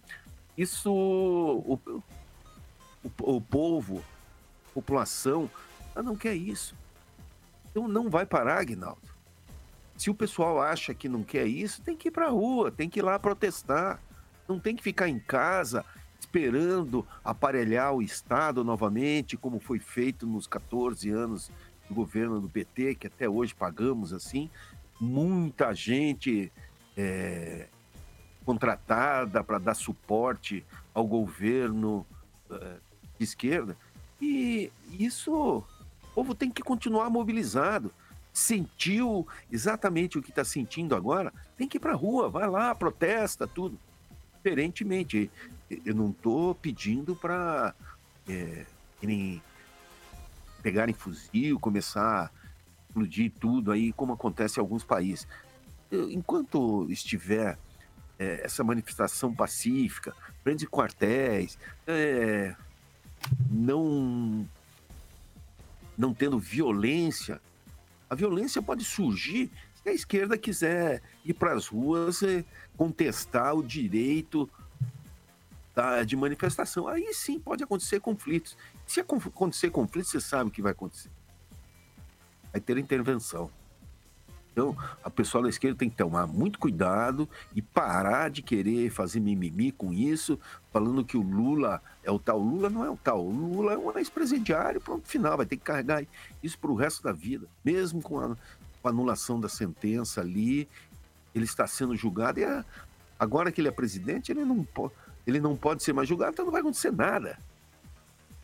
Isso, 0.57 0.91
o, 0.91 1.79
o, 3.03 3.11
o 3.19 3.41
povo, 3.41 4.03
a 4.69 4.73
população, 4.73 5.49
ela 5.95 6.01
ah, 6.01 6.03
não 6.03 6.15
quer 6.15 6.35
isso. 6.35 6.75
Então 7.71 7.87
não 7.87 8.09
vai 8.09 8.25
parar, 8.25 8.59
Aguinaldo. 8.59 9.01
Se 9.97 10.09
o 10.09 10.15
pessoal 10.15 10.61
acha 10.61 10.93
que 10.93 11.07
não 11.07 11.23
quer 11.23 11.45
isso, 11.45 11.81
tem 11.81 11.95
que 11.95 12.09
ir 12.09 12.11
para 12.11 12.27
a 12.27 12.29
rua, 12.29 12.71
tem 12.71 12.89
que 12.89 12.99
ir 12.99 13.03
lá 13.03 13.17
protestar. 13.17 13.99
Não 14.47 14.59
tem 14.59 14.75
que 14.75 14.83
ficar 14.83 15.07
em 15.07 15.19
casa 15.19 15.85
esperando 16.19 17.05
aparelhar 17.23 17.93
o 17.93 18.01
Estado 18.01 18.63
novamente, 18.63 19.37
como 19.37 19.59
foi 19.59 19.79
feito 19.79 20.25
nos 20.25 20.47
14 20.47 21.09
anos 21.09 21.51
do 21.87 21.93
governo 21.93 22.41
do 22.41 22.49
PT, 22.49 22.95
que 22.95 23.07
até 23.07 23.29
hoje 23.29 23.53
pagamos 23.53 24.13
assim. 24.13 24.49
Muita 24.99 25.73
gente 25.73 26.51
é, 26.97 27.67
contratada 28.45 29.43
para 29.43 29.57
dar 29.57 29.73
suporte 29.73 30.65
ao 30.93 31.05
governo 31.05 32.05
é, 32.51 32.75
de 33.17 33.23
esquerda. 33.23 33.77
E 34.21 34.71
isso 34.91 35.33
o 35.33 35.65
povo 36.13 36.35
tem 36.35 36.49
que 36.49 36.61
continuar 36.61 37.09
mobilizado. 37.09 37.91
Sentiu 38.31 39.27
exatamente 39.51 40.17
o 40.17 40.21
que 40.21 40.29
está 40.29 40.43
sentindo 40.43 40.95
agora, 40.95 41.31
tem 41.57 41.67
que 41.67 41.77
ir 41.77 41.79
para 41.79 41.93
a 41.93 41.95
rua, 41.95 42.29
vai 42.29 42.49
lá, 42.49 42.73
protesta, 42.73 43.47
tudo. 43.47 43.77
Diferentemente, 44.37 45.29
eu 45.85 45.95
não 45.95 46.09
estou 46.09 46.55
pedindo 46.55 47.15
para. 47.15 47.73
É, 48.27 48.65
pegarem 50.61 50.95
fuzil, 50.95 51.59
começar 51.59 52.25
a 52.25 52.31
explodir 52.87 53.31
tudo 53.39 53.71
aí, 53.71 53.91
como 53.91 54.13
acontece 54.13 54.59
em 54.59 54.61
alguns 54.61 54.83
países. 54.83 55.27
Eu- 55.93 56.09
Enquanto 56.11 56.87
estiver 56.89 57.57
é, 58.19 58.41
essa 58.45 58.63
manifestação 58.63 59.33
pacífica, 59.33 60.15
prende 60.43 60.67
quartéis, 60.67 61.57
é, 61.87 62.55
não, 63.49 64.47
não 65.97 66.13
tendo 66.13 66.37
violência, 66.39 67.41
a 68.09 68.15
violência 68.15 68.61
pode 68.61 68.83
surgir 68.85 69.51
se 69.81 69.89
a 69.89 69.93
esquerda 69.93 70.37
quiser 70.37 71.01
ir 71.25 71.33
para 71.33 71.53
as 71.53 71.67
ruas 71.67 72.21
e 72.21 72.45
contestar 72.77 73.55
o 73.55 73.63
direito 73.63 74.49
da- 75.75 76.03
de 76.03 76.15
manifestação. 76.15 76.87
Aí 76.87 77.13
sim 77.13 77.39
pode 77.39 77.63
acontecer 77.63 77.99
conflitos. 77.99 78.55
Se 78.85 78.99
acon- 78.99 79.17
acontecer 79.25 79.69
conflitos, 79.71 80.11
você 80.11 80.21
sabe 80.21 80.49
o 80.49 80.53
que 80.53 80.61
vai 80.61 80.71
acontecer. 80.71 81.09
Vai 82.51 82.61
ter 82.61 82.77
intervenção. 82.77 83.49
Então, 84.53 84.77
a 85.03 85.09
pessoa 85.09 85.41
da 85.43 85.49
esquerda 85.49 85.79
tem 85.79 85.89
que 85.89 85.97
tomar 85.97 86.27
muito 86.27 86.59
cuidado 86.59 87.27
e 87.55 87.61
parar 87.61 88.29
de 88.29 88.43
querer 88.43 88.91
fazer 88.91 89.19
mimimi 89.19 89.71
com 89.71 89.91
isso, 89.91 90.39
falando 90.71 91.03
que 91.03 91.17
o 91.17 91.23
Lula 91.23 91.81
é 92.03 92.11
o 92.11 92.19
tal. 92.19 92.39
O 92.39 92.47
Lula 92.47 92.69
não 92.69 92.85
é 92.85 92.89
o 92.89 92.95
tal. 92.95 93.25
O 93.25 93.31
Lula 93.31 93.73
é 93.73 93.77
um 93.77 93.97
ex-presidiário, 93.97 94.79
pronto, 94.79 95.07
final. 95.07 95.37
Vai 95.37 95.47
ter 95.47 95.57
que 95.57 95.63
carregar 95.63 96.05
isso 96.43 96.59
para 96.59 96.69
o 96.69 96.75
resto 96.75 97.01
da 97.01 97.11
vida. 97.11 97.47
Mesmo 97.65 97.99
com 97.99 98.19
a, 98.19 98.27
com 98.81 98.87
a 98.87 98.89
anulação 98.91 99.39
da 99.39 99.49
sentença 99.49 100.21
ali, 100.21 100.69
ele 101.33 101.45
está 101.45 101.65
sendo 101.65 101.95
julgado 101.95 102.39
e 102.39 102.45
a- 102.45 102.63
agora 103.19 103.51
que 103.51 103.59
ele 103.59 103.69
é 103.69 103.71
presidente, 103.71 104.31
ele 104.31 104.45
não, 104.45 104.63
pode, 104.63 104.93
ele 105.25 105.39
não 105.39 105.55
pode 105.57 105.81
ser 105.81 105.93
mais 105.93 106.07
julgado, 106.07 106.33
então 106.33 106.45
não 106.45 106.51
vai 106.51 106.61
acontecer 106.61 106.91
nada. 106.91 107.39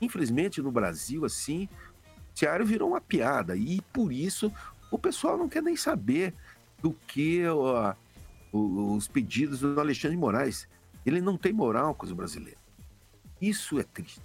Infelizmente, 0.01 0.59
no 0.59 0.71
Brasil, 0.71 1.23
assim, 1.23 1.69
o 2.31 2.33
diário 2.33 2.65
virou 2.65 2.89
uma 2.89 3.01
piada 3.01 3.55
e 3.55 3.79
por 3.93 4.11
isso 4.11 4.51
o 4.91 4.97
pessoal 4.97 5.37
não 5.37 5.49
quer 5.49 5.61
nem 5.61 5.75
saber 5.75 6.33
do 6.81 6.91
que 6.91 7.45
ó, 7.47 7.93
os 8.51 9.07
pedidos 9.07 9.59
do 9.59 9.79
Alexandre 9.79 10.15
de 10.15 10.21
Moraes. 10.21 10.67
Ele 11.05 11.21
não 11.21 11.37
tem 11.37 11.53
moral 11.53 11.95
com 11.95 12.05
os 12.05 12.11
brasileiros. 12.11 12.59
Isso 13.41 13.79
é 13.79 13.83
triste, 13.83 14.21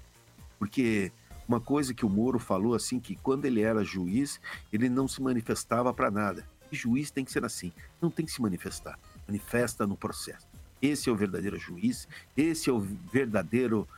porque 0.58 1.12
uma 1.46 1.60
coisa 1.60 1.94
que 1.94 2.04
o 2.04 2.10
Moro 2.10 2.38
falou 2.38 2.74
assim 2.74 2.98
que 2.98 3.14
quando 3.14 3.44
ele 3.44 3.60
era 3.60 3.84
juiz 3.84 4.40
ele 4.72 4.88
não 4.88 5.06
se 5.06 5.22
manifestava 5.22 5.92
para 5.92 6.10
nada. 6.10 6.44
E 6.72 6.76
juiz 6.76 7.10
tem 7.10 7.24
que 7.24 7.30
ser 7.30 7.44
assim, 7.44 7.72
não 8.00 8.10
tem 8.10 8.26
que 8.26 8.32
se 8.32 8.42
manifestar, 8.42 8.98
manifesta 9.28 9.86
no 9.86 9.96
processo. 9.96 10.46
Esse 10.82 11.08
é 11.08 11.12
o 11.12 11.16
verdadeiro 11.16 11.58
juiz, 11.58 12.08
esse 12.36 12.68
é 12.68 12.72
o 12.72 12.80
verdadeiro 12.80 13.88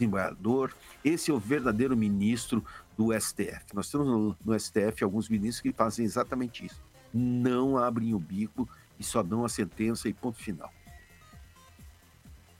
desembargador, 0.00 0.72
esse 1.04 1.30
é 1.30 1.34
o 1.34 1.38
verdadeiro 1.38 1.94
ministro 1.96 2.64
do 2.96 3.12
STF. 3.18 3.74
Nós 3.74 3.90
temos 3.90 4.06
no, 4.08 4.36
no 4.44 4.58
STF 4.58 5.04
alguns 5.04 5.28
ministros 5.28 5.60
que 5.60 5.72
fazem 5.72 6.04
exatamente 6.04 6.64
isso. 6.64 6.80
Não 7.12 7.76
abrem 7.76 8.14
o 8.14 8.18
bico 8.18 8.68
e 8.98 9.04
só 9.04 9.22
dão 9.22 9.44
a 9.44 9.48
sentença 9.48 10.08
e 10.08 10.14
ponto 10.14 10.38
final. 10.38 10.72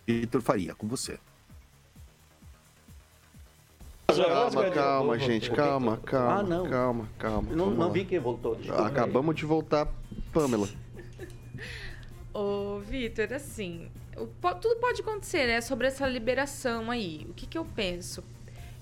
Vitor 0.06 0.42
Faria, 0.42 0.74
com 0.74 0.86
você. 0.86 1.18
Calma, 4.08 4.70
calma, 4.70 5.18
gente, 5.18 5.50
calma, 5.52 5.96
calma, 5.98 6.40
Ah, 6.40 6.42
não. 6.42 6.68
calma, 6.68 7.08
calma. 7.16 7.52
Não, 7.54 7.70
não 7.70 7.92
vi 7.92 8.04
quem 8.04 8.18
voltou. 8.18 8.56
desculpa. 8.56 8.86
Acabamos 8.86 9.36
de 9.36 9.46
voltar, 9.46 9.86
Pamela. 10.32 10.68
Ô, 12.34 12.80
Vitor, 12.80 13.32
assim, 13.32 13.88
tudo 14.26 14.76
pode 14.80 15.00
acontecer, 15.00 15.46
né? 15.46 15.60
Sobre 15.60 15.86
essa 15.86 16.06
liberação 16.06 16.90
aí. 16.90 17.26
O 17.28 17.34
que, 17.34 17.46
que 17.46 17.58
eu 17.58 17.64
penso? 17.64 18.24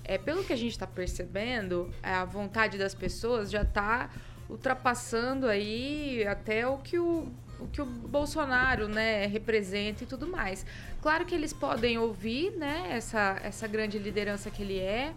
É, 0.05 0.16
pelo 0.16 0.43
que 0.43 0.53
a 0.53 0.57
gente 0.57 0.72
está 0.72 0.86
percebendo, 0.86 1.93
a 2.03 2.24
vontade 2.24 2.78
das 2.78 2.95
pessoas 2.95 3.51
já 3.51 3.62
está 3.62 4.11
ultrapassando 4.49 5.47
aí 5.47 6.26
até 6.26 6.66
o 6.66 6.78
que 6.78 6.99
o, 6.99 7.28
o 7.61 7.66
que 7.68 7.82
o 7.82 7.84
Bolsonaro, 7.84 8.89
né, 8.89 9.26
representa 9.26 10.05
e 10.05 10.07
tudo 10.07 10.26
mais. 10.26 10.64
Claro 11.03 11.26
que 11.26 11.34
eles 11.34 11.53
podem 11.53 11.99
ouvir, 11.99 12.53
né, 12.53 12.89
essa, 12.91 13.39
essa 13.43 13.66
grande 13.66 13.99
liderança 13.99 14.51
que 14.51 14.62
ele 14.62 14.78
é 14.78 15.12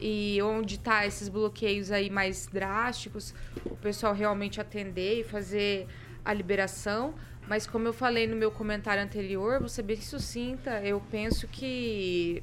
e 0.00 0.38
onde 0.42 0.78
tá 0.78 1.06
esses 1.06 1.28
bloqueios 1.28 1.90
aí 1.90 2.10
mais 2.10 2.46
drásticos, 2.46 3.34
o 3.64 3.76
pessoal 3.76 4.14
realmente 4.14 4.60
atender 4.60 5.20
e 5.20 5.24
fazer 5.24 5.88
a 6.24 6.32
liberação. 6.32 7.14
Mas 7.46 7.66
como 7.66 7.86
eu 7.86 7.92
falei 7.92 8.26
no 8.26 8.36
meu 8.36 8.50
comentário 8.50 9.02
anterior, 9.02 9.68
ser 9.68 9.82
bem 9.82 10.00
sucinta, 10.00 10.80
eu 10.82 11.00
penso 11.10 11.46
que 11.46 12.42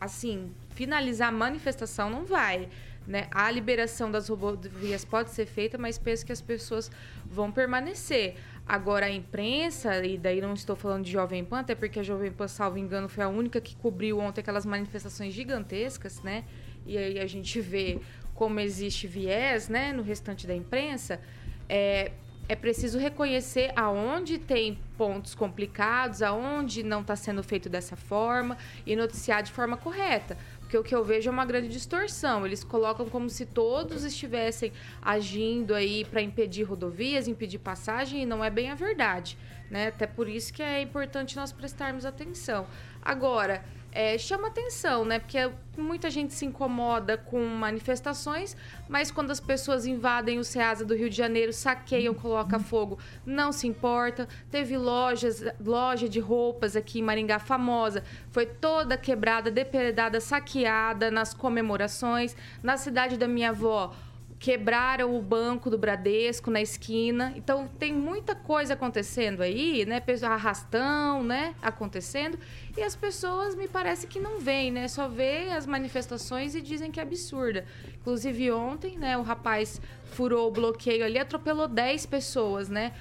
assim, 0.00 0.52
finalizar 0.70 1.28
a 1.28 1.32
manifestação 1.32 2.08
não 2.08 2.24
vai. 2.24 2.68
Né? 3.06 3.26
A 3.30 3.50
liberação 3.50 4.10
das 4.10 4.28
rodovias 4.28 5.02
pode 5.04 5.30
ser 5.30 5.46
feita, 5.46 5.78
mas 5.78 5.96
penso 5.96 6.26
que 6.26 6.32
as 6.32 6.42
pessoas 6.42 6.90
vão 7.24 7.50
permanecer. 7.50 8.36
Agora, 8.66 9.06
a 9.06 9.10
imprensa, 9.10 10.04
e 10.04 10.18
daí 10.18 10.42
não 10.42 10.52
estou 10.52 10.76
falando 10.76 11.04
de 11.04 11.12
Jovem 11.12 11.42
Pan, 11.42 11.60
até 11.60 11.74
porque 11.74 12.00
a 12.00 12.02
Jovem 12.02 12.30
Pan, 12.30 12.46
salvo 12.48 12.76
engano, 12.76 13.08
foi 13.08 13.24
a 13.24 13.28
única 13.28 13.62
que 13.62 13.74
cobriu 13.76 14.18
ontem 14.18 14.42
aquelas 14.42 14.66
manifestações 14.66 15.32
gigantescas, 15.32 16.22
né? 16.22 16.44
E 16.84 16.98
aí 16.98 17.18
a 17.18 17.26
gente 17.26 17.60
vê 17.62 17.98
como 18.34 18.60
existe 18.60 19.06
viés 19.06 19.70
né, 19.70 19.90
no 19.92 20.02
restante 20.02 20.46
da 20.46 20.54
imprensa. 20.54 21.18
É, 21.66 22.12
é 22.48 22.56
preciso 22.56 22.98
reconhecer 22.98 23.70
aonde 23.76 24.38
tem 24.38 24.78
pontos 24.96 25.34
complicados, 25.34 26.22
aonde 26.22 26.82
não 26.82 27.02
está 27.02 27.14
sendo 27.14 27.42
feito 27.42 27.68
dessa 27.68 27.94
forma 27.94 28.56
e 28.86 28.96
noticiar 28.96 29.42
de 29.42 29.52
forma 29.52 29.76
correta. 29.76 30.36
Porque 30.60 30.76
o 30.76 30.82
que 30.82 30.94
eu 30.94 31.04
vejo 31.04 31.28
é 31.28 31.32
uma 31.32 31.44
grande 31.44 31.68
distorção. 31.68 32.46
Eles 32.46 32.64
colocam 32.64 33.06
como 33.08 33.28
se 33.28 33.44
todos 33.46 34.02
estivessem 34.02 34.72
agindo 35.00 35.74
aí 35.74 36.04
para 36.04 36.22
impedir 36.22 36.62
rodovias, 36.62 37.28
impedir 37.28 37.58
passagem, 37.58 38.22
e 38.22 38.26
não 38.26 38.42
é 38.42 38.50
bem 38.50 38.70
a 38.70 38.74
verdade. 38.74 39.36
Né? 39.70 39.88
Até 39.88 40.06
por 40.06 40.28
isso 40.28 40.52
que 40.52 40.62
é 40.62 40.80
importante 40.80 41.36
nós 41.36 41.52
prestarmos 41.52 42.06
atenção. 42.06 42.66
Agora, 43.02 43.62
é, 43.90 44.18
chama 44.18 44.48
atenção, 44.48 45.04
né? 45.04 45.18
Porque 45.18 45.50
muita 45.76 46.10
gente 46.10 46.34
se 46.34 46.44
incomoda 46.44 47.16
com 47.16 47.44
manifestações, 47.46 48.56
mas 48.88 49.10
quando 49.10 49.30
as 49.30 49.40
pessoas 49.40 49.86
invadem 49.86 50.38
o 50.38 50.44
Ceasa 50.44 50.84
do 50.84 50.94
Rio 50.94 51.08
de 51.08 51.16
Janeiro, 51.16 51.52
saqueiam, 51.52 52.12
colocam 52.12 52.60
fogo, 52.60 52.98
não 53.24 53.50
se 53.50 53.66
importa. 53.66 54.28
Teve 54.50 54.76
lojas, 54.76 55.42
loja 55.64 56.08
de 56.08 56.20
roupas 56.20 56.76
aqui 56.76 57.00
em 57.00 57.02
Maringá 57.02 57.38
famosa, 57.38 58.04
foi 58.30 58.46
toda 58.46 58.96
quebrada, 58.96 59.50
depredada, 59.50 60.20
saqueada 60.20 61.10
nas 61.10 61.32
comemorações. 61.32 62.36
Na 62.62 62.76
cidade 62.76 63.16
da 63.16 63.26
minha 63.26 63.50
avó, 63.50 63.94
quebraram 64.38 65.16
o 65.16 65.20
banco 65.20 65.68
do 65.68 65.76
Bradesco 65.76 66.50
na 66.50 66.60
esquina. 66.60 67.32
Então 67.36 67.68
tem 67.78 67.92
muita 67.92 68.34
coisa 68.34 68.74
acontecendo 68.74 69.42
aí, 69.42 69.84
né? 69.84 70.02
Arrastão, 70.22 71.22
né? 71.22 71.54
Acontecendo. 71.60 72.38
E 72.78 72.82
as 72.84 72.94
pessoas 72.94 73.56
me 73.56 73.66
parece 73.66 74.06
que 74.06 74.20
não 74.20 74.38
veem, 74.38 74.70
né? 74.70 74.86
Só 74.86 75.08
vê 75.08 75.50
as 75.50 75.66
manifestações 75.66 76.54
e 76.54 76.60
dizem 76.60 76.92
que 76.92 77.00
é 77.00 77.02
absurda. 77.02 77.66
Inclusive 78.00 78.52
ontem, 78.52 78.96
né, 78.96 79.18
o 79.18 79.22
rapaz 79.22 79.80
furou 80.12 80.48
o 80.48 80.50
bloqueio 80.50 81.04
ali, 81.04 81.18
atropelou 81.18 81.68
10 81.68 82.06
pessoas, 82.06 82.68
né? 82.68 82.92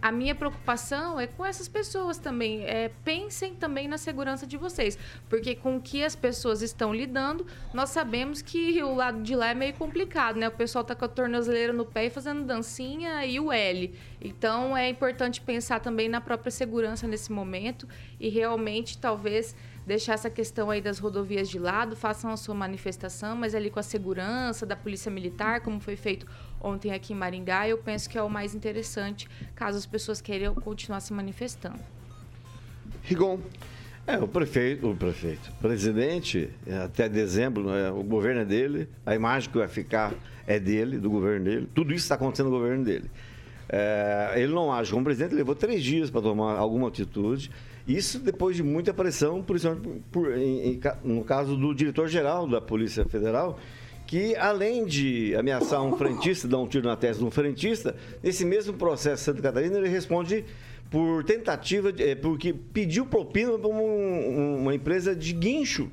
A 0.00 0.12
minha 0.12 0.34
preocupação 0.34 1.18
é 1.18 1.26
com 1.26 1.44
essas 1.44 1.68
pessoas 1.68 2.16
também. 2.16 2.64
É, 2.64 2.90
pensem 3.04 3.54
também 3.54 3.88
na 3.88 3.98
segurança 3.98 4.46
de 4.46 4.56
vocês. 4.56 4.96
Porque 5.28 5.54
com 5.54 5.76
o 5.76 5.80
que 5.80 6.04
as 6.04 6.14
pessoas 6.14 6.62
estão 6.62 6.94
lidando, 6.94 7.44
nós 7.72 7.90
sabemos 7.90 8.40
que 8.40 8.82
o 8.82 8.94
lado 8.94 9.20
de 9.20 9.34
lá 9.34 9.48
é 9.48 9.54
meio 9.54 9.74
complicado, 9.74 10.36
né? 10.36 10.48
O 10.48 10.52
pessoal 10.52 10.84
tá 10.84 10.94
com 10.94 11.04
a 11.04 11.08
tornozeleira 11.08 11.72
no 11.72 11.84
pé 11.84 12.06
e 12.06 12.10
fazendo 12.10 12.44
dancinha 12.44 13.26
e 13.26 13.38
o 13.40 13.52
L. 13.52 13.92
Então 14.24 14.74
é 14.74 14.88
importante 14.88 15.42
pensar 15.42 15.80
também 15.80 16.08
na 16.08 16.18
própria 16.18 16.50
segurança 16.50 17.06
nesse 17.06 17.30
momento 17.30 17.86
e 18.18 18.30
realmente 18.30 18.96
talvez 18.96 19.54
deixar 19.86 20.14
essa 20.14 20.30
questão 20.30 20.70
aí 20.70 20.80
das 20.80 20.98
rodovias 20.98 21.46
de 21.46 21.58
lado, 21.58 21.94
façam 21.94 22.30
a 22.30 22.36
sua 22.38 22.54
manifestação, 22.54 23.36
mas 23.36 23.54
ali 23.54 23.68
com 23.68 23.78
a 23.78 23.82
segurança 23.82 24.64
da 24.64 24.74
Polícia 24.74 25.10
Militar, 25.10 25.60
como 25.60 25.78
foi 25.78 25.94
feito 25.94 26.26
ontem 26.58 26.90
aqui 26.90 27.12
em 27.12 27.16
Maringá, 27.16 27.68
eu 27.68 27.76
penso 27.76 28.08
que 28.08 28.16
é 28.16 28.22
o 28.22 28.30
mais 28.30 28.54
interessante, 28.54 29.28
caso 29.54 29.76
as 29.76 29.84
pessoas 29.84 30.22
queiram 30.22 30.54
continuar 30.54 31.00
se 31.00 31.12
manifestando. 31.12 31.80
Rigon. 33.02 33.38
É, 34.06 34.18
o 34.18 34.28
prefeito, 34.28 34.90
o 34.90 34.94
prefeito, 34.94 35.50
o 35.50 35.62
presidente, 35.62 36.50
até 36.84 37.08
dezembro, 37.08 37.64
né, 37.64 37.90
o 37.90 38.02
governo 38.02 38.42
é 38.42 38.44
dele, 38.44 38.86
a 39.04 39.14
imagem 39.14 39.50
que 39.50 39.56
vai 39.56 39.68
ficar 39.68 40.12
é 40.46 40.60
dele, 40.60 40.98
do 40.98 41.08
governo 41.08 41.44
dele, 41.44 41.68
tudo 41.74 41.94
isso 41.94 42.04
está 42.04 42.14
acontecendo 42.14 42.50
no 42.50 42.58
governo 42.58 42.84
dele. 42.84 43.10
É, 43.68 44.32
ele 44.36 44.52
não 44.52 44.72
age 44.72 44.92
como 44.92 45.04
presidente, 45.04 45.34
levou 45.34 45.54
três 45.54 45.82
dias 45.82 46.10
para 46.10 46.20
tomar 46.20 46.56
alguma 46.56 46.88
atitude, 46.88 47.50
isso 47.88 48.18
depois 48.18 48.56
de 48.56 48.62
muita 48.62 48.92
pressão, 48.92 49.42
por, 49.42 49.56
exemplo, 49.56 50.02
por- 50.12 50.36
em- 50.36 50.72
em 50.74 50.80
no 51.02 51.24
caso 51.24 51.56
do 51.56 51.74
diretor-geral 51.74 52.46
da 52.46 52.60
Polícia 52.60 53.04
Federal, 53.06 53.58
que 54.06 54.36
além 54.36 54.84
de 54.84 55.34
ameaçar 55.34 55.82
um 55.82 55.96
frentista, 55.96 56.46
dar 56.46 56.58
um 56.58 56.66
tiro 56.66 56.86
na 56.86 56.94
testa 56.96 57.20
de 57.20 57.24
um 57.26 57.30
frentista, 57.30 57.96
nesse 58.22 58.44
mesmo 58.44 58.74
processo 58.74 59.24
Santa 59.24 59.40
Catarina, 59.40 59.78
ele 59.78 59.88
responde 59.88 60.44
por 60.90 61.24
tentativa, 61.24 61.90
de, 61.90 62.02
é, 62.02 62.14
porque 62.14 62.52
pediu 62.52 63.06
propina 63.06 63.58
para 63.58 63.68
um- 63.68 64.58
uma 64.60 64.74
empresa 64.74 65.16
de 65.16 65.32
guincho. 65.32 65.90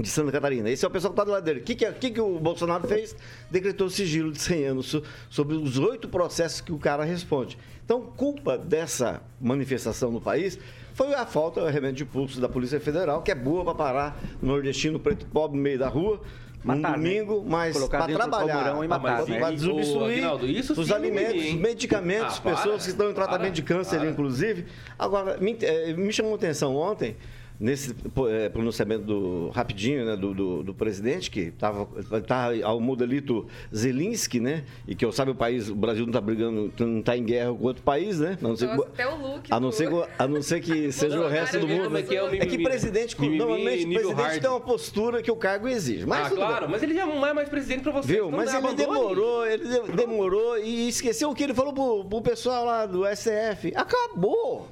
De 0.00 0.08
Santa 0.08 0.30
Catarina. 0.30 0.70
Esse 0.70 0.84
é 0.84 0.88
o 0.88 0.90
pessoal 0.90 1.12
que 1.12 1.14
está 1.20 1.24
do 1.24 1.32
lado 1.32 1.44
dele. 1.44 1.60
O 1.60 1.62
que, 1.64 1.74
que, 1.74 1.84
é- 1.84 1.92
que, 1.92 2.10
que 2.10 2.20
o 2.20 2.38
Bolsonaro 2.38 2.86
fez? 2.86 3.16
Decretou 3.50 3.90
sigilo 3.90 4.30
de 4.30 4.40
100 4.40 4.64
anos 4.66 4.86
so- 4.86 5.02
sobre 5.28 5.56
os 5.56 5.78
oito 5.78 6.08
processos 6.08 6.60
que 6.60 6.72
o 6.72 6.78
cara 6.78 7.02
responde. 7.04 7.58
Então, 7.84 8.02
culpa 8.02 8.56
dessa 8.56 9.20
manifestação 9.40 10.10
no 10.12 10.20
país 10.20 10.58
foi 10.94 11.14
a 11.14 11.26
falta 11.26 11.68
realmente 11.70 11.96
de 11.96 12.04
pulso 12.04 12.40
da 12.40 12.48
Polícia 12.48 12.78
Federal, 12.78 13.22
que 13.22 13.30
é 13.30 13.34
boa 13.34 13.64
para 13.64 13.74
parar 13.74 14.20
nordestino 14.42 14.98
preto 15.00 15.26
pobre 15.26 15.56
no 15.56 15.62
meio 15.62 15.78
da 15.78 15.88
rua. 15.88 16.20
Matar, 16.62 16.98
um 16.98 17.00
né? 17.00 17.08
domingo, 17.20 17.44
mas 17.48 17.78
para 17.86 18.06
trabalhar, 18.08 18.84
e 18.84 18.88
matar, 18.88 19.24
para 19.24 19.26
né? 19.26 19.52
desobstruir 19.52 20.28
os 20.76 20.90
é 20.90 20.94
alimentos, 20.94 21.44
os 21.44 21.52
medicamentos, 21.54 22.38
Ah, 22.38 22.40
para, 22.40 22.56
pessoas 22.56 22.82
que 22.84 22.90
estão 22.90 23.08
em 23.10 23.14
tratamento 23.14 23.40
para, 23.42 23.50
de 23.50 23.62
câncer, 23.62 23.98
para. 24.00 24.10
inclusive. 24.10 24.66
Agora, 24.98 25.38
me, 25.38 25.56
eh, 25.62 25.92
me 25.94 26.12
chamou 26.12 26.32
a 26.32 26.36
atenção 26.36 26.74
ontem, 26.74 27.16
nesse 27.60 27.94
eh, 28.30 28.48
pronunciamento 28.48 29.04
do 29.04 29.48
rapidinho, 29.50 30.04
né, 30.06 30.16
do, 30.16 30.32
do, 30.32 30.62
do 30.62 30.74
presidente, 30.74 31.30
que 31.30 31.40
estava 31.40 31.86
tá 32.26 32.50
ao 32.62 32.80
modelito 32.80 33.46
Zelinski, 33.74 34.38
né? 34.40 34.64
E 34.86 34.94
que 34.94 35.04
eu 35.04 35.10
sabe, 35.10 35.30
o 35.32 35.34
país, 35.34 35.68
o 35.68 35.74
Brasil 35.74 36.02
não 36.04 36.10
está 36.10 36.20
brigando, 36.20 36.72
não 36.78 37.00
está 37.00 37.16
em 37.16 37.24
guerra 37.24 37.52
com 37.52 37.64
outro 37.64 37.82
país, 37.82 38.20
né? 38.20 38.38
A 38.40 38.42
não 38.46 38.56
ser, 38.56 38.66
Nossa, 38.66 38.86
que- 38.90 39.02
o 39.02 39.16
look 39.16 39.52
a 39.52 39.60
não 39.60 39.72
ser, 39.72 39.88
a 40.18 40.28
não 40.28 40.42
ser 40.42 40.60
que 40.60 40.92
seja 40.92 41.20
o 41.20 41.28
resto 41.28 41.58
do 41.58 41.66
mundo. 41.68 41.96
é 41.98 42.02
que 42.02 42.14
é 42.16 42.22
o 42.22 42.26
É 42.26 42.30
que 42.38 42.44
mimimi? 42.46 42.64
presidente, 42.64 43.20
Mimimi 43.20 43.38
normalmente 43.38 43.86
o 43.86 43.92
presidente 43.92 44.14
hard. 44.22 44.40
tem 44.40 44.50
uma 44.50 44.60
postura 44.60 45.22
que 45.22 45.30
o 45.30 45.36
cargo 45.36 45.66
exige. 45.68 46.06
Mas 46.06 46.26
ah, 46.26 46.28
tudo 46.28 46.38
bem. 46.38 46.46
claro, 46.48 46.68
mas 46.70 46.82
ele 46.82 46.94
já 46.94 47.06
não 47.06 47.26
é 47.26 47.32
mais 47.32 47.48
presidente 47.48 47.82
pra 47.82 47.92
você. 47.92 48.06
Viu? 48.06 48.26
então 48.28 48.38
Mas 48.38 48.54
ele 48.54 48.74
demorou, 48.74 49.46
ele 49.46 49.64
de- 49.64 49.92
demorou 49.96 50.58
e 50.58 50.88
esqueceu 50.88 51.30
o 51.30 51.34
que 51.34 51.42
ele 51.42 51.54
falou 51.54 51.72
pro, 51.72 52.04
pro 52.04 52.22
pessoal 52.22 52.64
lá 52.64 52.86
do 52.86 53.04
STF. 53.04 53.72
Acabou! 53.74 54.68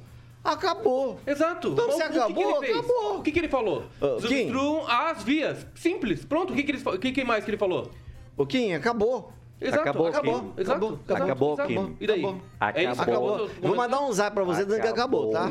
Acabou! 0.47 1.19
Exato. 1.27 1.69
Então, 1.73 1.91
se 1.91 1.97
o 1.97 2.05
que 2.05 2.09
que 2.13 2.17
acabou, 2.19 2.63
ele 2.63 2.73
acabou. 2.73 3.17
O 3.17 3.21
que, 3.21 3.31
que 3.31 3.39
ele 3.39 3.49
falou? 3.49 3.83
Ah, 4.01 4.15
quem? 4.25 4.45
Destruam 4.45 4.87
as 4.87 5.23
vias. 5.23 5.67
Simples. 5.75 6.23
Pronto. 6.23 6.53
O 6.53 6.55
que, 6.55 6.63
que, 6.63 6.71
eles, 6.71 6.85
o 6.85 6.97
que, 6.97 7.11
que 7.11 7.23
mais 7.25 7.43
que 7.43 7.51
ele 7.51 7.57
falou? 7.57 7.91
O 8.37 8.45
Kim, 8.45 8.73
acabou. 8.73 9.33
Exato, 9.59 9.81
Acabou, 9.81 10.07
acabou. 10.07 10.39
Kim. 10.39 10.61
Acabou, 10.61 10.99
exato, 11.03 11.23
acabou, 11.23 11.53
exato. 11.53 11.67
Kim. 11.67 11.97
E 11.99 12.07
daí? 12.07 12.19
Acabou. 12.19 12.41
É 12.75 12.91
isso? 12.91 13.01
Acabou. 13.01 13.35
Acabou. 13.35 13.49
Vou 13.61 13.75
mandar 13.75 14.01
um 14.01 14.13
zap 14.13 14.35
pra 14.35 14.43
você 14.43 14.63
dizendo 14.63 14.81
que 14.81 14.87
acabou, 14.87 15.31
tá? 15.31 15.49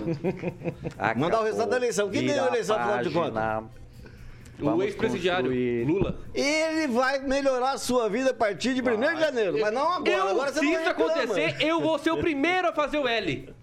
Mandar 1.16 1.40
o 1.40 1.44
resultado 1.44 1.70
da 1.70 1.76
eleição. 1.76 2.08
Quem 2.08 2.26
ganhou 2.26 2.46
a 2.46 2.48
eleição, 2.48 2.76
afinal 2.76 3.02
de 3.02 3.10
contas? 3.10 3.64
O 4.60 4.82
ex-presidiário. 4.82 5.50
Lula. 5.86 6.18
Ele 6.34 6.86
vai 6.88 7.18
melhorar 7.18 7.72
a 7.72 7.78
sua 7.78 8.08
vida 8.08 8.30
a 8.30 8.34
partir 8.34 8.74
de 8.74 8.80
1 8.80 8.84
de 8.98 9.20
janeiro. 9.20 9.58
Mas 9.60 9.72
não 9.72 9.92
agora. 9.92 10.10
Eu, 10.10 10.28
agora 10.28 10.52
você 10.52 10.60
se 10.60 10.72
isso 10.72 10.88
acontecer, 10.88 11.56
eu 11.60 11.80
vou 11.80 11.98
ser 11.98 12.10
o 12.12 12.16
primeiro 12.16 12.68
a 12.68 12.72
fazer 12.72 12.98
o 12.98 13.06
L. 13.06 13.54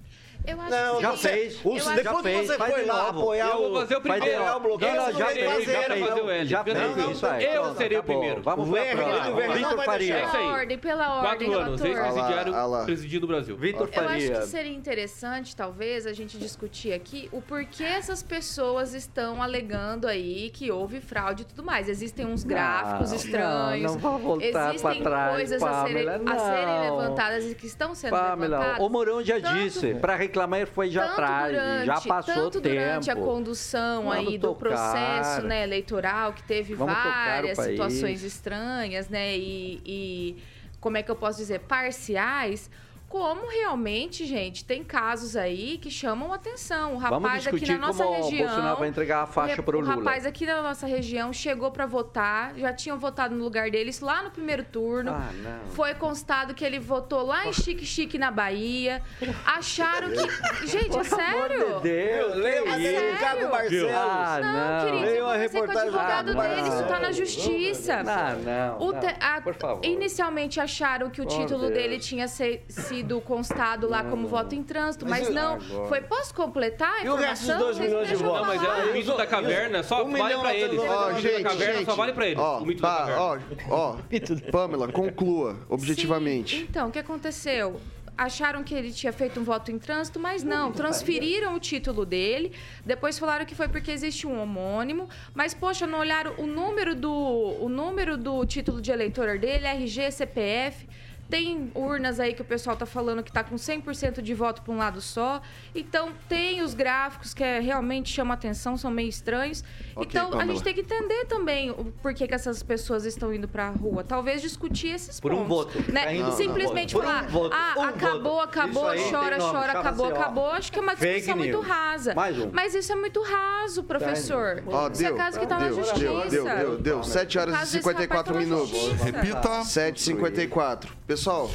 Eu 0.46 0.60
acho 0.60 0.70
Não, 0.72 0.96
que 0.98 1.02
Já 1.02 1.12
você- 1.12 1.30
fez. 1.30 1.54
o- 1.64 1.70
Eu 1.70 1.74
depois 1.76 2.04
Já 2.04 2.16
fez, 2.22 2.48
você 2.48 2.58
faz 2.58 2.74
foi 2.74 2.86
lá 2.86 2.94
novo. 3.06 3.20
apoiar 3.22 3.48
Eu 3.50 3.58
vou 3.58 3.72
o- 3.72 3.76
fazer 3.80 3.96
o 3.96 4.02
Vai 4.02 4.20
primeiro. 4.20 4.44
o 4.44 4.60
bloqueio, 4.60 4.92
Eu 4.96 5.02
você 5.04 5.14
já 5.14 5.26
fez, 5.28 5.66
já 5.66 5.84
fez. 5.84 6.08
fazer 6.08 6.22
o 6.22 6.30
L. 6.30 6.46
Já 6.50 6.64
fez 6.66 6.78
Não, 6.98 7.12
isso 7.12 7.26
aí. 7.26 7.44
Eu 7.46 7.62
Pronto, 7.62 7.78
serei 7.78 7.98
o 7.98 8.00
acabou. 8.02 8.20
primeiro. 8.20 8.42
Vamos 8.44 8.68
O 8.68 8.72
pra 8.74 8.82
R, 8.82 8.96
próxima. 8.96 9.16
ele 9.18 9.30
do 9.30 9.36
Verão 9.36 9.54
Vitor 9.54 9.86
Faria. 9.86 10.16
Pela 10.16 10.38
aí. 10.38 10.46
ordem, 10.46 10.78
pela 10.78 11.16
ordem, 11.22 11.48
Quatro 11.50 11.60
anos, 11.66 11.82
ex-presidiário, 11.82 12.86
presidindo 12.86 13.26
o 13.26 13.28
Brasil. 13.28 13.56
Vitor 13.56 13.90
Eu 13.94 14.02
acho 14.02 14.10
Faria. 14.10 14.40
que 14.42 14.48
seria 14.48 14.74
interessante, 14.74 15.56
talvez, 15.56 16.06
a 16.06 16.12
gente 16.14 16.38
discutir 16.38 16.92
aqui 16.92 17.30
o 17.32 17.42
porquê 17.42 17.84
essas 17.86 18.22
pessoas 18.22 18.94
estão 18.94 19.42
alegando 19.42 20.08
aí 20.08 20.50
que 20.50 20.70
houve 20.70 21.00
fraude 21.00 21.44
e 21.44 21.46
tudo 21.46 21.64
mais. 21.64 21.88
Existem 21.88 22.26
uns 22.26 22.44
gráficos 22.44 23.12
Não, 23.12 23.16
estranhos. 23.18 23.96
não, 23.96 24.02
não 24.02 24.12
vá 24.12 24.18
voltar 24.18 24.70
Existem 24.74 25.02
pra 25.02 25.10
trás, 25.10 25.36
coisas 25.36 25.64
a 25.64 25.86
serem, 25.86 26.10
a 26.10 26.40
serem 26.40 26.82
levantadas 26.92 27.46
e 27.52 27.56
que 27.56 27.66
estão 27.66 27.96
sendo 27.96 28.12
Pamela, 28.12 28.58
levantadas. 28.58 28.86
o 28.86 28.90
Mourão 28.90 29.24
já 29.24 29.40
disse, 29.40 29.94
para 29.96 30.16
reclamar 30.34 30.68
foi 30.68 30.90
já 30.90 31.02
tanto 31.02 31.12
atrás, 31.14 31.52
durante, 31.54 31.86
já 31.86 32.02
passou 32.02 32.34
tanto 32.36 32.62
tempo. 32.62 32.76
durante 32.76 33.12
a 33.12 33.16
condução 33.16 34.04
Vamos 34.04 34.28
aí 34.28 34.38
do 34.38 34.48
tocar. 34.48 34.70
processo 34.70 35.48
né, 35.48 35.64
eleitoral, 35.64 36.34
que 36.34 36.44
teve 36.44 36.74
Vamos 36.74 36.94
várias 36.94 37.58
situações 37.58 38.24
estranhas, 38.24 39.08
né? 39.08 39.38
E, 39.38 39.82
e 39.86 40.44
como 40.82 40.98
é 40.98 41.04
que 41.04 41.12
eu 41.12 41.16
posso 41.16 41.38
dizer, 41.38 41.60
parciais. 41.60 42.70
Como 43.14 43.48
realmente, 43.48 44.26
gente, 44.26 44.66
tem 44.66 44.84
casos 44.84 45.36
aí 45.36 45.78
que 45.78 45.92
chamam 45.92 46.34
atenção. 46.34 46.96
O 46.96 47.00
Vamos 47.00 47.22
rapaz 47.24 47.46
aqui 47.46 47.58
discutir 47.58 47.80
na 47.80 47.86
nossa 47.88 48.04
como 48.04 48.18
o 48.18 48.24
região. 48.24 48.48
Bolsonaro 48.48 48.80
vai 48.80 48.90
entregar 48.90 49.22
a 49.22 49.28
faixa 49.28 49.62
o 49.62 49.64
pro 49.64 49.78
O 49.78 49.82
Lula. 49.82 49.94
rapaz 49.98 50.26
aqui 50.26 50.48
na 50.48 50.64
nossa 50.64 50.88
região 50.88 51.32
chegou 51.32 51.70
para 51.70 51.86
votar, 51.86 52.56
já 52.56 52.74
tinham 52.74 52.98
votado 52.98 53.36
no 53.36 53.44
lugar 53.44 53.70
deles 53.70 54.00
lá 54.00 54.24
no 54.24 54.32
primeiro 54.32 54.64
turno. 54.64 55.12
Ah, 55.12 55.30
não. 55.32 55.70
Foi 55.76 55.94
constado 55.94 56.56
que 56.56 56.66
ele 56.66 56.80
votou 56.80 57.22
lá 57.22 57.46
em 57.46 57.54
Chique 57.54 57.86
Chique, 57.86 58.18
na 58.18 58.32
Bahia. 58.32 59.00
Acharam 59.46 60.10
que. 60.10 60.24
Gente, 60.66 60.98
é 60.98 61.04
sério? 61.04 61.80
Deus, 61.82 62.34
que 62.34 62.48
a 62.58 62.66
matéria 62.66 63.00
do 63.00 63.08
isso? 63.12 63.20
Caco 63.20 63.48
Barcelos. 63.48 63.92
Ah, 63.94 64.40
Não, 64.42 64.54
não. 64.54 64.86
querido, 64.92 65.06
eu 65.12 65.26
uma 65.26 65.34
conversei 65.34 65.50
com 65.50 65.58
o 65.58 65.62
reportagem- 65.68 65.90
advogado 66.00 66.40
Ah, 66.40 66.48
dele, 66.48 66.62
isso 66.68 66.84
tá 66.88 67.00
na 67.00 67.00
não. 67.02 67.14
justiça. 67.14 68.02
Não, 68.04 68.40
não, 68.40 68.78
O 68.88 68.92
não. 68.92 69.00
te- 69.00 69.16
a- 69.20 69.40
Por 69.42 69.54
favor. 69.54 69.86
Inicialmente 69.86 70.60
acharam 70.60 71.12
que 71.12 71.22
o 71.22 71.26
título 71.28 71.60
Deus. 71.68 71.74
dele 71.74 72.00
tinha 72.00 72.28
se- 72.28 72.60
sido 73.04 73.22
constado 73.22 73.88
lá 73.90 74.04
como 74.04 74.28
voto 74.28 74.56
em 74.56 74.64
trânsito, 74.64 75.06
mas, 75.08 75.26
Mas 75.26 75.36
não. 75.36 75.54
agora? 75.56 75.88
Foi, 75.88 76.02
posso 76.02 76.34
completar 76.34 77.02
a 77.02 77.04
E 77.06 77.10
o 77.10 77.16
resto 77.16 77.46
dos 77.46 77.50
informação? 77.56 77.60
dois 77.60 77.78
Vocês 77.78 77.90
milhões 77.90 78.08
de 78.08 78.14
eu 78.14 78.20
Não, 78.22 78.46
mas 78.46 78.64
é 78.64 78.90
o 78.90 78.94
mito 78.94 79.18
da 79.18 79.28
caverna, 79.28 79.84
só 79.84 80.04
Um 80.06 80.12
vale 80.12 80.38
pra 80.38 80.56
eles. 80.56 80.80
O 80.80 81.08
mito 81.10 81.22
gente, 81.22 81.44
da 81.44 81.50
caverna 81.50 81.74
gente. 81.80 81.86
só 81.86 81.96
vale 81.96 82.14
pra 82.14 82.28
eles. 82.28 82.40
O 82.44 82.66
mito 82.66 82.82
da 82.82 82.90
caverna. 82.90 83.22
ó, 83.22 83.38
ó. 83.70 83.98
Pamela, 84.52 84.88
conclua, 84.88 85.58
objetivamente. 85.70 86.58
Sim, 86.58 86.68
Então, 86.70 86.88
o 86.88 86.92
que 86.92 87.00
aconteceu? 87.00 87.80
Acharam 88.16 88.64
que 88.64 88.76
ele 88.76 88.92
tinha 88.92 89.12
feito 89.12 89.40
um 89.40 89.44
voto 89.44 89.72
em 89.72 89.80
trânsito, 89.80 90.20
mas 90.20 90.44
não. 90.44 90.72
Transferiram 90.72 91.56
o 91.56 91.60
título 91.60 92.06
dele. 92.06 92.52
Depois 92.86 93.18
falaram 93.18 93.44
que 93.44 93.56
foi 93.56 93.68
porque 93.68 93.90
existe 93.90 94.28
um 94.28 94.40
homônimo. 94.40 95.10
Mas, 95.34 95.56
poxa, 95.56 95.88
não 95.88 95.98
olharam 96.00 96.34
o 96.38 96.46
número 96.46 96.94
do, 96.96 97.12
o 97.12 97.68
número 97.68 98.16
do 98.16 98.46
título 98.46 98.80
de 98.80 98.92
eleitor 98.92 99.40
dele, 99.40 99.66
RG, 99.66 100.12
CPF. 100.12 100.88
Tem 101.30 101.72
urnas 101.74 102.20
aí 102.20 102.34
que 102.34 102.42
o 102.42 102.46
pessoal 102.46 102.76
tá 102.76 102.86
falando 102.86 103.24
que 103.24 103.32
tá 103.32 103.44
com 103.44 103.56
100% 103.56 104.22
de 104.22 104.34
voto 104.34 104.62
para 104.62 104.74
um 104.74 104.78
lado 104.78 105.02
só. 105.02 105.42
Então, 105.74 106.10
tem 106.30 106.62
os 106.62 106.74
gráficos 106.74 107.34
que 107.34 107.44
é, 107.44 107.60
realmente 107.60 108.10
chamam 108.14 108.34
atenção, 108.34 108.78
são 108.78 108.92
meio 108.92 109.10
estranhos. 109.10 109.64
Ok, 109.96 110.08
então, 110.10 110.28
a 110.28 110.32
Pamela. 110.32 110.52
gente 110.54 110.64
tem 110.64 110.74
que 110.74 110.82
entender 110.82 111.26
também 111.26 111.72
o 111.72 111.86
porquê 112.02 112.28
que 112.28 112.36
essas 112.36 112.62
pessoas 112.62 113.06
estão 113.06 113.34
indo 113.34 113.48
pra 113.48 113.70
rua. 113.70 114.04
Talvez 114.04 114.42
discutir 114.42 114.90
esses 114.90 115.20
Por 115.20 115.34
um 115.34 115.46
pontos. 115.48 115.74
voto. 115.76 115.92
Né? 115.92 116.18
Tá 116.20 116.28
um 116.30 116.32
Simplesmente 116.34 116.94
voto. 116.94 117.04
Por 117.06 117.10
um 117.10 117.14
falar, 117.16 117.28
voto. 117.30 117.56
ah, 117.56 117.74
Um 117.78 117.82
acabou, 117.84 118.22
voto. 118.36 118.44
acabou, 118.44 118.84
chora, 119.10 119.38
chora, 119.40 119.72
acabou, 119.80 120.06
ó, 120.08 120.10
acabou. 120.10 120.52
Acho 120.52 120.72
que 120.72 120.78
é 120.80 120.82
uma 120.82 120.96
discussão 120.96 121.38
muito 121.38 121.60
rasa. 121.62 122.14
Mais 122.14 122.38
um. 122.38 122.50
Mas 122.52 122.76
isso 122.76 122.92
é 122.92 122.96
muito 122.96 123.22
raso, 123.24 123.84
professor. 123.84 124.62
Ó, 124.68 124.90
isso 124.90 125.02
deu, 125.02 125.14
é 125.14 125.18
caso 125.18 125.40
que 125.40 125.48
tá 125.48 125.58
na 125.60 125.66
deu, 125.68 125.76
justiça. 125.76 126.00
deu, 126.00 126.30
deu, 126.30 126.44
deu, 126.46 126.78
deu. 126.78 127.04
7 127.04 127.40
horas 127.40 127.54
e 127.54 127.58
Caso 127.58 127.72
desse 127.72 127.84
54 127.84 128.34
rapaz 128.34 128.50
tá 128.50 128.56
na 128.56 128.62
minutos. 128.62 129.02
Repita. 129.02 129.50
7h54. 129.64 130.88
Pessoal, 131.14 131.48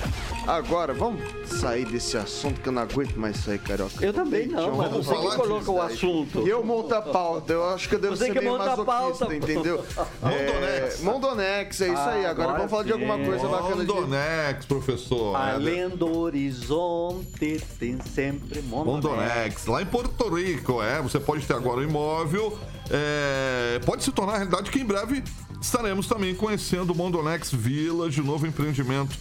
agora 0.46 0.94
vamos 0.94 1.20
sair 1.44 1.84
desse 1.84 2.16
assunto 2.16 2.60
que 2.60 2.68
eu 2.68 2.72
não 2.72 2.82
aguento 2.82 3.16
mais 3.16 3.38
sair, 3.38 3.58
carioca. 3.58 4.06
Eu 4.06 4.12
também 4.12 4.46
não, 4.46 4.76
mas 4.76 4.92
você 4.92 5.12
que 5.16 5.34
coloca 5.34 5.68
o 5.72 5.82
assunto. 5.82 6.46
E 6.46 6.48
eu 6.48 6.64
monto 6.64 6.94
a 6.94 7.02
pauta. 7.02 7.54
Eu 7.54 7.68
acho 7.70 7.88
que 7.88 7.96
eu 7.96 7.98
devo 7.98 8.14
Você 8.14 8.26
ser 8.26 8.34
que 8.34 8.38
meio 8.38 8.52
monta 8.52 8.74
a 8.74 8.84
pauta. 8.84 9.34
entendeu? 9.34 9.84
É, 10.22 10.96
Mondonex, 11.02 11.80
é 11.80 11.88
isso 11.88 11.98
aí. 11.98 12.24
Ah, 12.24 12.30
Agora 12.30 12.50
agora 12.50 12.52
vamos 12.58 12.70
falar 12.70 12.84
de 12.84 12.92
alguma 12.92 13.18
coisa 13.18 13.48
bacana 13.48 13.84
de... 13.84 13.92
Mondonex, 13.92 14.64
professor. 14.64 15.34
Além 15.34 15.88
do 15.88 16.16
horizonte, 16.18 17.60
tem 17.80 17.98
sempre 18.14 18.62
Mondonex. 18.62 18.86
Mondonex, 18.86 19.66
lá 19.66 19.82
em 19.82 19.86
Porto 19.86 20.36
Rico, 20.36 20.80
é. 20.80 21.02
Você 21.02 21.18
pode 21.18 21.44
ter 21.44 21.54
agora 21.54 21.80
um 21.80 21.82
imóvel. 21.82 22.56
é, 22.88 23.80
pode 23.84 24.04
se 24.04 24.12
tornar 24.12 24.34
realidade 24.36 24.70
que 24.70 24.78
em 24.78 24.84
breve 24.84 25.24
estaremos 25.60 26.06
também 26.06 26.32
conhecendo 26.32 26.92
o 26.92 26.94
Mondonex 26.94 27.50
Village, 27.50 28.20
o 28.20 28.24
novo 28.24 28.46
empreendimento 28.46 29.18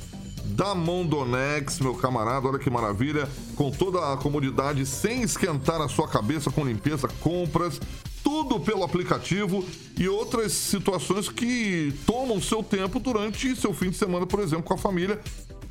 da 0.58 0.74
Mondonex, 0.74 1.80
meu 1.80 1.93
camarada. 1.93 2.47
Olha 2.47 2.58
que 2.58 2.68
maravilha. 2.68 3.30
Com 3.55 3.70
toda 3.70 4.12
a 4.12 4.18
comodidade, 4.18 4.88
sem 4.88 5.22
esquentar 5.22 5.80
a 5.80 5.88
sua 5.88 6.08
cabeça 6.08 6.49
com 6.49 6.66
limpeza, 6.66 7.08
compras. 7.22 7.80
Tudo 8.24 8.60
pelo 8.60 8.84
aplicativo 8.84 9.64
e 9.95 10.10
outras 10.10 10.51
situações 10.51 11.30
que 11.30 11.93
tomam 12.08 12.41
seu 12.41 12.64
tempo 12.64 12.99
durante 12.99 13.55
seu 13.55 13.72
fim 13.72 13.91
de 13.91 13.97
semana, 13.97 14.26
por 14.26 14.39
exemplo, 14.39 14.64
com 14.64 14.74
a 14.74 14.78
família 14.78 15.22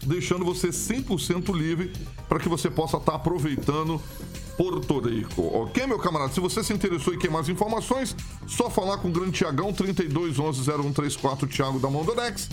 deixando 0.04 0.44
você 0.44 0.68
100% 0.68 1.52
livre 1.54 1.92
para 2.28 2.38
que 2.38 2.48
você 2.48 2.70
possa 2.70 2.96
estar 2.96 3.14
aproveitando 3.14 4.00
Porto 4.56 5.00
Rico. 5.00 5.42
Ok, 5.54 5.84
meu 5.86 5.98
camarada? 5.98 6.32
Se 6.32 6.40
você 6.40 6.62
se 6.62 6.72
interessou 6.72 7.12
em 7.12 7.18
quer 7.18 7.30
mais 7.30 7.48
informações, 7.48 8.14
só 8.46 8.70
falar 8.70 8.98
com 8.98 9.08
o 9.08 9.10
grande 9.10 9.32
Tiagão, 9.32 9.72
3211-0134, 9.72 11.48
Thiago 11.48 11.80
da 11.80 11.90
Mondonex, 11.90 12.48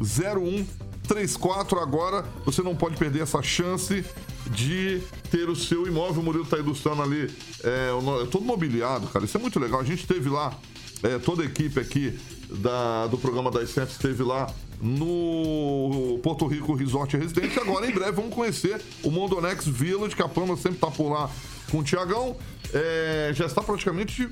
3211-0134. 0.00 1.78
Agora, 1.82 2.24
você 2.44 2.62
não 2.62 2.74
pode 2.76 2.96
perder 2.96 3.22
essa 3.22 3.42
chance 3.42 4.04
de 4.50 5.00
ter 5.30 5.48
o 5.48 5.56
seu 5.56 5.86
imóvel. 5.86 6.22
O 6.22 6.24
Murilo 6.24 6.44
tá 6.46 6.58
ilustrando 6.58 7.02
ali, 7.02 7.30
é, 7.62 7.90
é 8.22 8.26
todo 8.26 8.44
mobiliado, 8.44 9.06
cara. 9.08 9.24
Isso 9.24 9.36
é 9.36 9.40
muito 9.40 9.58
legal. 9.60 9.80
A 9.80 9.84
gente 9.84 10.06
teve 10.06 10.28
lá, 10.28 10.56
é, 11.02 11.18
toda 11.18 11.42
a 11.42 11.46
equipe 11.46 11.78
aqui 11.80 12.18
da- 12.50 13.06
do 13.06 13.16
programa 13.18 13.50
da 13.50 13.64
STEP 13.66 13.90
esteve 13.90 14.22
lá 14.22 14.52
no 14.80 16.18
Porto 16.22 16.46
Rico 16.46 16.74
Resort 16.74 17.16
Residente. 17.16 17.58
Agora, 17.60 17.86
em 17.88 17.92
breve, 17.94 18.12
vamos 18.12 18.34
conhecer 18.34 18.80
o 19.02 19.10
Mondonex 19.10 19.66
Village, 19.66 20.16
que 20.16 20.22
a 20.22 20.28
Pama 20.28 20.56
sempre 20.56 20.78
tá 20.78 20.88
por 20.90 21.08
lá 21.08 21.30
com 21.70 21.78
o 21.78 21.82
Tiagão. 21.84 22.36
É, 22.74 23.30
já 23.34 23.46
está 23.46 23.62
praticamente 23.62 24.28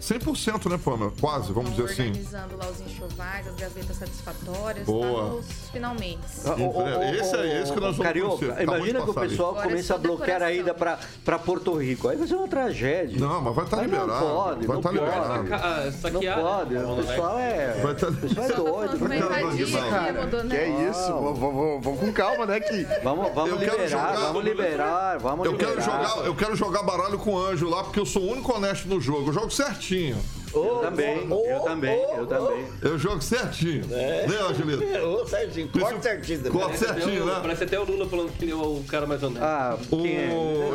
100%, 0.00 0.70
né, 0.70 0.78
Pamela? 0.82 1.12
Quase, 1.20 1.52
vamos 1.52 1.70
dizer 1.70 1.84
assim. 1.84 2.08
Organizando 2.08 2.56
lá 2.56 2.66
os 2.70 2.80
enxovais, 2.80 3.46
as 3.46 3.54
gavetas 3.54 3.96
satisfatórias. 3.96 4.86
Boa. 4.86 5.24
Tá 5.24 5.30
nos 5.30 5.46
finalmente. 5.72 6.18
Esse 7.18 7.36
é 7.36 7.62
esse 7.62 7.72
que 7.72 7.80
nós 7.80 7.96
vamos 7.96 7.98
Carioca. 7.98 8.52
Acabou 8.52 8.76
imagina 8.76 9.02
que 9.02 9.10
o 9.10 9.14
pessoal 9.14 9.54
começa 9.54 9.94
a 9.94 9.98
bloquear 9.98 10.42
a 10.42 10.52
ida 10.52 10.74
pra, 10.74 10.98
pra 11.24 11.38
Porto 11.38 11.74
Rico. 11.76 12.08
Aí 12.08 12.16
vai 12.16 12.26
ser 12.26 12.34
uma 12.34 12.48
tragédia. 12.48 13.18
Não, 13.20 13.40
mas 13.40 13.54
vai 13.54 13.64
estar 13.64 13.78
Aí 13.78 13.84
liberado. 13.84 14.08
Não 14.10 14.20
pode, 14.20 14.66
vai 14.66 14.76
não 14.76 14.76
estar 14.80 14.88
pode. 14.90 15.04
liberado. 15.04 15.42
Não 16.10 16.42
pode. 16.42 16.74
né? 16.74 16.84
O 16.84 16.96
pessoal 16.96 17.38
é. 17.38 17.80
Vai 17.82 17.94
tá- 17.94 18.08
O 18.08 18.14
pessoal 18.16 18.46
é 18.46 18.52
doido. 18.52 18.98
Vai 18.98 19.18
invadir 19.18 19.76
aqui, 19.76 20.12
mudou, 20.20 20.40
Que 20.40 20.46
né? 20.46 20.56
é 20.56 20.90
isso? 20.90 21.12
Vamos, 21.12 22.00
com 22.00 22.12
calma, 22.12 22.46
né, 22.46 22.60
que 22.60 22.84
Vamos, 23.02 23.32
vamos 23.34 23.60
liberar, 23.60 23.86
jogar- 23.88 24.16
vamos 24.16 24.44
liberar, 24.44 25.18
vamos 25.18 25.46
Eu 25.46 25.52
liberar. 25.52 25.70
quero, 25.74 25.84
jogar, 25.84 26.26
eu 26.26 26.34
quero 26.34 26.56
jogar 26.56 26.82
baralho 26.82 27.18
com 27.18 27.34
o 27.34 27.38
Anjo 27.38 27.68
lá, 27.68 27.82
porque 27.84 28.00
eu 28.00 28.06
sou 28.06 28.22
o 28.22 28.30
único 28.32 28.52
honesto 28.54 28.88
no 28.88 29.00
jogo. 29.00 29.28
Eu 29.28 29.32
jogo 29.32 29.50
certinho. 29.50 29.89
Eu 30.52 30.80
também, 30.82 31.28
eu 31.30 31.60
também, 31.60 32.02
eu 32.16 32.26
também. 32.26 32.66
Eu 32.82 32.98
jogo 32.98 33.22
certinho. 33.22 33.86
Né, 33.86 34.26
Angelito? 34.48 34.82
Ô, 35.06 35.24
certinho, 35.26 35.68
corte 35.68 36.02
certinho. 36.02 36.42
também. 36.42 36.60
Corte 36.60 36.78
certinho, 36.78 37.24
né? 37.24 37.38
Parece 37.40 37.64
até 37.64 37.78
o 37.78 37.84
Lula 37.84 38.08
falando 38.08 38.32
que 38.32 38.44
ele 38.44 38.52
é 38.52 38.56
o 38.56 38.82
cara 38.88 39.06
mais 39.06 39.22
honesto. 39.22 39.44
Ah, 39.44 39.78
O... 39.90 40.02
quem 40.02 40.16
é? 40.16 40.30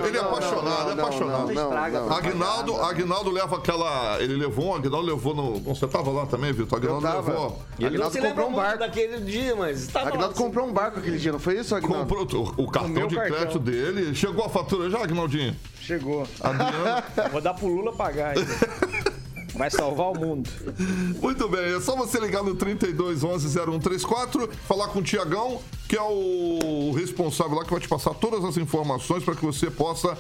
Ele 0.08 0.18
é 0.18 0.22
apaixonado, 0.22 0.90
é 0.90 0.94
apaixonado. 0.94 1.52
não, 1.52 1.64
Estraga, 1.64 2.00
não. 2.00 2.08
não. 2.08 2.16
Aguinaldo, 2.16 2.76
Aguinaldo 2.82 3.32
leva 3.32 3.58
aquela. 3.58 4.18
Ele 4.22 4.36
levou, 4.36 4.68
o 4.68 4.76
Aguinaldo 4.76 5.08
levou 5.08 5.36
no. 5.36 5.60
Você 5.60 5.88
tava 5.88 6.10
lá 6.12 6.26
também, 6.26 6.54
Vitor? 6.54 6.80
Tava. 7.02 7.32
levou. 7.32 7.62
Ele 7.78 8.10
se 8.10 8.22
comprou 8.22 8.50
um 8.50 8.54
barco. 8.54 8.80
daquele 8.80 9.20
dia, 9.20 9.56
mas 9.56 9.82
estava 9.82 10.08
Agnaldo 10.08 10.34
lá, 10.36 10.46
comprou 10.46 10.68
um 10.68 10.74
barco 10.74 11.00
aquele 11.00 11.18
dia, 11.18 11.32
não 11.34 11.40
foi 11.40 11.60
isso, 11.60 11.76
Agnaldo? 11.76 12.16
Comprou 12.16 12.44
o, 12.58 12.64
o 12.64 12.72
cartão 12.72 12.92
meu 12.92 13.08
de 13.08 13.16
cartão. 13.16 13.36
crédito 13.36 13.60
dele. 13.60 14.16
Chegou 14.16 14.46
a 14.46 14.50
fatura 14.50 14.90
já, 14.90 15.00
Aguinaldinho? 15.00 15.56
Chegou. 15.82 16.26
Adriano. 16.42 17.04
Vou 17.32 17.42
dar 17.42 17.54
pro 17.54 17.68
Lula 17.68 17.94
pagar 17.94 18.38
ainda. 18.38 18.46
Vai 19.56 19.70
salvar 19.70 20.12
o 20.12 20.20
mundo. 20.20 20.50
Muito 21.22 21.48
bem, 21.48 21.76
é 21.76 21.80
só 21.80 21.96
você 21.96 22.20
ligar 22.20 22.44
no 22.44 22.56
3211-0134, 22.56 24.50
falar 24.68 24.90
com 24.90 25.00
o 25.00 25.04
Tiagão, 25.04 25.62
que 25.88 25.96
é 25.96 26.02
o 26.02 26.92
responsável 26.92 27.56
lá 27.56 27.64
que 27.64 27.72
vai 27.72 27.80
te 27.80 27.88
passar 27.88 28.14
todas 28.14 28.44
as 28.44 28.58
informações 28.58 29.24
para 29.24 29.36
que 29.36 29.46
você 29.46 29.72
possa 29.72 30.18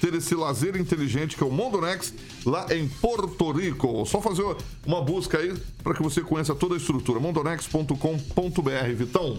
ter 0.00 0.14
esse 0.14 0.34
lazer 0.34 0.76
inteligente 0.76 1.36
que 1.36 1.44
é 1.44 1.46
o 1.46 1.50
Mundo 1.50 1.80
Next 1.80 2.12
lá 2.44 2.66
em 2.74 2.88
Porto 2.88 3.52
Rico. 3.52 4.04
Só 4.04 4.20
fazer 4.20 4.44
uma 4.84 5.00
busca 5.00 5.38
aí 5.38 5.54
para 5.82 5.94
que 5.94 6.02
você 6.02 6.20
conheça 6.20 6.56
toda 6.56 6.74
a 6.74 6.76
estrutura. 6.76 7.20
mondonex.com.br, 7.20 8.94
Vitão. 8.96 9.38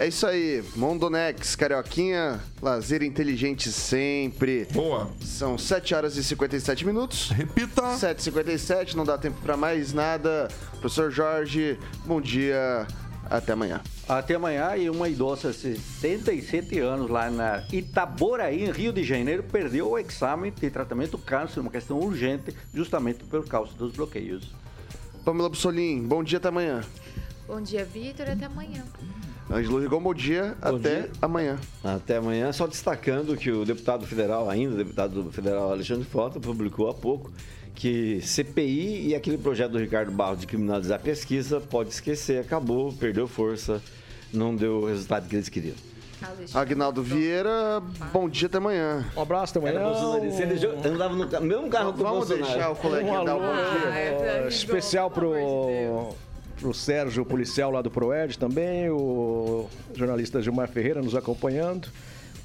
É 0.00 0.06
isso 0.06 0.28
aí, 0.28 0.62
Mondonex, 0.76 1.56
Carioquinha, 1.56 2.38
lazer 2.62 3.02
inteligente 3.02 3.72
sempre. 3.72 4.64
Boa. 4.70 5.10
São 5.20 5.58
7 5.58 5.92
horas 5.92 6.16
e 6.16 6.22
57 6.22 6.86
minutos. 6.86 7.30
Repita. 7.30 7.82
7h57, 7.82 8.94
não 8.94 9.04
dá 9.04 9.18
tempo 9.18 9.40
pra 9.42 9.56
mais 9.56 9.92
nada. 9.92 10.46
Professor 10.78 11.10
Jorge, 11.10 11.76
bom 12.06 12.20
dia, 12.20 12.86
até 13.28 13.54
amanhã. 13.54 13.80
Até 14.08 14.36
amanhã 14.36 14.76
e 14.76 14.88
uma 14.88 15.08
idosa, 15.08 15.52
77 15.52 16.78
anos, 16.78 17.10
lá 17.10 17.28
na 17.28 17.64
Itaboraí, 17.72 18.66
em 18.66 18.70
Rio 18.70 18.92
de 18.92 19.02
Janeiro, 19.02 19.42
perdeu 19.42 19.90
o 19.90 19.98
exame 19.98 20.52
de 20.52 20.70
tratamento 20.70 21.10
do 21.10 21.18
câncer, 21.18 21.58
uma 21.58 21.72
questão 21.72 21.98
urgente, 21.98 22.54
justamente 22.72 23.24
por 23.24 23.44
causa 23.48 23.72
dos 23.72 23.90
bloqueios. 23.96 24.54
Pamela 25.24 25.48
Bussolim, 25.48 26.06
bom 26.06 26.22
dia, 26.22 26.38
até 26.38 26.46
amanhã. 26.46 26.82
Bom 27.48 27.60
dia, 27.60 27.84
Vitor, 27.84 28.28
e 28.28 28.30
até 28.30 28.44
amanhã. 28.44 28.84
Ângelo 29.50 29.78
Rigon, 29.80 30.00
bom 30.00 30.12
dia, 30.12 30.54
Bom 30.62 30.76
até 30.76 31.00
dia. 31.02 31.10
amanhã. 31.22 31.58
Até 31.82 32.16
amanhã, 32.18 32.52
só 32.52 32.66
destacando 32.66 33.34
que 33.36 33.50
o 33.50 33.64
deputado 33.64 34.06
federal, 34.06 34.48
ainda 34.50 34.76
deputado 34.76 35.30
federal 35.32 35.72
Alexandre 35.72 36.04
Frota, 36.04 36.38
publicou 36.38 36.88
há 36.90 36.94
pouco 36.94 37.32
que 37.74 38.20
CPI 38.20 39.08
e 39.08 39.14
aquele 39.14 39.38
projeto 39.38 39.72
do 39.72 39.78
Ricardo 39.78 40.10
Barros 40.12 40.40
de 40.40 40.46
criminalizar 40.46 40.98
a 40.98 41.02
pesquisa, 41.02 41.60
pode 41.60 41.90
esquecer, 41.90 42.40
acabou, 42.40 42.92
perdeu 42.92 43.26
força, 43.26 43.80
não 44.34 44.54
deu 44.54 44.80
o 44.82 44.86
resultado 44.86 45.26
que 45.28 45.36
eles 45.36 45.48
queriam. 45.48 45.76
Agnaldo 46.52 47.00
Vieira, 47.02 47.80
bom 48.12 48.28
dia, 48.28 48.48
até 48.48 48.58
amanhã. 48.58 49.06
Um 49.16 49.22
abraço, 49.22 49.56
até 49.56 49.66
amanhã. 49.70 49.88
Ele 50.42 50.56
jo- 50.56 50.72
andava 50.84 51.14
no 51.14 51.46
mesmo 51.46 51.70
carro 51.70 51.92
que 51.94 52.00
o 52.00 52.04
Vamos 52.04 52.28
deixar 52.28 52.70
o 52.70 52.76
coleguinha 52.76 53.20
Um 53.20 53.24
dar 53.24 53.36
o 53.36 53.38
bom 53.38 53.44
alô 53.46 53.70
dia. 53.80 53.88
é, 53.94 54.48
especial 54.48 55.08
pelo 55.10 55.32
amor 55.34 55.38
de 55.70 55.86
pro, 55.86 56.16
Pro 56.58 56.74
Sérgio, 56.74 57.22
o 57.22 57.26
policial 57.26 57.70
lá 57.70 57.80
do 57.80 57.90
Proed 57.90 58.36
também, 58.38 58.90
o 58.90 59.68
jornalista 59.94 60.42
Gilmar 60.42 60.68
Ferreira 60.68 61.00
nos 61.00 61.14
acompanhando. 61.14 61.88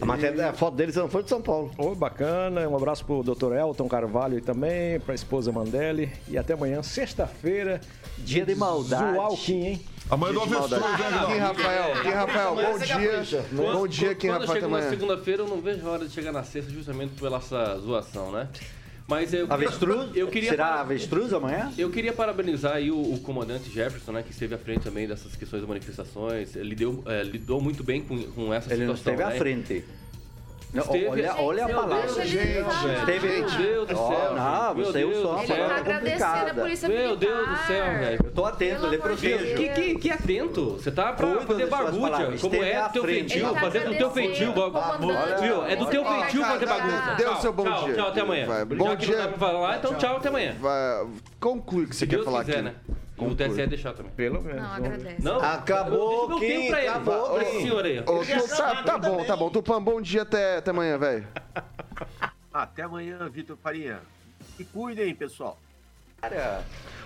A, 0.01 0.05
matéria, 0.05 0.49
a 0.49 0.53
foto 0.53 0.75
deles 0.75 0.95
não 0.95 1.07
foi 1.07 1.23
de 1.23 1.29
São 1.29 1.41
Paulo. 1.41 1.71
Ô, 1.77 1.95
bacana. 1.95 2.67
Um 2.67 2.75
abraço 2.75 3.05
pro 3.05 3.23
Dr. 3.23 3.53
Elton 3.53 3.87
Carvalho 3.87 4.35
aí 4.35 4.41
também, 4.41 4.99
pra 4.99 5.13
esposa 5.13 5.51
Mandelli. 5.51 6.11
E 6.27 6.37
até 6.37 6.53
amanhã, 6.53 6.81
sexta-feira. 6.81 7.79
Dia 8.17 8.45
de 8.45 8.55
maldade. 8.55 9.15
Zoar 9.15 9.31
o 9.31 9.37
Kim, 9.37 9.65
hein? 9.65 9.81
Amanhã 10.09 10.33
do 10.33 10.41
avestruz, 10.41 10.71
né, 10.71 10.87
Kim? 11.27 11.37
Rafael, 11.37 12.01
Kim 12.01 12.09
Rafael, 12.09 12.55
bom 12.55 12.77
dia. 12.77 13.45
Bom 13.51 13.87
dia, 13.87 14.15
Kim 14.15 14.27
Quando 14.27 14.41
Rafael, 14.41 14.57
até 14.57 14.67
chega 14.67 14.67
na 14.67 14.89
segunda-feira, 14.89 15.43
eu 15.43 15.47
não 15.47 15.61
vejo 15.61 15.87
a 15.87 15.91
hora 15.91 16.05
de 16.05 16.13
chegar 16.13 16.31
na 16.31 16.43
sexta 16.43 16.71
justamente 16.71 17.13
pela 17.19 17.37
essa 17.37 17.77
zoação, 17.79 18.31
né? 18.31 18.49
Mas 19.13 19.31
eu, 19.33 19.45
Avestruz? 19.47 20.09
eu 20.15 20.27
queria 20.27 20.49
Será 20.49 20.81
avestruz 20.81 21.31
amanhã? 21.33 21.71
Eu 21.77 21.89
queria 21.91 22.11
parabenizar 22.11 22.73
aí 22.77 22.89
o, 22.89 22.99
o 22.99 23.19
comandante 23.19 23.69
Jefferson, 23.69 24.11
né, 24.11 24.23
que 24.23 24.31
esteve 24.31 24.55
à 24.55 24.57
frente 24.57 24.81
também 24.81 25.07
dessas 25.07 25.35
questões 25.35 25.61
das 25.61 25.69
manifestações. 25.69 26.55
Ele 26.55 26.73
deu, 26.73 27.03
é, 27.05 27.21
lidou 27.23 27.61
muito 27.61 27.83
bem 27.83 28.01
com, 28.01 28.21
com 28.31 28.51
essa 28.53 28.73
Ele 28.73 28.85
não 28.85 28.95
situação. 28.95 29.13
esteve 29.13 29.23
à 29.23 29.29
né? 29.29 29.37
frente. 29.37 29.85
Esteve- 30.81 31.07
olha, 31.07 31.35
olha 31.37 31.65
a 31.65 31.69
palavra. 31.69 32.25
Gente. 32.25 32.57
Esteve, 32.99 33.27
Meu 33.27 33.45
Deus 33.57 33.87
do 33.87 33.95
céu. 33.95 34.33
Não, 34.35 34.73
Meu 34.75 34.85
você 34.85 34.97
Deus 34.99 35.17
usou 35.17 35.23
do 35.23 35.29
uma 35.29 35.37
Ele 35.43 35.47
céu. 35.47 35.55
tá 35.55 35.63
palavra 35.63 35.79
agradecendo 35.81 36.23
a 36.23 36.27
complicada. 36.29 36.61
polícia 36.61 36.89
Meu 36.89 36.97
militar. 36.97 37.19
Deus 37.19 37.49
do 37.49 37.55
céu, 37.67 37.85
velho. 37.85 38.19
Eu 38.23 38.31
tô 38.31 38.45
atento, 38.45 38.79
Pelo 38.79 38.91
de 38.91 38.97
protejo. 38.97 39.55
Que, 39.55 39.69
que, 39.69 39.95
que 39.95 40.11
atento. 40.11 40.69
Você 40.71 40.91
tá 40.91 41.13
pra 41.13 41.27
Cuida 41.27 41.41
fazer 41.45 41.67
palavras. 41.67 42.41
Como 42.41 42.55
é 42.63 42.75
à 42.75 42.87
do 42.87 42.93
teu 42.93 43.03
feitio. 43.03 43.45
Ele 43.45 43.53
tá 43.53 43.59
Fazer 43.59 43.79
do 43.85 43.95
teu 43.95 44.11
feitio. 44.11 44.53
Viu? 45.41 45.65
É 45.65 45.75
do 45.75 45.85
teu 45.85 46.05
feitio 46.05 46.41
fazer 46.43 46.65
bagunça. 46.65 47.15
Tchau, 47.17 47.41
seu 47.41 47.53
bom 47.53 47.63
tchau, 47.63 47.83
dia. 47.85 47.93
Tchau, 47.95 48.07
até 48.07 48.21
amanhã. 48.21 48.65
Bom 48.65 48.95
que 48.97 49.05
dia. 49.05 49.33
então 49.77 49.93
tchau, 49.95 50.17
até 50.17 50.29
amanhã. 50.29 50.55
Conclui 51.39 51.85
o 51.85 51.87
que 51.87 51.95
você 51.95 52.07
quer 52.07 52.23
falar 52.23 52.43
quiser, 52.43 52.59
aqui. 52.59 52.75
E 53.29 53.31
o 53.31 53.35
TSE 53.35 53.67
deixar 53.67 53.93
também. 53.93 54.11
Pelo 54.13 54.41
menos. 54.41 54.61
Não, 54.61 54.73
agradece. 54.73 55.21
Não? 55.23 55.39
Acabou, 55.41 56.29
eu, 56.29 56.31
eu, 56.31 56.39
tenho 56.39 56.69
pra 56.69 56.79
ele. 56.79 56.87
acabou, 56.89 57.29
Pra 57.33 57.43
esse 57.43 57.61
senhor 57.61 57.85
aí. 57.85 57.99
Ô, 57.99 58.03
Tu- 58.03 58.55
tá, 58.57 58.83
tá 58.83 58.97
bom, 58.97 59.23
tá 59.25 59.35
bom. 59.35 59.49
Tupã, 59.49 59.81
bom 59.81 60.01
dia 60.01 60.21
até, 60.23 60.57
até 60.57 60.71
amanhã, 60.71 60.97
velho. 60.97 61.27
Até 62.53 62.83
amanhã, 62.83 63.17
Vitor 63.29 63.57
Faria. 63.57 63.99
E 64.59 64.63
cuidem, 64.63 65.15
pessoal. 65.15 65.57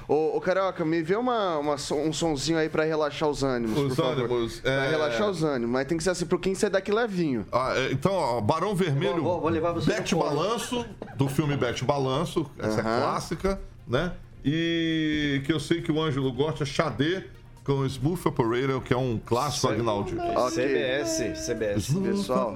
Ô, 0.07 0.38
ô, 0.38 0.41
Carioca, 0.41 0.86
me 0.86 1.01
vê 1.01 1.15
uma, 1.15 1.57
uma 1.57 1.78
som- 1.78 2.01
um 2.01 2.13
sonzinho 2.13 2.57
aí 2.59 2.70
pra 2.70 2.84
relaxar 2.84 3.28
os 3.28 3.43
ânimos, 3.43 3.78
Os 3.78 3.95
por 3.95 4.03
favor. 4.05 4.24
ânimos, 4.26 4.59
Pra 4.59 4.72
é- 4.72 4.89
relaxar 4.91 5.30
os 5.30 5.43
ânimos, 5.43 5.72
mas 5.72 5.88
tem 5.88 5.97
que 5.97 6.03
ser 6.03 6.11
assim 6.11 6.26
pro 6.26 6.38
quem 6.38 6.53
sair 6.53 6.70
daqui 6.70 6.91
levinho. 6.91 7.45
Ah, 7.51 7.74
é, 7.76 7.91
então, 7.91 8.13
ó, 8.13 8.39
Barão 8.41 8.76
Vermelho, 8.76 9.15
Vou- 9.15 9.24
vou- 9.34 9.41
vou 9.41 9.49
levar 9.49 9.72
você 9.72 9.91
Bete. 9.91 10.13
Balanço, 10.15 10.86
do 11.15 11.28
filme 11.28 11.57
Bete 11.57 11.84
Balanço, 11.84 12.49
essa 12.59 12.80
é 12.80 12.84
clássica, 12.84 13.59
né? 13.88 14.13
E 14.49 15.41
que 15.45 15.51
eu 15.51 15.59
sei 15.59 15.81
que 15.81 15.91
o 15.91 16.01
Ângelo 16.01 16.31
gosta, 16.31 16.63
Xadê, 16.63 17.25
com 17.65 17.85
Smooth 17.85 18.29
Operator, 18.29 18.79
que 18.79 18.93
é 18.93 18.97
um 18.97 19.19
clássico, 19.19 19.67
Agnaldo. 19.67 20.17
Ok. 20.17 20.63
CBS, 20.63 21.45
CBS. 21.45 21.93
Pessoal, 21.93 22.55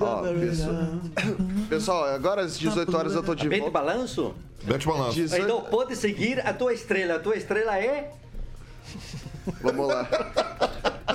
ó, 0.00 0.22
pessoal, 0.22 0.94
pessoal, 1.68 2.04
agora 2.06 2.40
às 2.40 2.58
18 2.58 2.96
horas 2.96 3.14
eu 3.14 3.22
tô 3.22 3.34
de 3.34 3.46
volta. 3.46 3.70
balanço? 3.70 4.34
Bete 4.64 4.86
Balanço. 4.86 5.16
18 5.16 5.44
Então 5.44 5.60
pode 5.64 5.94
seguir 5.96 6.40
a 6.46 6.54
tua 6.54 6.72
estrela. 6.72 7.16
A 7.16 7.18
tua 7.18 7.36
estrela 7.36 7.78
é... 7.78 8.10
Vamos 9.60 9.86
lá. 9.86 10.08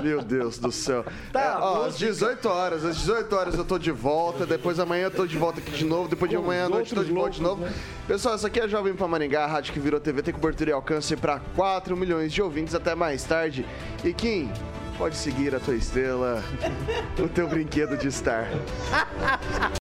Meu 0.02 0.22
Deus 0.22 0.58
do 0.58 0.70
céu. 0.72 1.04
Tá, 1.32 1.40
É, 1.40 1.56
ó, 1.58 1.84
às 1.84 1.92
música. 1.92 2.06
18 2.06 2.48
horas, 2.48 2.84
às 2.84 2.96
18 2.98 3.36
horas 3.36 3.54
eu 3.56 3.64
tô 3.64 3.78
de 3.78 3.90
volta, 3.90 4.46
depois 4.46 4.78
amanhã 4.78 5.04
eu 5.04 5.10
tô 5.10 5.26
de 5.26 5.36
volta 5.36 5.60
aqui 5.60 5.70
de 5.70 5.84
novo, 5.84 6.08
depois 6.08 6.30
de 6.30 6.36
amanhã 6.36 6.66
à 6.66 6.68
noite 6.68 6.92
eu 6.92 6.98
tô 6.98 7.04
de 7.04 7.12
volta 7.12 7.30
de 7.30 7.42
novo. 7.42 7.66
Pessoal, 8.06 8.34
essa 8.34 8.46
aqui 8.46 8.60
é 8.60 8.64
a 8.64 8.68
Jovem 8.68 8.94
Pan 8.94 9.08
Maringá, 9.08 9.44
a 9.44 9.46
rádio 9.46 9.72
que 9.72 9.80
virou 9.80 9.98
TV, 10.00 10.22
tem 10.22 10.32
cobertura 10.34 10.70
e 10.70 10.72
alcance 10.72 11.16
para 11.16 11.40
4 11.54 11.96
milhões 11.96 12.32
de 12.32 12.40
ouvintes 12.42 12.74
até 12.74 12.94
mais 12.94 13.24
tarde. 13.24 13.66
E 14.04 14.12
Kim, 14.12 14.50
pode 14.96 15.16
seguir 15.16 15.54
a 15.54 15.60
tua 15.60 15.74
estrela, 15.74 16.42
o 17.18 17.28
teu 17.28 17.46
brinquedo 17.48 17.96
de 17.96 18.08
estar. 18.08 18.48